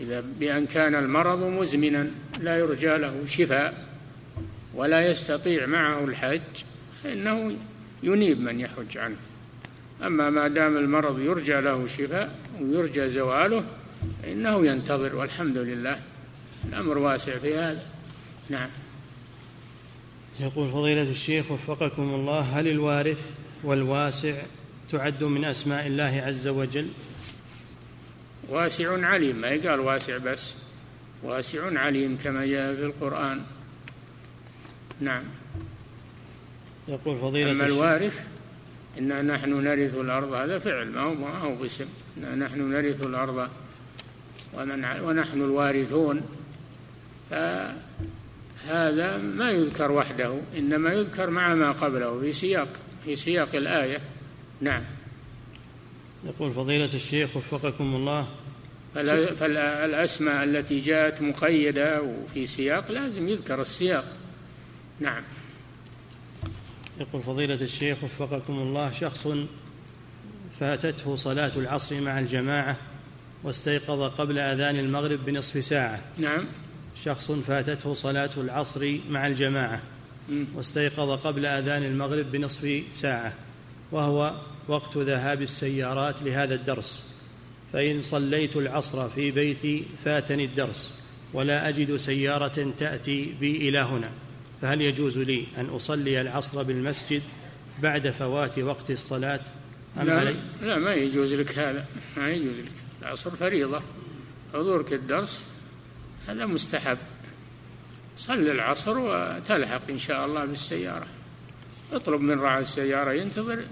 إذا 0.00 0.24
بأن 0.40 0.66
كان 0.66 0.94
المرض 0.94 1.38
مزمنا 1.38 2.10
لا 2.40 2.58
يرجى 2.58 2.96
له 2.96 3.24
شفاء 3.26 3.88
ولا 4.74 5.06
يستطيع 5.06 5.66
معه 5.66 6.04
الحج 6.04 6.40
فإنه 7.04 7.56
ينيب 8.02 8.40
من 8.40 8.60
يحج 8.60 8.98
عنه. 8.98 9.16
أما 10.02 10.30
ما 10.30 10.48
دام 10.48 10.76
المرض 10.76 11.20
يرجى 11.20 11.60
له 11.60 11.86
شفاء 11.86 12.38
ويرجى 12.60 13.08
زواله 13.10 13.64
فإنه 14.22 14.66
ينتظر 14.66 15.16
والحمد 15.16 15.56
لله. 15.56 16.00
الأمر 16.68 16.98
واسع 16.98 17.38
في 17.38 17.54
هذا. 17.54 17.82
نعم. 18.50 18.68
يقول 20.40 20.70
فضيلة 20.70 21.10
الشيخ 21.10 21.50
وفقكم 21.50 22.02
الله 22.02 22.40
هل 22.40 22.68
الوارث 22.68 23.30
والواسع 23.64 24.34
تعد 24.90 25.24
من 25.24 25.44
أسماء 25.44 25.86
الله 25.86 26.22
عز 26.26 26.48
وجل؟ 26.48 26.88
واسع 28.48 29.06
عليم. 29.06 29.36
ما 29.36 29.48
يقال 29.48 29.80
واسع 29.80 30.18
بس. 30.18 30.54
واسع 31.22 31.78
عليم 31.80 32.18
كما 32.24 32.46
جاء 32.46 32.74
في 32.74 32.84
القرآن. 32.84 33.40
نعم. 35.00 35.24
يقول 36.88 37.18
فضيلة 37.18 37.50
أما 37.50 37.66
الوارث 37.66 38.28
إنا 38.98 39.22
نحن 39.22 39.64
نرث 39.64 39.94
الأرض. 39.94 40.32
هذا 40.32 40.58
فعل 40.58 40.88
ما 40.88 41.00
هو 41.00 41.14
ما 41.14 41.38
هو 41.38 41.54
باسم 41.54 41.86
إنا 42.18 42.34
نحن 42.34 42.70
نرث 42.70 43.06
الأرض. 43.06 43.48
ومن 44.54 44.84
ونحن 44.84 45.42
الوارثون. 45.42 46.22
فهذا 47.30 49.16
ما 49.16 49.50
يذكر 49.50 49.92
وحده 49.92 50.38
إنما 50.58 50.92
يذكر 50.92 51.30
مع 51.30 51.54
ما 51.54 51.72
قبله 51.72 52.20
في 52.20 52.32
سياق 52.32 52.68
في 53.04 53.16
سياق 53.16 53.54
الآية. 53.54 54.00
نعم. 54.60 54.82
يقول 56.24 56.52
فضيلة 56.52 56.94
الشيخ 56.94 57.36
وفقكم 57.36 57.94
الله. 57.94 58.28
فالأسماء 59.40 60.44
التي 60.44 60.80
جاءت 60.80 61.22
مقيدة 61.22 62.02
وفي 62.02 62.46
سياق 62.46 62.90
لازم 62.90 63.28
يذكر 63.28 63.60
السياق. 63.60 64.04
نعم. 65.00 65.22
يقول 67.00 67.22
فضيلة 67.22 67.54
الشيخ 67.54 68.04
وفقكم 68.04 68.52
الله 68.52 68.90
شخص 68.92 69.28
فاتته 70.60 71.16
صلاة 71.16 71.52
العصر 71.56 72.00
مع 72.00 72.18
الجماعة 72.18 72.76
واستيقظ 73.44 74.02
قبل 74.02 74.38
أذان 74.38 74.76
المغرب 74.76 75.24
بنصف 75.24 75.64
ساعة. 75.64 76.00
نعم. 76.18 76.44
شخص 77.04 77.30
فاتته 77.30 77.94
صلاة 77.94 78.30
العصر 78.36 78.98
مع 79.10 79.26
الجماعة 79.26 79.80
واستيقظ 80.54 81.10
قبل 81.26 81.46
أذان 81.46 81.82
المغرب 81.82 82.32
بنصف 82.32 82.82
ساعة 82.94 83.32
وهو 83.92 84.34
وقت 84.68 84.96
ذهاب 84.96 85.42
السيارات 85.42 86.22
لهذا 86.22 86.54
الدرس 86.54 87.02
فإن 87.72 88.02
صليت 88.02 88.56
العصر 88.56 89.08
في 89.08 89.30
بيتي 89.30 89.84
فاتني 90.04 90.44
الدرس 90.44 90.92
ولا 91.32 91.68
أجد 91.68 91.96
سيارة 91.96 92.72
تأتي 92.78 93.34
بي 93.40 93.68
إلى 93.68 93.78
هنا. 93.78 94.10
فهل 94.62 94.80
يجوز 94.80 95.18
لي 95.18 95.46
أن 95.58 95.66
أصلي 95.66 96.20
العصر 96.20 96.62
بالمسجد 96.62 97.22
بعد 97.82 98.10
فوات 98.10 98.58
وقت 98.58 98.90
الصلاة؟ 98.90 99.40
أم 100.00 100.06
لا, 100.06 100.20
علي؟ 100.20 100.36
لا 100.62 100.78
ما 100.78 100.94
يجوز 100.94 101.34
لك 101.34 101.58
هذا 101.58 101.86
ما 102.16 102.30
يجوز 102.30 102.58
لك. 102.58 102.72
العصر 103.02 103.30
فريضة 103.30 103.82
حضورك 104.54 104.92
الدرس 104.92 105.46
هذا 106.28 106.46
مستحب. 106.46 106.98
صل 108.16 108.50
العصر 108.50 108.98
وتلحق 108.98 109.90
إن 109.90 109.98
شاء 109.98 110.26
الله 110.26 110.44
بالسيارة. 110.44 111.06
اطلب 111.92 112.20
من 112.20 112.40
راعي 112.40 112.60
السيارة 112.60 113.12
ينتظر 113.12 113.62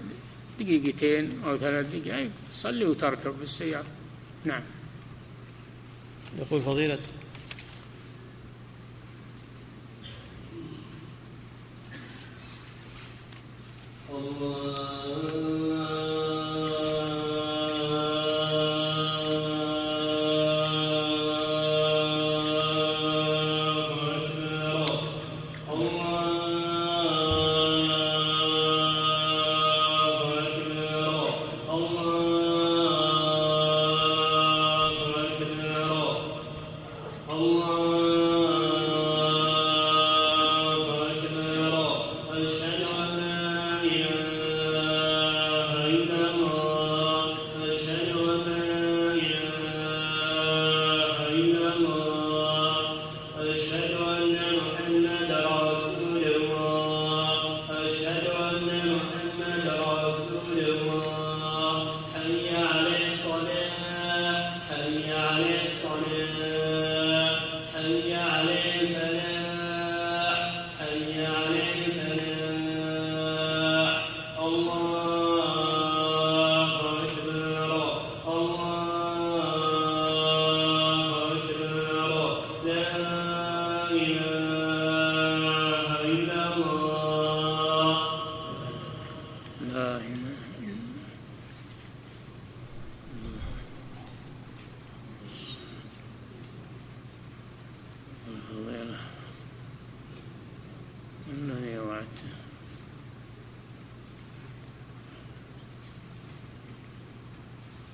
دقيقتين 0.59 1.41
أو 1.45 1.57
ثلاث 1.57 1.95
دقائق 1.95 2.31
صلي 2.51 2.85
وتركب 2.85 3.41
السيارة، 3.41 3.85
نعم. 4.45 4.61
يقول 6.39 6.61
فضيلة. 6.61 6.99
الله 14.09 15.60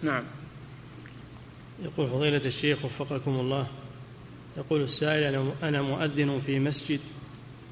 نعم. 0.08 0.24
يقول 1.84 2.08
فضيلة 2.08 2.42
الشيخ 2.46 2.86
وفقكم 2.86 3.32
الله 3.32 3.68
يقول 4.58 4.82
السائل 4.82 5.52
أنا 5.64 5.82
مؤذن 5.82 6.42
في 6.46 6.60
مسجد 6.60 7.00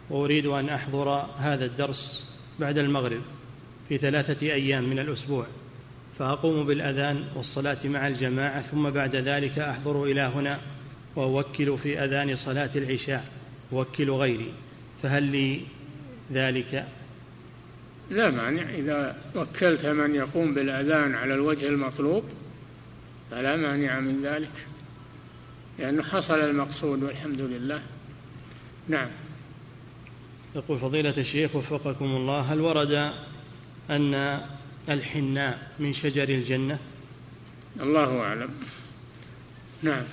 وأريد 0.09 0.45
أن 0.45 0.69
أحضر 0.69 1.09
هذا 1.38 1.65
الدرس 1.65 2.27
بعد 2.59 2.77
المغرب 2.77 3.21
في 3.89 3.97
ثلاثة 3.97 4.47
أيام 4.47 4.83
من 4.83 4.99
الأسبوع 4.99 5.47
فأقوم 6.19 6.65
بالأذان 6.65 7.23
والصلاة 7.36 7.77
مع 7.86 8.07
الجماعة 8.07 8.61
ثم 8.61 8.89
بعد 8.89 9.15
ذلك 9.15 9.59
أحضر 9.59 10.03
إلى 10.03 10.21
هنا 10.21 10.59
وأوكل 11.15 11.77
في 11.77 11.99
أذان 11.99 12.36
صلاة 12.36 12.69
العشاء 12.75 13.25
أوكل 13.73 14.11
غيري 14.11 14.51
فهل 15.03 15.23
لي 15.23 15.61
ذلك؟ 16.33 16.88
لا 18.10 18.32
مانع. 18.32 18.70
إذا 18.70 19.18
وكلت 19.36 19.86
من 19.86 20.16
يقوم 20.16 20.53
بالأذان 20.53 21.16
على 21.16 21.34
الوجه 21.34 21.68
المطلوب 21.68 22.24
فلا 23.32 23.56
مانع 23.56 23.99
من 23.99 24.26
ذلك 24.26 24.68
لأنه 25.80 26.03
حصل 26.03 26.39
المقصود 26.39 27.03
والحمد 27.03 27.41
لله. 27.41 27.82
نعم. 28.88 29.10
يقول 30.56 30.78
فضيلة 30.78 31.14
الشيخ 31.18 31.56
وفقكم 31.56 32.06
الله 32.06 32.39
هل 32.39 32.62
ورد 32.62 33.12
أن 33.89 34.41
الحناء 34.89 35.72
من 35.80 35.93
شجر 35.93 36.30
الجنة؟ 36.30 36.80
الله 37.82 38.20
أعلم. 38.20 38.49
نعم. 39.84 40.03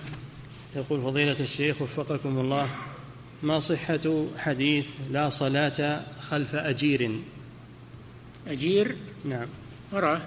يقول 0.76 1.00
فضيلة 1.00 1.36
الشيخ 1.40 1.82
وفقكم 1.82 2.38
الله 2.38 2.68
ما 3.42 3.60
صحة 3.60 4.26
حديث 4.38 4.86
لا 5.10 5.30
صلاة 5.30 6.02
خلف 6.20 6.54
أجير؟ 6.54 7.20
أجير؟ 8.46 8.96
نعم. 9.24 9.46
وراه. 9.92 10.20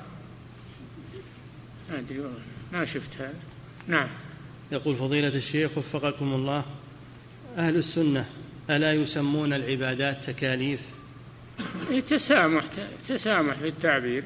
ما 1.89 1.99
أدري 1.99 2.23
ما 2.73 2.85
شفت 2.85 3.21
هذا 3.21 3.39
نعم. 3.87 4.07
يقول 4.71 4.95
فضيلة 4.95 5.27
الشيخ 5.27 5.77
وفقكم 5.77 6.33
الله 6.33 6.65
أهل 7.57 7.75
السنة 7.75 8.25
ألا 8.69 8.93
يسمون 8.93 9.53
العبادات 9.53 10.25
تكاليف؟ 10.25 10.79
إيه، 11.91 11.99
تسامح 11.99 12.63
تسامح 13.07 13.53
في 13.53 13.67
التعبير 13.67 14.23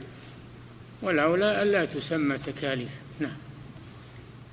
والأولى 1.01 1.63
ألا 1.63 1.85
تسمى 1.85 2.37
تكاليف. 2.37 2.91
نعم. 3.19 3.37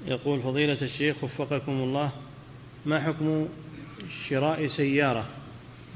يقول 0.07 0.41
فضيلة 0.41 0.79
الشيخ 0.83 1.25
وفقكم 1.25 1.73
الله 1.73 2.11
ما 2.87 3.01
حكم 3.01 3.49
شراء 4.29 4.67
سيارة؟ 4.67 5.27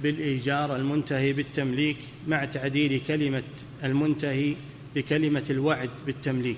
بالإيجار 0.02 0.76
المنتهي 0.76 1.32
بالتمليك 1.32 1.96
مع 2.28 2.44
تعديل 2.44 3.00
كلمة 3.08 3.42
المنتهي 3.84 4.54
بكلمة 4.94 5.44
الوعد 5.50 5.90
بالتمليك. 6.06 6.56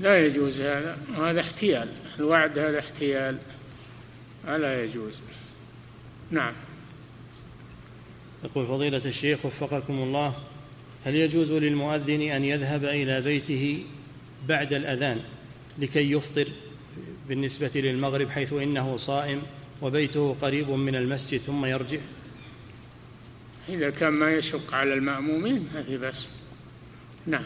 لا 0.00 0.26
يجوز 0.26 0.60
هذا 0.60 0.98
هذا 1.16 1.40
احتيال. 1.40 1.88
الوعد 2.18 2.58
هذا 2.58 2.78
احتيال. 2.78 3.38
لا 4.46 4.84
يجوز. 4.84 5.20
نعم. 6.30 6.52
يقول 8.44 8.66
فضيلة 8.66 9.02
الشيخ 9.04 9.46
وفقكم 9.46 10.02
الله 10.02 10.34
هل 11.04 11.14
يجوز 11.14 11.52
للمؤذن 11.52 12.22
أن 12.22 12.44
يذهب 12.44 12.84
إلى 12.84 13.20
بيته 13.20 13.84
بعد 14.48 14.72
الأذان 14.72 15.20
لكي 15.78 16.12
يفطر 16.12 16.48
بالنسبة 17.28 17.70
للمغرب 17.74 18.30
حيث 18.30 18.52
إنه 18.52 18.96
صائم 18.96 19.42
وبيته 19.82 20.36
قريب 20.42 20.70
من 20.70 20.94
المسجد 20.94 21.40
ثم 21.40 21.64
يرجع؟ 21.64 21.98
إذا 23.68 23.90
كان 23.90 24.12
ما 24.12 24.32
يشق 24.32 24.74
على 24.74 24.94
المأمومين 24.94 25.68
ما 25.74 25.82
في 25.82 25.98
بس 25.98 26.28
نعم. 27.26 27.44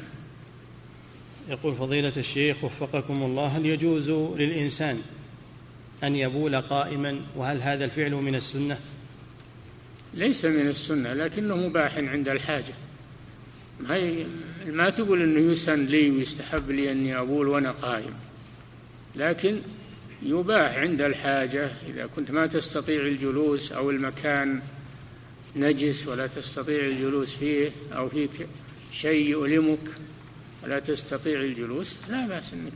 يقول 1.49 1.75
فضيلة 1.75 2.13
الشيخ 2.17 2.65
وفقكم 2.65 3.23
الله 3.23 3.47
هل 3.47 3.67
يجوز 3.67 4.11
للإنسان 4.11 5.03
أن 6.05 6.17
يبول 6.17 6.61
قائما؟ 6.61 7.21
وهل 7.37 7.63
هذا 7.63 7.85
الفعل 7.85 8.13
من 8.13 8.35
السنة؟ 8.35 8.79
ليس 10.15 10.45
من 10.45 10.67
السنة 10.67 11.13
لكنه 11.13 11.57
مباح 11.57 11.99
عند 11.99 12.29
الحاجة. 12.29 12.75
ما, 13.81 14.25
ما 14.67 14.91
تقول 14.91 15.23
أنه 15.23 15.53
يسن 15.53 15.87
لي 15.87 16.11
ويستحب 16.11 16.71
لي 16.71 16.93
أني 16.93 17.19
أبول 17.19 17.49
وأنا 17.49 17.71
قائم. 17.71 18.15
لكن 19.17 19.59
يباح 20.23 20.77
عند 20.77 21.03
الحاجة 21.03 21.71
إذا 21.89 22.07
كنت 22.17 22.31
ما 22.31 22.47
تستطيع 22.47 23.03
الجلوس 23.03 23.73
أو 23.73 23.91
المكان 23.91 24.61
نجس 25.57 26.07
ولا 26.09 26.27
تستطيع 26.27 26.87
الجلوس 26.87 27.35
فيه 27.35 27.71
أو 27.93 28.09
فيك 28.09 28.47
شيء 28.93 29.29
يؤلمك 29.29 29.89
ولا 30.65 30.79
تستطيع 30.79 31.41
الجلوس 31.41 31.97
لا 32.09 32.27
بأس 32.27 32.55
أنك 32.55 32.73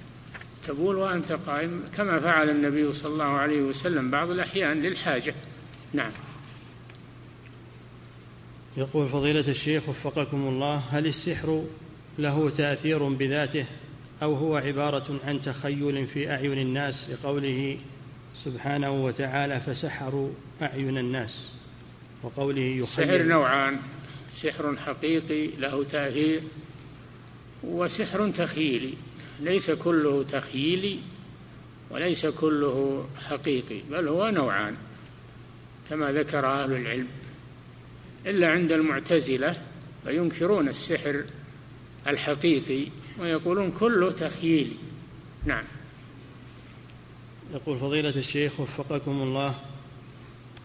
تبول 0.67 0.97
وأنت 0.97 1.33
قائم 1.33 1.83
كما 1.97 2.21
فعل 2.21 2.51
النبي 2.51 2.93
صلى 2.93 3.13
الله 3.13 3.25
عليه 3.25 3.63
وسلم 3.63 4.11
بعض 4.11 4.31
الأحيان 4.31 4.83
للحاجة. 4.83 5.35
نعم. 5.93 6.13
يقول 8.77 9.09
فضيلة 9.09 9.45
الشيخ 9.49 9.89
وفقكم 9.89 10.49
الله 10.49 10.77
هل 10.77 11.07
السحر 11.07 11.65
له 12.19 12.51
تأثير 12.51 13.09
بذاته 13.09 13.65
أو 14.23 14.35
هو 14.35 14.57
عبارة 14.57 15.21
عن 15.27 15.43
تخيل 15.43 16.07
في 16.07 16.31
أعين 16.31 16.59
الناس 16.59 17.07
لقوله 17.11 17.79
سبحانه 18.37 19.05
وتعالى 19.05 19.61
فسحروا 19.61 20.31
أعين 20.63 20.99
الناس؟ 20.99 21.60
وقوله 22.23 22.61
يخيل 22.61 22.83
السحر 22.83 23.23
نوعان. 23.23 23.81
سحر 24.33 24.77
حقيقي 24.77 25.47
له 25.47 25.85
تأثير 25.85 26.43
وسحر 27.63 28.31
تخيلي. 28.31 28.95
ليس 29.41 29.71
كله 29.71 30.23
تخيلي 30.23 30.99
وليس 31.91 32.27
كله 32.27 33.07
حقيقي 33.29 33.81
بل 33.91 34.09
هو 34.09 34.29
نوعان 34.29 34.77
كما 35.91 36.13
ذكر 36.13 36.47
أهل 36.47 36.73
العلم. 36.73 37.09
إلا 38.27 38.53
عند 38.53 38.73
المعتزلة 38.73 39.63
فينكرون 40.05 40.69
السحر 40.69 41.25
الحقيقي 42.07 42.87
ويقولون 43.19 43.71
كله 43.71 44.11
تخييلي 44.11 44.77
نعم. 45.45 45.65
يقول 47.55 47.79
فضيلة 47.79 48.11
الشيخ 48.11 48.61
وفقكم 48.61 49.23
الله 49.23 49.55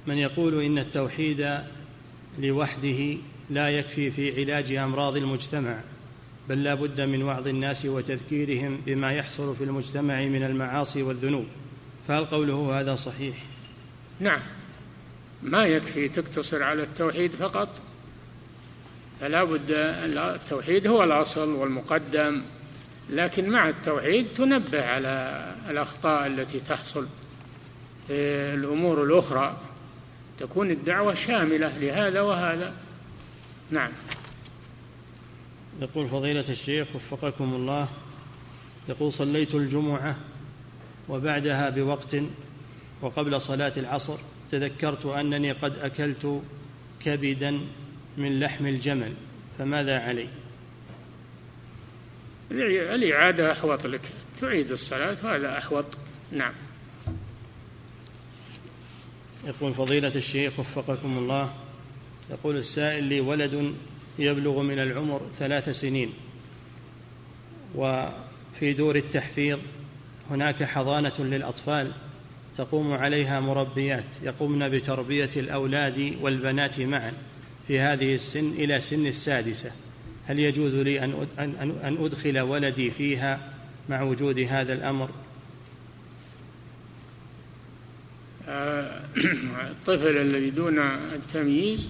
من 0.07 0.17
يقول 0.17 0.63
إن 0.63 0.77
التوحيد 0.77 1.59
لوحده 2.39 3.17
لا 3.49 3.69
يكفي 3.69 4.11
في 4.11 4.41
علاج 4.41 4.71
أمراض 4.71 5.17
المجتمع 5.17 5.79
بل 6.49 6.63
لا 6.63 6.73
بد 6.73 7.01
من 7.01 7.23
وعظ 7.23 7.47
الناس 7.47 7.85
وتذكيرهم 7.85 8.81
بما 8.85 9.13
يحصل 9.13 9.55
في 9.55 9.63
المجتمع 9.63 10.21
من 10.21 10.43
المعاصي 10.43 11.03
والذنوب. 11.03 11.45
فهل 12.07 12.25
قوله 12.25 12.79
هذا 12.79 12.95
صحيح؟ 12.95 13.35
نعم. 14.19 14.39
ما 15.43 15.65
يكفي 15.65 16.09
تقتصر 16.09 16.63
على 16.63 16.83
التوحيد 16.83 17.31
فقط. 17.31 17.69
فلا 19.21 19.43
بد 19.43 19.71
التوحيد 19.71 20.87
هو 20.87 21.03
الأصل 21.03 21.49
والمقدم 21.49 22.41
لكن 23.09 23.49
مع 23.49 23.69
التوحيد 23.69 24.27
تنبه 24.35 24.85
على 24.85 25.45
الأخطاء 25.69 26.27
التي 26.27 26.59
تحصل 26.59 27.07
في 28.07 28.13
الأمور 28.53 29.03
الأخرى. 29.03 29.57
تكون 30.39 30.71
الدعوة 30.71 31.13
شاملة 31.13 31.77
لهذا 31.77 32.21
وهذا. 32.21 32.73
نعم. 33.71 33.91
يقول 35.81 36.07
فضيلة 36.07 36.45
الشيخ 36.49 36.87
وفقكم 36.95 37.53
الله 37.53 37.87
يقول 38.89 39.13
صليت 39.13 39.55
الجمعة 39.55 40.15
وبعدها 41.09 41.69
بوقت 41.69 42.15
وقبل 43.01 43.41
صلاة 43.41 43.73
العصر 43.77 44.17
تذكرت 44.51 45.05
أنني 45.05 45.51
قد 45.51 45.79
أكلت 45.79 46.41
كبدا 47.05 47.59
من 48.17 48.39
لحم 48.39 48.67
الجمل 48.67 49.13
فماذا 49.59 49.99
علي؟ 49.99 50.27
الإعادة 52.51 53.51
أحوط 53.51 53.85
لك 53.85 54.01
تعيد 54.41 54.71
الصلاة 54.71 55.17
وهذا 55.23 55.57
أحوط. 55.57 55.85
نعم. 56.31 56.53
يقول 59.45 59.73
فضيلة 59.73 60.11
الشيخ 60.15 60.59
وفقكم 60.59 61.17
الله 61.17 61.53
يقول 62.29 62.57
السائل 62.57 63.03
لي 63.03 63.19
ولد 63.19 63.73
يبلغ 64.19 64.61
من 64.61 64.79
العمر 64.79 65.21
ثلاث 65.39 65.69
سنين 65.69 66.13
وفي 67.75 68.73
دور 68.73 68.95
التحفيظ 68.95 69.59
هناك 70.31 70.63
حضانة 70.63 71.13
للأطفال 71.19 71.91
تقوم 72.57 72.93
عليها 72.93 73.39
مربيات 73.39 74.05
يقومن 74.23 74.69
بتربية 74.69 75.29
الأولاد 75.35 76.13
والبنات 76.21 76.79
معا 76.79 77.13
في 77.67 77.79
هذه 77.79 78.15
السن 78.15 78.51
إلى 78.51 78.81
سن 78.81 79.07
السادسة. 79.07 79.71
هل 80.27 80.39
يجوز 80.39 80.75
لي 80.75 81.03
أن 81.03 81.97
أدخل 81.99 82.39
ولدي 82.39 82.91
فيها 82.91 83.39
مع 83.89 84.01
وجود 84.01 84.39
هذا 84.39 84.73
الأمر؟ 84.73 85.09
الطفل 88.47 90.17
الذي 90.17 90.49
دون 90.49 90.79
التمييز 90.79 91.89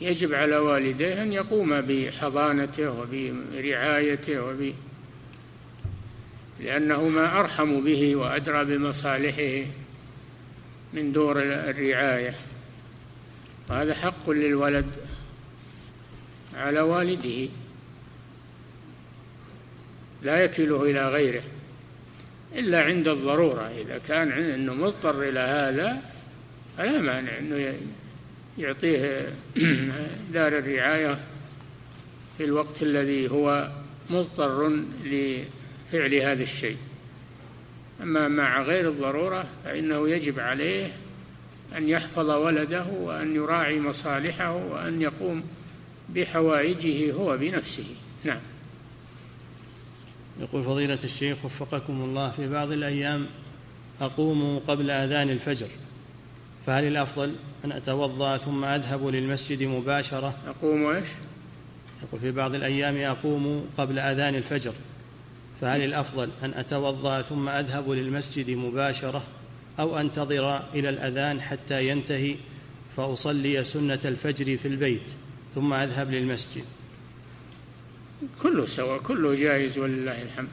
يجب 0.00 0.34
على 0.34 0.56
والديه 0.56 1.22
أن 1.22 1.32
يقوم 1.32 1.80
بحضانته 1.80 2.90
وبرعايته 2.90 4.42
وب 4.42 4.72
لأنهما 6.60 7.40
أرحم 7.40 7.84
به 7.84 8.16
وأدرى 8.16 8.64
بمصالحه 8.64 9.66
من 10.92 11.12
دور 11.12 11.42
الرعاية. 11.42 12.34
وهذا 13.70 13.94
حق 13.94 14.30
للولد 14.30 14.86
على 16.56 16.80
والده. 16.80 17.48
لا 20.22 20.44
يكله 20.44 20.82
إلى 20.82 21.08
غيره. 21.08 21.42
إلا 22.54 22.82
عند 22.82 23.08
الضرورة. 23.08 23.70
إذا 23.80 24.00
كان 24.08 24.32
أنه 24.32 24.74
مضطر 24.74 25.22
إلى 25.22 25.40
هذا 25.40 26.02
فلا 26.78 27.00
مانع 27.00 27.38
أنه 27.38 27.74
يعطيه 28.58 29.28
دار 30.34 30.58
الرعاية 30.58 31.18
في 32.38 32.44
الوقت 32.44 32.82
الذي 32.82 33.30
هو 33.30 33.68
مضطر 34.10 34.82
لفعل 35.04 36.14
هذا 36.14 36.42
الشيء. 36.42 36.76
أما 38.02 38.28
مع 38.28 38.62
غير 38.62 38.88
الضرورة 38.88 39.46
فإنه 39.64 40.08
يجب 40.08 40.40
عليه 40.40 40.92
أن 41.76 41.88
يحفظ 41.88 42.30
ولده 42.30 42.86
وأن 42.86 43.34
يراعي 43.36 43.80
مصالحه 43.80 44.52
وأن 44.52 45.02
يقوم 45.02 45.44
بحوائجه 46.08 47.12
هو 47.12 47.36
بنفسه. 47.36 47.84
نعم. 48.24 48.40
يقول 50.40 50.64
فضيلة 50.64 50.98
الشيخ 51.04 51.44
وفقكم 51.44 52.02
الله 52.02 52.30
في 52.30 52.48
بعض 52.48 52.72
الأيام 52.72 53.26
أقوم 54.00 54.60
قبل 54.68 54.90
أذان 54.90 55.30
الفجر 55.30 55.68
فهل 56.66 56.84
الأفضل 56.84 57.34
أن 57.64 57.72
أتوضأ 57.72 58.36
ثم 58.36 58.64
أذهب 58.64 59.06
للمسجد 59.06 59.62
مباشرة؟ 59.62 60.34
أقوم 60.46 60.86
إيش؟ 60.86 61.08
يقول 62.02 62.20
في 62.20 62.30
بعض 62.30 62.54
الأيام 62.54 62.96
أقوم 62.96 63.66
قبل 63.78 63.98
أذان 63.98 64.34
الفجر 64.34 64.72
فهل 65.60 65.84
الأفضل 65.84 66.28
أن 66.44 66.54
أتوضأ 66.54 67.22
ثم 67.22 67.48
أذهب 67.48 67.90
للمسجد 67.90 68.50
مباشرة 68.50 69.22
أو 69.80 69.98
أنتظر 69.98 70.62
إلى 70.74 70.88
الأذان 70.88 71.40
حتى 71.40 71.88
ينتهي 71.88 72.36
فأصلي 72.96 73.64
سنة 73.64 73.98
الفجر 74.04 74.56
في 74.56 74.68
البيت 74.68 75.02
ثم 75.54 75.72
أذهب 75.72 76.10
للمسجد؟ 76.10 76.64
كله 78.42 78.66
سواء 78.66 78.98
كله 79.02 79.34
جائز 79.34 79.78
ولله 79.78 80.22
الحمد. 80.22 80.48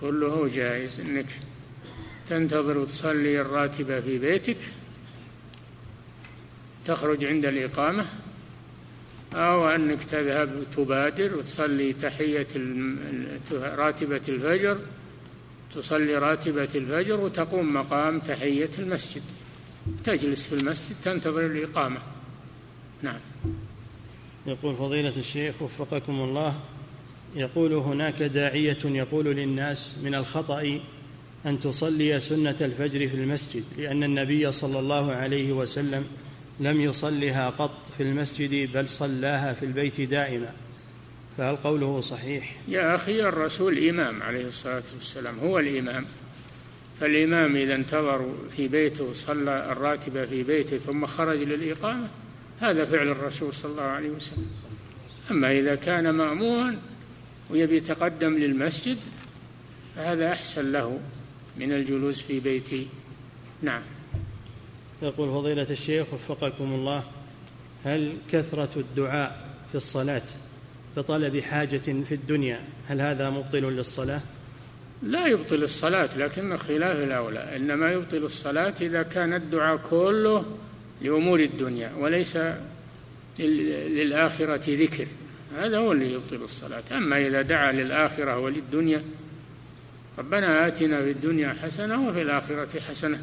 كله 0.00 0.48
جائز 0.48 1.00
إنك 1.00 1.26
تنتظر 2.26 2.78
وتصلي 2.78 3.40
الراتبه 3.40 4.00
في 4.00 4.18
بيتك 4.18 4.56
تخرج 6.84 7.24
عند 7.24 7.46
الإقامة 7.46 8.06
أو 9.34 9.68
أنك 9.68 10.04
تذهب 10.04 10.64
تبادر 10.76 11.36
وتصلي 11.36 11.92
تحية 11.92 12.46
راتبة 13.52 14.20
الفجر 14.28 14.78
تصلي 15.74 16.18
راتبة 16.18 16.68
الفجر 16.74 17.20
وتقوم 17.20 17.74
مقام 17.74 18.20
تحية 18.20 18.70
المسجد. 18.78 19.22
تجلس 20.04 20.46
في 20.46 20.54
المسجد 20.54 20.96
تنتظر 21.04 21.46
الإقامة. 21.46 22.00
نعم. 23.02 23.20
يقول 24.46 24.76
فضيلة 24.76 25.12
الشيخ 25.16 25.62
وفقكم 25.62 26.12
الله 26.12 26.54
يقول 27.36 27.72
هناك 27.72 28.22
داعية 28.22 28.78
يقول 28.84 29.24
للناس 29.24 29.96
من 30.02 30.14
الخطأ 30.14 30.80
أن 31.46 31.60
تصلي 31.60 32.20
سنة 32.20 32.56
الفجر 32.60 33.08
في 33.08 33.14
المسجد 33.14 33.64
لأن 33.78 34.04
النبي 34.04 34.52
صلى 34.52 34.78
الله 34.78 35.12
عليه 35.12 35.52
وسلم 35.52 36.04
لم 36.60 36.80
يصلها 36.80 37.50
قط 37.50 37.78
في 37.96 38.02
المسجد 38.02 38.72
بل 38.72 38.88
صلاها 38.88 39.52
في 39.52 39.64
البيت 39.64 40.00
دائما. 40.00 40.52
فهل 41.38 41.56
قوله 41.56 42.00
صحيح؟ 42.00 42.56
يا 42.68 42.94
أخي 42.94 43.20
الرسول 43.20 43.88
إمام 43.88 44.22
عليه 44.22 44.46
الصلاة 44.46 44.82
والسلام 44.94 45.38
هو 45.38 45.58
الإمام. 45.58 46.04
فالإمام 47.00 47.56
إذا 47.56 47.74
انتظر 47.74 48.34
في 48.56 48.68
بيته 48.68 49.12
صلى 49.12 49.72
الراتبة 49.72 50.24
في 50.24 50.42
بيته 50.42 50.78
ثم 50.78 51.06
خرج 51.06 51.38
للإقامة 51.38 52.08
هذا 52.60 52.84
فعل 52.84 53.08
الرسول 53.08 53.54
صلى 53.54 53.70
الله 53.70 53.82
عليه 53.82 54.10
وسلم. 54.10 54.46
أما 55.30 55.52
إذا 55.52 55.74
كان 55.74 56.10
مأمورا 56.10 56.76
ويبي 57.50 57.76
يتقدم 57.76 58.34
للمسجد 58.34 58.98
فهذا 59.96 60.32
أحسن 60.32 60.72
له 60.72 61.00
من 61.56 61.72
الجلوس 61.72 62.22
في 62.22 62.40
بيتي 62.40 62.88
نعم. 63.62 63.82
يقول 65.02 65.28
فضيلة 65.28 65.66
الشيخ 65.70 66.06
وفقكم 66.14 66.64
الله 66.64 67.04
هل 67.84 68.16
كثرة 68.32 68.70
الدعاء 68.76 69.48
في 69.70 69.74
الصلاة 69.74 70.22
بطلب 70.96 71.40
حاجة 71.40 71.76
في 72.08 72.14
الدنيا 72.14 72.60
هل 72.88 73.00
هذا 73.00 73.30
مبطل 73.30 73.62
للصلاة؟ 73.62 74.20
لا 75.02 75.26
يبطل 75.26 75.62
الصلاة 75.62 76.08
لكن 76.18 76.56
خلاف 76.56 76.96
الأولى. 76.96 77.56
إنما 77.56 77.92
يبطل 77.92 78.16
الصلاة 78.16 78.74
إذا 78.80 79.02
كان 79.02 79.34
الدعاء 79.34 79.76
كله 79.76 80.44
لأمور 81.02 81.40
الدنيا 81.40 81.92
وليس 81.98 82.38
للآخرة 83.38 84.64
ذكر. 84.68 85.06
هذا 85.58 85.78
هو 85.78 85.92
اللي 85.92 86.12
يبطل 86.12 86.36
الصلاة. 86.36 86.82
أما 86.92 87.26
إذا 87.26 87.42
دعا 87.42 87.72
للآخرة 87.72 88.38
وللدنيا 88.38 89.02
ربنا 90.18 90.66
آتنا 90.66 91.02
في 91.02 91.10
الدنيا 91.10 91.56
حسنة 91.62 92.08
وفي 92.08 92.22
الآخرة 92.22 92.80
حسنة. 92.80 93.22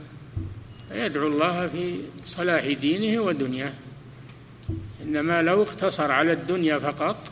فيدعو 0.89 1.27
الله 1.27 1.67
في 1.67 1.99
صلاح 2.25 2.67
دينه 2.67 3.21
ودنياه. 3.21 3.73
إنما 5.03 5.41
لو 5.41 5.63
اقتصر 5.63 6.11
على 6.11 6.33
الدنيا 6.33 6.79
فقط 6.79 7.31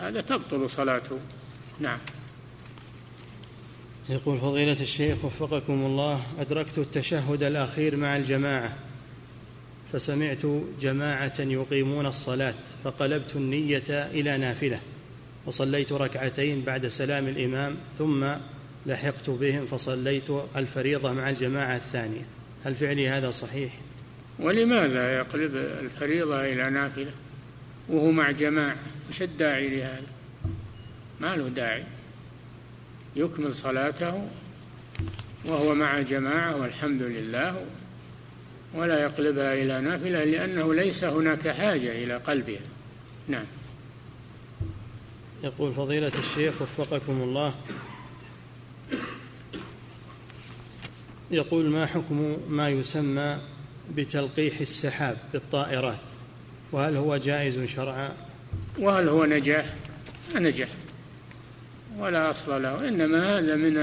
هذا 0.00 0.20
تبطل 0.20 0.70
صلاته. 0.70 1.18
نعم. 1.80 1.98
يقول 4.08 4.38
فضيلة 4.38 4.80
الشيخ 4.80 5.24
وفقكم 5.24 5.72
الله 5.72 6.20
أدركت 6.38 6.78
التشهد 6.78 7.42
الأخير 7.42 7.96
مع 7.96 8.16
الجماعة. 8.16 8.76
فسمعت 9.92 10.46
جماعة 10.80 11.32
يقيمون 11.38 12.06
الصلاة 12.06 12.54
فقلبت 12.84 13.36
النية 13.36 13.82
إلى 13.88 14.38
نافلة 14.38 14.80
وصليت 15.46 15.92
ركعتين 15.92 16.62
بعد 16.62 16.88
سلام 16.88 17.28
الإمام 17.28 17.76
ثم 17.98 18.26
لحقت 18.86 19.30
بهم 19.30 19.66
فصليت 19.66 20.30
الفريضة 20.56 21.12
مع 21.12 21.30
الجماعة 21.30 21.76
الثانية. 21.76 22.22
هل 22.64 22.74
فعلي 22.74 23.08
هذا 23.08 23.30
صحيح؟ 23.30 23.72
ولماذا 24.38 25.16
يقلب 25.16 25.56
الفريضة 25.56 26.44
إلى 26.44 26.70
نافلة 26.70 27.10
وهو 27.88 28.10
مع 28.10 28.30
جماعة؟ 28.30 28.76
وش 29.08 29.22
الداعي 29.22 29.68
لهذا؟ 29.68 30.06
ما 31.20 31.36
له 31.36 31.48
داعي. 31.48 31.84
يكمل 33.16 33.54
صلاته 33.54 34.28
وهو 35.44 35.74
مع 35.74 36.00
جماعة 36.00 36.56
والحمد 36.56 37.02
لله. 37.02 37.64
ولا 38.74 39.02
يقلبها 39.02 39.54
إلى 39.54 39.80
نافلة 39.80 40.24
لأنه 40.24 40.74
ليس 40.74 41.04
هناك 41.04 41.48
حاجة 41.48 42.04
إلى 42.04 42.16
قلبها. 42.16 42.60
نعم. 43.28 43.44
يقول 45.44 45.72
فضيلة 45.72 46.12
الشيخ 46.18 46.62
وفقكم 46.62 47.22
الله. 47.22 47.54
يقول 51.30 51.64
ما 51.64 51.86
حكم 51.86 52.36
ما 52.48 52.68
يسمى 52.68 53.38
بتلقيح 53.96 54.60
السحاب 54.60 55.16
بالطائرات؟ 55.32 55.98
وهل 56.72 56.96
هو 56.96 57.16
جائز 57.16 57.60
شرعا؟ 57.70 58.12
وهل 58.78 59.08
هو 59.08 59.24
نجاح؟ 59.24 59.66
نجح 60.34 60.68
ولا 61.98 62.30
أصل 62.30 62.62
له. 62.62 62.88
إنما 62.88 63.38
هذا 63.38 63.56
من 63.56 63.74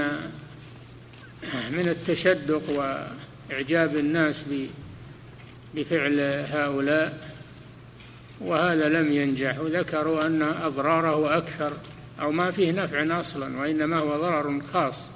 من 1.70 1.88
التشدق 1.88 2.62
وإعجاب 3.50 3.96
الناس 3.96 4.44
بفعل 5.74 6.20
هؤلاء 6.50 7.30
وهذا 8.40 8.88
لم 8.88 9.12
ينجح. 9.12 9.58
وذكروا 9.58 10.26
أن 10.26 10.42
أضراره 10.42 11.36
أكثر 11.36 11.72
أو 12.20 12.30
ما 12.30 12.50
فيه 12.50 12.72
نفع 12.72 13.20
أصلا 13.20 13.60
وإنما 13.60 13.96
هو 13.96 14.20
ضرر 14.20 14.62
خاص. 14.62 15.10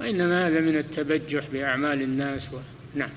وإنما 0.00 0.48
هذا 0.48 0.60
من 0.60 0.76
التبجح 0.76 1.44
بأعمال 1.52 2.02
الناس 2.02 2.52
و... 2.52 2.56
نعم. 2.94 3.10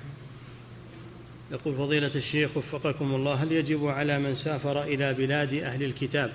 يقول 1.52 1.76
فضيلة 1.76 2.12
الشيخ 2.16 2.58
وفقكم 2.58 3.16
الله 3.16 3.34
هل 3.34 3.52
يجب 3.52 3.88
على 3.88 4.20
من 4.20 4.36
سافر 4.36 4.84
إلى 4.84 5.14
بلاد 5.14 5.54
أهل 5.54 5.84
الكتاب 5.84 6.32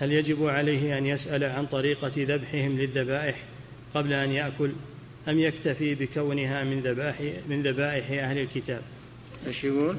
هل 0.00 0.12
يجب 0.12 0.46
عليه 0.46 0.98
أن 0.98 1.06
يسأل 1.06 1.44
عن 1.44 1.66
طريقة 1.66 2.12
ذبحهم 2.16 2.78
للذبائح 2.78 3.36
قبل 3.94 4.12
أن 4.12 4.30
يأكل؟ 4.30 4.70
أم 5.28 5.38
يكتفي 5.38 5.94
بكونها 5.94 6.64
من 6.64 6.80
ذبائح 6.80 7.34
من 7.48 7.62
ذبائح 7.62 8.10
أهل 8.10 8.38
الكتاب؟ 8.38 8.82
إيش 9.46 9.64
يقول؟ 9.64 9.96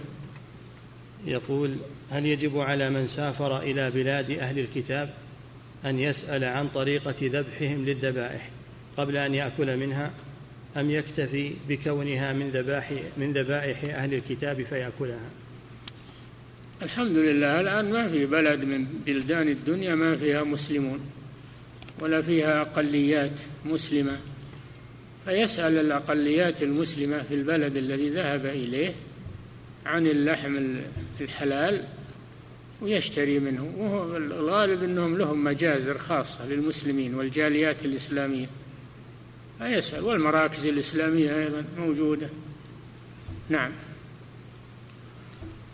يقول 1.25 1.75
هل 2.09 2.25
يجب 2.25 2.59
على 2.59 2.89
من 2.89 3.07
سافر 3.07 3.61
إلى 3.61 3.91
بلاد 3.91 4.31
أهل 4.31 4.59
الكتاب 4.59 5.13
أن 5.85 5.99
يسأل 5.99 6.43
عن 6.43 6.67
طريقة 6.67 7.15
ذبحهم 7.21 7.85
للذبائح 7.85 8.49
قبل 8.97 9.17
أن 9.17 9.35
يأكل 9.35 9.77
منها؟ 9.77 10.11
أم 10.77 10.91
يكتفي 10.91 11.53
بكونها 11.69 12.33
من 12.33 12.49
ذبائح 12.49 13.01
من 13.17 13.33
ذبائح 13.33 13.83
أهل 13.83 14.13
الكتاب 14.13 14.63
فيأكلها؟ 14.63 15.29
الحمد 16.81 17.17
لله 17.17 17.59
الآن 17.59 17.91
ما 17.91 18.07
في 18.07 18.25
بلد 18.25 18.63
من 18.63 18.85
بلدان 19.05 19.47
الدنيا 19.47 19.95
ما 19.95 20.15
فيها 20.15 20.43
مسلمون 20.43 20.99
ولا 21.99 22.21
فيها 22.21 22.61
أقليات 22.61 23.39
مسلمة. 23.65 24.17
فيسأل 25.29 25.77
الأقليات 25.77 26.63
المسلمة 26.63 27.23
في 27.23 27.33
البلد 27.33 27.77
الذي 27.77 28.09
ذهب 28.09 28.45
إليه 28.45 28.93
عن 29.85 30.07
اللحم 30.07 30.77
الحلال 31.21 31.83
ويشتري 32.81 33.39
منه. 33.39 33.73
وهو 33.77 34.17
الغالب 34.17 34.83
أنهم 34.83 35.17
لهم 35.17 35.43
مجازر 35.43 35.97
خاصة 35.97 36.47
للمسلمين 36.47 37.15
والجاليات 37.15 37.85
الإسلامية. 37.85 38.45
فيسأل 39.59 40.03
والمراكز 40.03 40.65
الإسلامية 40.65 41.35
أيضا 41.43 41.65
موجودة. 41.77 42.29
نعم. 43.49 43.71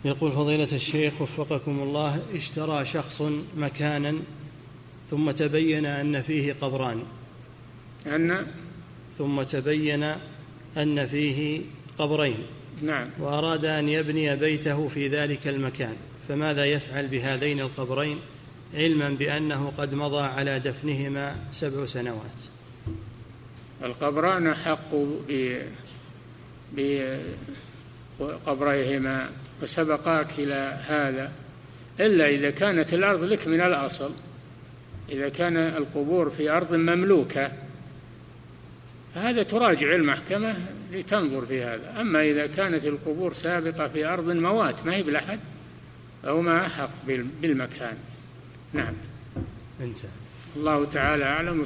يقول 0.04 0.32
فضيلة 0.32 0.68
الشيخ 0.72 1.22
وفقكم 1.22 1.78
الله 1.82 2.22
اشترى 2.34 2.86
شخص 2.86 3.22
مكانا 3.56 4.14
ثم 5.10 5.30
تبين 5.30 5.86
أن 5.86 6.22
فيه 6.22 6.52
قبران. 6.52 7.02
أن 8.06 8.46
ثم 9.18 9.42
تبين 9.42 10.14
أن 10.76 11.06
فيه 11.06 11.60
قبرين. 11.98 12.38
نعم. 12.82 13.08
وأراد 13.18 13.64
أن 13.64 13.88
يبني 13.88 14.36
بيته 14.36 14.88
في 14.88 15.08
ذلك 15.08 15.48
المكان. 15.48 15.96
فماذا 16.28 16.64
يفعل 16.64 17.06
بهذين 17.06 17.60
القبرين؟ 17.60 18.18
علما 18.74 19.08
بأنه 19.08 19.72
قد 19.78 19.94
مضى 19.94 20.22
على 20.22 20.58
دفنهما 20.58 21.36
سبع 21.52 21.86
سنوات. 21.86 22.38
القبران 23.82 24.46
أحق 24.46 24.94
بقبريهما 28.20 29.28
وسبقاك 29.62 30.28
إلى 30.38 30.80
هذا. 30.86 31.32
إلا 32.00 32.28
إذا 32.28 32.50
كانت 32.50 32.94
الأرض 32.94 33.24
لك 33.24 33.48
من 33.48 33.60
الأصل. 33.60 34.10
إذا 35.08 35.28
كان 35.28 35.56
القبور 35.56 36.30
في 36.30 36.50
أرض 36.50 36.74
مملوكة. 36.74 37.52
فهذا 39.16 39.42
تراجع 39.42 39.94
المحكمة 39.94 40.54
لتنظر 40.92 41.46
في 41.46 41.64
هذا. 41.64 42.00
أما 42.00 42.22
إذا 42.22 42.46
كانت 42.46 42.84
القبور 42.84 43.32
سابقة 43.32 43.88
في 43.88 44.04
أرض 44.04 44.30
موات 44.30 44.86
ما 44.86 44.94
هي 44.94 45.02
بلحد 45.02 45.38
أو 46.24 46.40
ما 46.40 46.66
أحق 46.66 46.90
بالمكان. 47.42 47.96
نعم. 48.72 48.94
انتهى. 49.80 50.10
الله 50.56 50.84
تعالى 50.84 51.24
أعلم. 51.24 51.60